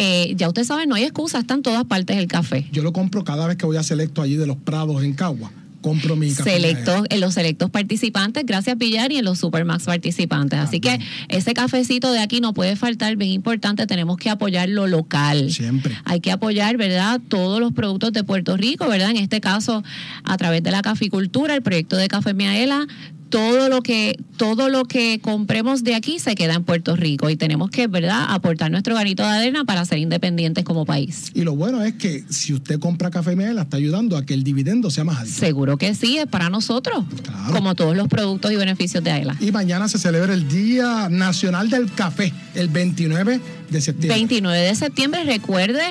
Eh, 0.00 0.34
ya 0.36 0.46
usted 0.46 0.62
sabe, 0.62 0.86
no 0.86 0.94
hay 0.94 1.02
excusa, 1.02 1.40
está 1.40 1.54
en 1.54 1.62
todas 1.62 1.84
partes 1.84 2.16
el 2.18 2.28
café. 2.28 2.66
Yo 2.70 2.84
lo 2.84 2.92
compro 2.92 3.24
cada 3.24 3.48
vez 3.48 3.56
que 3.56 3.66
voy 3.66 3.76
a 3.76 3.82
Selecto 3.82 4.22
allí 4.22 4.36
de 4.36 4.46
los 4.46 4.56
Prados 4.56 5.02
en 5.02 5.14
Cagua. 5.14 5.50
Compro 5.80 6.14
mi 6.14 6.30
café. 6.32 6.50
selectos, 6.50 7.04
en 7.08 7.20
los 7.20 7.34
selectos 7.34 7.70
participantes, 7.70 8.44
gracias 8.46 8.78
Villar, 8.78 9.10
y 9.10 9.16
en 9.16 9.24
los 9.24 9.38
Supermax 9.38 9.84
participantes. 9.84 10.58
Así 10.58 10.80
que 10.80 11.00
ese 11.28 11.52
cafecito 11.54 12.12
de 12.12 12.20
aquí 12.20 12.40
no 12.40 12.54
puede 12.54 12.76
faltar, 12.76 13.16
bien 13.16 13.32
importante, 13.32 13.86
tenemos 13.86 14.18
que 14.18 14.30
apoyar 14.30 14.68
lo 14.68 14.86
local. 14.86 15.52
Siempre. 15.52 15.96
Hay 16.04 16.20
que 16.20 16.30
apoyar, 16.30 16.76
¿verdad?, 16.76 17.20
todos 17.28 17.58
los 17.58 17.72
productos 17.72 18.12
de 18.12 18.22
Puerto 18.22 18.56
Rico, 18.56 18.88
¿verdad? 18.88 19.10
En 19.10 19.16
este 19.16 19.40
caso, 19.40 19.82
a 20.24 20.36
través 20.36 20.62
de 20.62 20.70
la 20.70 20.82
caficultura, 20.82 21.54
el 21.54 21.62
proyecto 21.62 21.96
de 21.96 22.08
Café 22.08 22.34
Miaela, 22.34 22.86
todo 23.28 23.68
lo 23.68 23.82
que 23.82 24.18
todo 24.36 24.68
lo 24.68 24.84
que 24.84 25.18
compremos 25.20 25.82
de 25.82 25.94
aquí 25.94 26.18
se 26.18 26.34
queda 26.34 26.54
en 26.54 26.64
Puerto 26.64 26.94
Rico 26.96 27.28
y 27.28 27.36
tenemos 27.36 27.70
que, 27.70 27.88
¿verdad?, 27.88 28.26
aportar 28.28 28.70
nuestro 28.70 28.94
granito 28.94 29.24
de 29.24 29.30
arena 29.30 29.64
para 29.64 29.84
ser 29.84 29.98
independientes 29.98 30.64
como 30.64 30.84
país. 30.84 31.32
Y 31.34 31.42
lo 31.42 31.56
bueno 31.56 31.82
es 31.82 31.94
que 31.94 32.24
si 32.30 32.54
usted 32.54 32.78
compra 32.78 33.10
café 33.10 33.34
Miel, 33.34 33.58
está 33.58 33.76
ayudando 33.76 34.16
a 34.16 34.24
que 34.24 34.34
el 34.34 34.44
dividendo 34.44 34.90
sea 34.90 35.04
más 35.04 35.18
alto. 35.18 35.32
Seguro 35.32 35.76
que 35.76 35.94
sí, 35.94 36.18
es 36.18 36.26
para 36.26 36.50
nosotros, 36.50 37.04
como 37.52 37.74
todos 37.74 37.96
los 37.96 38.08
productos 38.08 38.52
y 38.52 38.56
beneficios 38.56 39.02
de 39.02 39.10
AELA. 39.10 39.36
Y 39.40 39.50
mañana 39.50 39.88
se 39.88 39.98
celebra 39.98 40.34
el 40.34 40.48
Día 40.48 41.08
Nacional 41.08 41.68
del 41.68 41.92
Café, 41.92 42.32
el 42.54 42.68
29 42.68 43.40
de 43.70 43.80
septiembre. 43.80 44.16
29 44.16 44.58
de 44.58 44.74
septiembre, 44.74 45.24
recuerde 45.24 45.82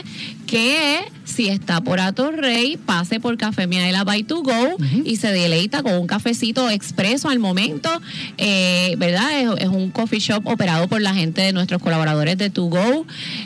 que 0.48 1.00
Si 1.26 1.50
está 1.50 1.82
por 1.82 2.00
Atorrey, 2.00 2.78
pase 2.78 3.20
por 3.20 3.36
Café 3.38 3.68
Miaela 3.68 4.06
by 4.06 4.24
to 4.24 4.44
go 4.44 4.78
y 5.04 5.18
se 5.18 5.28
deleita 5.28 5.84
con 5.84 5.96
un 5.96 6.08
cafecito 6.08 6.70
expreso 6.70 7.28
al 7.28 7.38
momento, 7.38 7.90
eh, 8.38 8.96
¿verdad? 8.98 9.42
Es, 9.42 9.66
es 9.66 9.68
un 9.68 9.92
coffee 9.92 10.20
shop 10.20 10.48
operado 10.48 10.88
por 10.88 11.02
la 11.02 11.14
gente 11.14 11.42
de 11.42 11.52
nuestros 11.52 11.82
colaboradores 11.82 12.38
de 12.38 12.50
to 12.50 12.64
go 12.64 13.06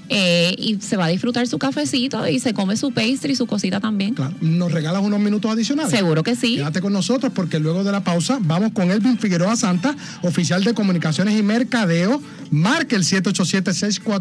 eh, 0.10 0.54
y 0.60 0.80
se 0.80 0.96
va 0.96 1.06
a 1.06 1.08
disfrutar 1.08 1.48
su 1.48 1.58
cafecito 1.58 2.28
y 2.28 2.40
se 2.40 2.54
come 2.54 2.78
su 2.78 2.92
pastry 2.92 3.34
y 3.34 3.36
su 3.36 3.48
cosita 3.48 3.80
también. 3.80 4.14
Claro. 4.14 4.36
¿Nos 4.40 4.72
regalas 4.72 5.02
unos 5.02 5.20
minutos 5.20 5.52
adicionales? 5.52 5.92
Seguro 5.92 6.22
que 6.22 6.36
sí. 6.36 6.58
Quédate 6.58 6.82
con 6.82 6.94
nosotros 6.94 7.32
porque 7.34 7.60
luego 7.60 7.84
de 7.84 7.92
la 7.92 8.04
pausa 8.04 8.38
vamos 8.42 8.74
con 8.74 8.92
Elvin 8.92 9.18
Figueroa 9.18 9.56
Santa, 9.56 9.96
oficial 10.22 10.64
de 10.64 10.76
Comunicaciones 10.76 11.38
y 11.38 11.42
Mercadeo. 11.42 12.22
Marque 12.52 12.96
el 12.96 13.04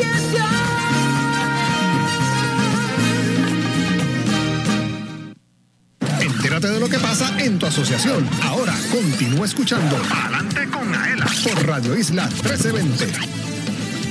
Asociación. 0.00 0.50
Entérate 6.20 6.68
de 6.68 6.80
lo 6.80 6.88
que 6.88 6.98
pasa 6.98 7.30
en 7.38 7.58
tu 7.58 7.66
asociación. 7.66 8.28
Ahora 8.42 8.74
continúa 8.90 9.46
escuchando 9.46 9.96
Adelante 10.10 10.68
con 10.70 10.94
Aela 10.94 11.26
por 11.44 11.66
Radio 11.66 11.96
Isla 11.96 12.26
1320. 12.26 13.49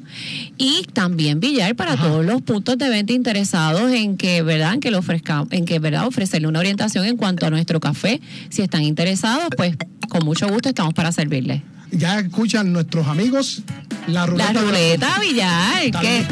y 0.57 0.83
también 0.93 1.39
Villar 1.39 1.75
para 1.75 1.97
todos 1.97 2.25
los 2.25 2.41
puntos 2.41 2.77
de 2.77 2.89
venta 2.89 3.13
interesados 3.13 3.91
en 3.91 4.17
que, 4.17 4.41
¿verdad? 4.41 4.75
En 4.75 4.79
que 4.79 4.91
le 4.91 4.97
ofrezca, 4.97 5.45
en 5.51 5.65
que, 5.65 5.79
¿verdad? 5.79 6.07
Ofrecerle 6.07 6.47
una 6.47 6.59
orientación 6.59 7.05
en 7.05 7.17
cuanto 7.17 7.45
a 7.45 7.49
nuestro 7.49 7.79
café. 7.79 8.21
Si 8.49 8.61
están 8.61 8.83
interesados, 8.83 9.49
pues 9.55 9.75
con 10.09 10.25
mucho 10.25 10.47
gusto 10.47 10.69
estamos 10.69 10.93
para 10.93 11.11
servirles. 11.11 11.61
Ya 11.93 12.19
escuchan 12.19 12.73
nuestros 12.73 13.07
amigos 13.07 13.63
la 14.07 14.25
ruleta. 14.25 14.53
La 14.53 14.61
ruleta, 14.61 15.19
Villar, 15.19 15.83
¿Están 15.83 16.01
¿qué? 16.01 16.25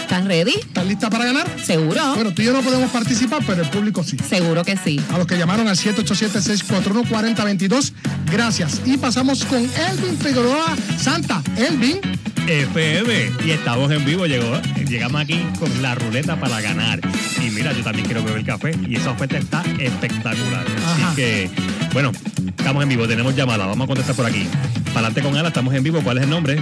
¿Están 0.00 0.26
ready? 0.26 0.52
¿Están 0.52 0.86
listas 0.86 1.10
para 1.10 1.24
ganar? 1.24 1.48
Seguro. 1.60 2.14
Bueno, 2.14 2.32
tú 2.32 2.42
y 2.42 2.44
yo 2.44 2.52
no 2.52 2.62
podemos 2.62 2.92
participar, 2.92 3.42
pero 3.44 3.62
el 3.62 3.70
público 3.70 4.04
sí. 4.04 4.16
Seguro 4.18 4.62
que 4.62 4.76
sí. 4.76 5.00
A 5.12 5.18
los 5.18 5.26
que 5.26 5.36
llamaron 5.36 5.66
al 5.66 5.76
787-641-4022, 5.76 7.92
gracias. 8.30 8.82
Y 8.84 8.98
pasamos 8.98 9.44
con 9.44 9.58
Elvin 9.58 10.16
Figueroa 10.16 10.76
Santa. 10.96 11.42
Elvin. 11.56 11.98
FM 12.46 13.32
y 13.44 13.50
estamos 13.50 13.90
en 13.90 14.04
vivo, 14.04 14.26
llegó, 14.26 14.60
llegamos 14.88 15.20
aquí 15.20 15.44
con 15.58 15.82
la 15.82 15.96
ruleta 15.96 16.38
para 16.38 16.60
ganar. 16.60 17.00
Y 17.44 17.50
mira, 17.50 17.72
yo 17.72 17.82
también 17.82 18.06
quiero 18.06 18.22
beber 18.22 18.44
café 18.44 18.70
y 18.86 18.94
esa 18.94 19.10
oferta 19.10 19.38
está 19.38 19.64
espectacular. 19.80 20.64
Ajá. 20.84 21.08
Así 21.08 21.16
que, 21.16 21.50
bueno, 21.96 22.12
estamos 22.58 22.82
en 22.82 22.90
vivo, 22.90 23.08
tenemos 23.08 23.34
llamada, 23.34 23.64
vamos 23.64 23.84
a 23.84 23.86
contestar 23.86 24.14
por 24.14 24.26
aquí. 24.26 24.46
Para 24.92 25.06
adelante 25.06 25.22
con 25.22 25.34
Ala, 25.34 25.48
estamos 25.48 25.72
en 25.72 25.82
vivo, 25.82 26.02
¿cuál 26.04 26.18
es 26.18 26.24
el 26.24 26.28
nombre? 26.28 26.60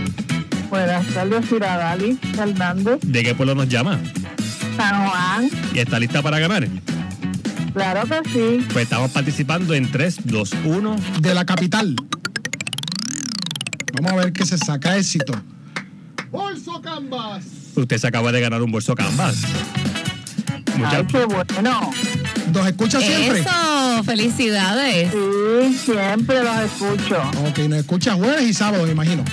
Buenas 0.71 1.05
tardes, 1.09 1.49
Ciradali 1.49 2.17
Hernández, 2.39 3.01
¿De 3.03 3.25
qué 3.25 3.35
pueblo 3.35 3.57
nos 3.57 3.69
llama? 3.69 3.99
San 4.77 5.09
Juan. 5.09 5.51
¿Y 5.75 5.81
está 5.81 5.99
lista 5.99 6.23
para 6.23 6.39
ganar? 6.39 6.69
Claro 7.73 8.03
que 8.05 8.31
sí. 8.31 8.65
Pues 8.73 8.85
estamos 8.85 9.11
participando 9.11 9.75
en 9.75 9.91
3, 9.91 10.19
2, 10.23 10.51
1. 10.67 10.97
De 11.19 11.35
la 11.35 11.45
capital. 11.45 11.97
Vamos 13.95 14.13
a 14.13 14.15
ver 14.15 14.33
qué 14.33 14.47
se 14.47 14.57
saca 14.57 14.97
éxito. 14.97 15.33
Bolso 16.31 16.81
Canvas. 16.81 17.45
Usted 17.75 17.99
se 17.99 18.07
acaba 18.07 18.31
de 18.31 18.41
ganar 18.41 18.63
un 18.63 18.71
bolso 18.71 18.95
Canvas. 18.95 19.39
Muchas, 20.77 20.95
Ay, 20.95 21.07
qué 21.09 21.25
bueno. 21.25 21.91
¿Nos 22.55 22.67
escucha 22.69 23.01
siempre? 23.01 23.41
Eso, 23.41 24.05
felicidades. 24.05 25.11
Sí, 25.11 25.79
siempre 25.85 26.43
los 26.43 26.57
escucho. 26.61 27.21
Ok, 27.49 27.59
nos 27.69 27.81
escucha 27.81 28.15
jueves 28.15 28.49
y 28.49 28.55
sábado, 28.55 28.87
me 28.87 28.93
imagino. 28.93 29.25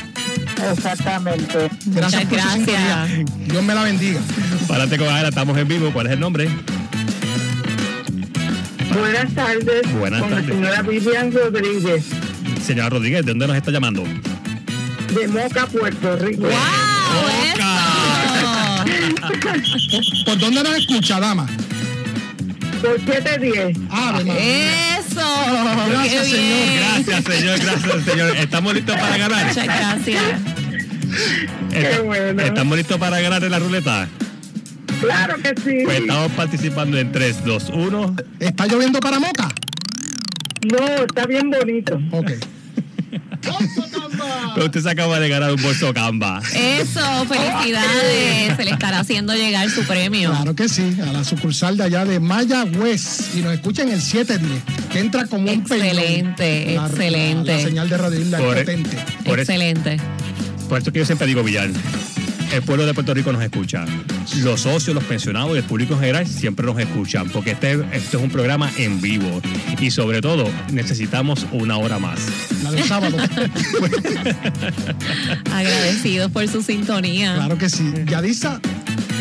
Exactamente. 0.71 1.69
Gracias 1.85 2.25
por 2.25 2.41
su 2.41 2.49
sintonía. 2.49 3.07
Dios 3.45 3.63
me 3.63 3.75
la 3.75 3.83
bendiga. 3.83 4.19
Para 4.67 4.83
adelante 4.83 4.97
con 4.97 5.07
Ala, 5.07 5.29
estamos 5.29 5.57
en 5.57 5.67
vivo, 5.67 5.91
¿cuál 5.93 6.07
es 6.07 6.13
el 6.13 6.19
nombre? 6.19 6.49
Buenas 8.97 9.33
tardes. 9.33 9.93
Buenas 9.93 10.21
con 10.21 10.29
tardes. 10.31 10.47
la 10.47 10.53
señora 10.53 10.81
Vivian 10.81 11.31
Rodríguez, 11.31 12.05
Señora 12.65 12.89
Rodríguez, 12.89 13.25
¿de 13.25 13.31
dónde 13.31 13.47
nos 13.47 13.55
está 13.55 13.71
llamando? 13.71 14.03
de 14.03 15.27
Moca, 15.27 15.65
Puerto 15.67 16.15
Rico. 16.17 16.47
¿Por 20.25 20.39
dónde 20.39 20.63
nos 20.63 20.77
escucha, 20.77 21.19
dama? 21.19 21.47
Por 22.81 22.99
710. 22.99 23.77
Ave 23.91 24.23
María. 24.25 24.97
Eso. 24.97 25.21
Gracias, 25.89 26.23
Qué 26.23 26.29
señor. 26.29 26.39
bien. 26.39 26.79
Gracias, 27.05 27.23
señor, 27.35 27.59
gracias, 27.59 28.03
señor. 28.05 28.37
¿Estamos 28.37 28.73
listos 28.73 28.95
para 28.97 29.17
ganar? 29.17 29.47
Muchas 29.47 29.65
gracias. 29.65 30.23
Est- 31.73 32.01
bueno. 32.03 32.41
¿Estamos 32.41 32.77
listos 32.77 32.97
para 32.97 33.19
ganar 33.19 33.43
en 33.43 33.51
la 33.51 33.59
ruleta? 33.59 34.07
Claro 35.01 35.35
que 35.41 35.49
sí. 35.63 35.79
Pues 35.83 35.99
estamos 36.01 36.31
participando 36.33 36.97
en 36.97 37.11
3, 37.11 37.43
2, 37.45 37.69
1. 37.73 38.15
¿Está 38.39 38.67
lloviendo 38.67 38.99
para 38.99 39.19
Moca? 39.19 39.49
No, 40.71 40.85
está 41.05 41.25
bien 41.25 41.49
bonito. 41.49 41.99
Ok. 42.11 42.31
Pero 44.53 44.65
usted 44.67 44.81
se 44.81 44.89
acaba 44.89 45.19
de 45.19 45.29
ganar 45.29 45.51
un 45.53 45.61
bolso 45.61 45.93
Canva. 45.93 46.41
Eso, 46.53 47.25
felicidades. 47.25 48.55
Se 48.57 48.65
le 48.65 48.71
estará 48.71 48.99
haciendo 48.99 49.33
llegar 49.33 49.69
su 49.69 49.83
premio. 49.83 50.31
Claro 50.31 50.55
que 50.55 50.67
sí, 50.69 50.97
a 51.01 51.11
la 51.13 51.23
sucursal 51.23 51.77
de 51.77 51.83
allá 51.85 52.05
de 52.05 52.19
Mayagüez. 52.19 53.35
Y 53.35 53.39
nos 53.41 53.53
escucha 53.53 53.83
en 53.83 53.89
el 53.89 54.01
710, 54.01 54.61
que 54.91 54.99
entra 54.99 55.25
como 55.27 55.51
un 55.51 55.63
peñón. 55.63 55.87
Excelente, 55.87 56.75
La- 56.75 56.87
excelente. 56.87 57.51
La, 57.51 57.57
la 57.57 57.63
señal 57.63 57.89
de 57.89 57.97
Radio 57.97 58.19
Isla 58.21 58.37
es 58.39 58.43
Por- 58.43 58.57
potente. 58.57 58.97
Por 59.25 59.39
eso, 59.39 59.51
Excelente. 59.51 59.97
por 60.69 60.79
eso 60.81 60.91
que 60.91 60.99
yo 60.99 61.05
siempre 61.05 61.27
digo, 61.27 61.43
Villar, 61.43 61.69
el 62.53 62.61
pueblo 62.63 62.85
de 62.85 62.93
Puerto 62.93 63.13
Rico 63.13 63.31
nos 63.31 63.41
escucha. 63.41 63.85
Los 64.37 64.61
socios, 64.61 64.93
los 64.93 65.03
pensionados 65.03 65.55
y 65.55 65.59
el 65.59 65.63
público 65.63 65.93
en 65.93 65.99
general 65.99 66.27
siempre 66.27 66.65
nos 66.65 66.77
escuchan, 66.79 67.29
porque 67.29 67.51
este, 67.51 67.73
este 67.93 68.17
es 68.17 68.23
un 68.23 68.29
programa 68.29 68.71
en 68.77 69.01
vivo. 69.01 69.41
Y 69.79 69.91
sobre 69.91 70.21
todo, 70.21 70.49
necesitamos 70.71 71.45
una 71.51 71.77
hora 71.77 71.99
más. 71.99 72.19
La 72.63 72.71
del 72.71 72.83
sábado. 72.83 73.17
Agradecidos 75.51 76.31
por 76.31 76.47
su 76.47 76.61
sintonía. 76.61 77.35
claro 77.35 77.57
que 77.57 77.69
sí. 77.69 77.91
Yadisa, 78.05 78.59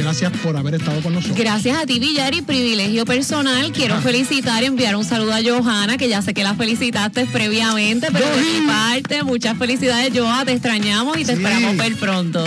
gracias 0.03 0.33
por 0.43 0.57
haber 0.57 0.75
estado 0.75 1.01
con 1.03 1.15
nosotros. 1.15 1.39
Gracias 1.39 1.79
a 1.79 1.87
ti, 1.87 1.99
Villar, 1.99 2.35
y 2.35 2.43
privilegio 2.43 3.05
personal. 3.05 3.73
Quiero 3.73 4.01
felicitar 4.01 4.63
y 4.63 4.67
enviar 4.67 4.97
un 4.97 5.05
saludo 5.05 5.33
a 5.35 5.41
Johanna, 5.43 5.97
que 5.97 6.09
ya 6.09 6.23
sé 6.23 6.35
que 6.35 6.43
la 6.43 6.55
felicitaste 6.55 7.27
previamente, 7.27 8.09
pero 8.13 8.27
de 8.27 8.43
mi 8.61 8.67
parte, 8.67 9.23
muchas 9.23 9.57
felicidades, 9.59 10.13
Joa. 10.17 10.45
Te 10.45 10.53
extrañamos 10.53 11.17
y 11.19 11.25
te 11.25 11.37
Sí. 11.37 11.43
esperamos 11.43 11.77
ver 11.77 11.95
pronto. 11.97 12.45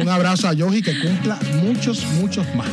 Un 0.00 0.08
abrazo 0.08 0.48
a 0.48 0.52
Yogi 0.52 0.82
que 0.82 0.98
cumpla 1.00 1.38
muchos, 1.62 2.04
muchos 2.20 2.46
más. 2.54 2.68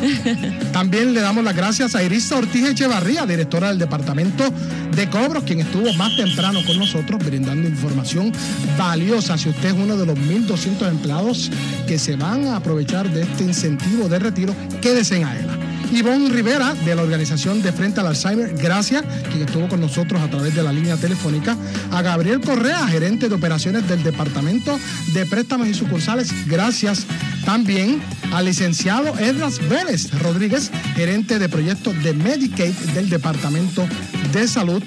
También 0.71 1.13
le 1.13 1.21
damos 1.21 1.43
las 1.43 1.55
gracias 1.55 1.95
a 1.95 2.03
Irisa 2.03 2.37
Ortiz 2.37 2.63
Echevarría, 2.65 3.25
directora 3.25 3.69
del 3.69 3.77
Departamento 3.79 4.51
de 4.95 5.09
Cobros, 5.09 5.43
quien 5.43 5.59
estuvo 5.61 5.93
más 5.93 6.15
temprano 6.17 6.59
con 6.65 6.77
nosotros 6.77 7.23
brindando 7.23 7.67
información 7.67 8.31
valiosa. 8.77 9.37
Si 9.37 9.49
usted 9.49 9.69
es 9.69 9.73
uno 9.75 9.95
de 9.97 10.05
los 10.05 10.17
1.200 10.17 10.87
empleados 10.89 11.49
que 11.87 11.97
se 11.99 12.15
van 12.15 12.47
a 12.47 12.57
aprovechar 12.57 13.09
de 13.09 13.21
este 13.23 13.43
incentivo 13.43 13.80
de 13.89 14.19
retiro, 14.19 14.55
quédese 14.81 15.15
en 15.15 15.25
AELA. 15.25 15.60
Ivonne 15.91 16.29
Rivera, 16.29 16.73
de 16.73 16.95
la 16.95 17.01
organización 17.01 17.61
de 17.61 17.73
Frente 17.73 17.99
al 17.99 18.07
Alzheimer, 18.07 18.53
gracias, 18.55 19.03
quien 19.29 19.43
estuvo 19.43 19.67
con 19.67 19.81
nosotros 19.81 20.21
a 20.21 20.29
través 20.29 20.55
de 20.55 20.63
la 20.63 20.71
línea 20.71 20.95
telefónica. 20.95 21.57
A 21.91 22.01
Gabriel 22.01 22.39
Correa, 22.39 22.87
gerente 22.87 23.27
de 23.27 23.35
operaciones 23.35 23.87
del 23.89 24.01
Departamento 24.01 24.79
de 25.13 25.25
Préstamos 25.25 25.67
y 25.67 25.73
Sucursales, 25.73 26.47
gracias. 26.47 27.05
También 27.45 28.01
al 28.31 28.45
licenciado 28.45 29.17
Edras 29.19 29.59
Vélez 29.67 30.11
Rodríguez, 30.19 30.71
gerente 30.95 31.39
de 31.39 31.49
proyectos 31.49 32.01
de 32.03 32.13
Medicaid 32.13 32.73
del 32.93 33.09
Departamento 33.09 33.85
de 34.31 34.47
Salud. 34.47 34.83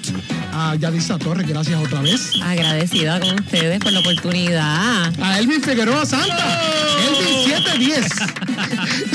A 0.53 0.75
Yadisa 0.75 1.17
Torres, 1.17 1.45
gracias 1.47 1.79
otra 1.83 2.01
vez. 2.01 2.31
Agradecida 2.41 3.19
con 3.19 3.39
ustedes 3.39 3.79
por 3.79 3.91
la 3.91 3.99
oportunidad. 3.99 5.13
A 5.21 5.39
Elvin 5.39 5.61
Figueroa 5.61 6.05
Santa, 6.05 6.61
Elvin 7.07 7.45
710. 7.45 9.11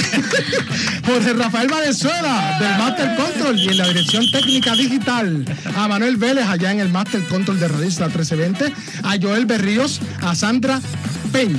Jorge 1.06 1.32
Rafael 1.34 1.68
Valenzuela, 1.68 2.58
del 2.60 2.78
Master 2.78 3.16
Control 3.16 3.58
y 3.58 3.68
en 3.68 3.78
la 3.78 3.88
dirección 3.88 4.30
técnica 4.30 4.74
digital. 4.74 5.44
A 5.76 5.88
Manuel 5.88 6.16
Vélez, 6.16 6.46
allá 6.46 6.72
en 6.72 6.80
el 6.80 6.88
Master 6.88 7.22
Control 7.24 7.58
de 7.58 7.68
Radio 7.68 7.86
Isla 7.86 8.06
1320. 8.06 8.72
A 9.04 9.16
Joel 9.20 9.46
Berríos, 9.46 10.00
a 10.22 10.34
Sandra 10.34 10.80
Peña. 11.32 11.58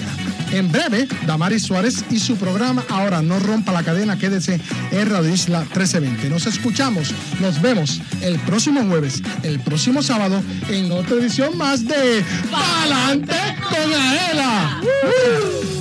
En 0.52 0.70
breve, 0.70 1.08
Damaris 1.26 1.64
Suárez 1.64 2.04
y 2.10 2.20
su 2.20 2.36
programa 2.36 2.84
Ahora 2.89 3.22
no 3.22 3.39
rompa 3.39 3.72
la 3.72 3.84
cadena, 3.84 4.18
quédese 4.18 4.60
en 4.91 5.10
Radio 5.10 5.34
Isla 5.34 5.60
1320. 5.60 6.30
Nos 6.30 6.45
escuchamos, 6.45 7.14
nos 7.39 7.62
vemos 7.62 8.02
el 8.22 8.38
próximo 8.39 8.84
jueves, 8.84 9.22
el 9.43 9.60
próximo 9.62 10.04
sábado, 10.04 10.43
en 10.70 10.91
otra 10.91 11.16
edición 11.16 11.58
más 11.58 11.86
de 11.88 12.24
Palante 12.52 13.38
con 13.70 13.93
Aela. 13.93 14.82
¡Uh! 14.84 15.80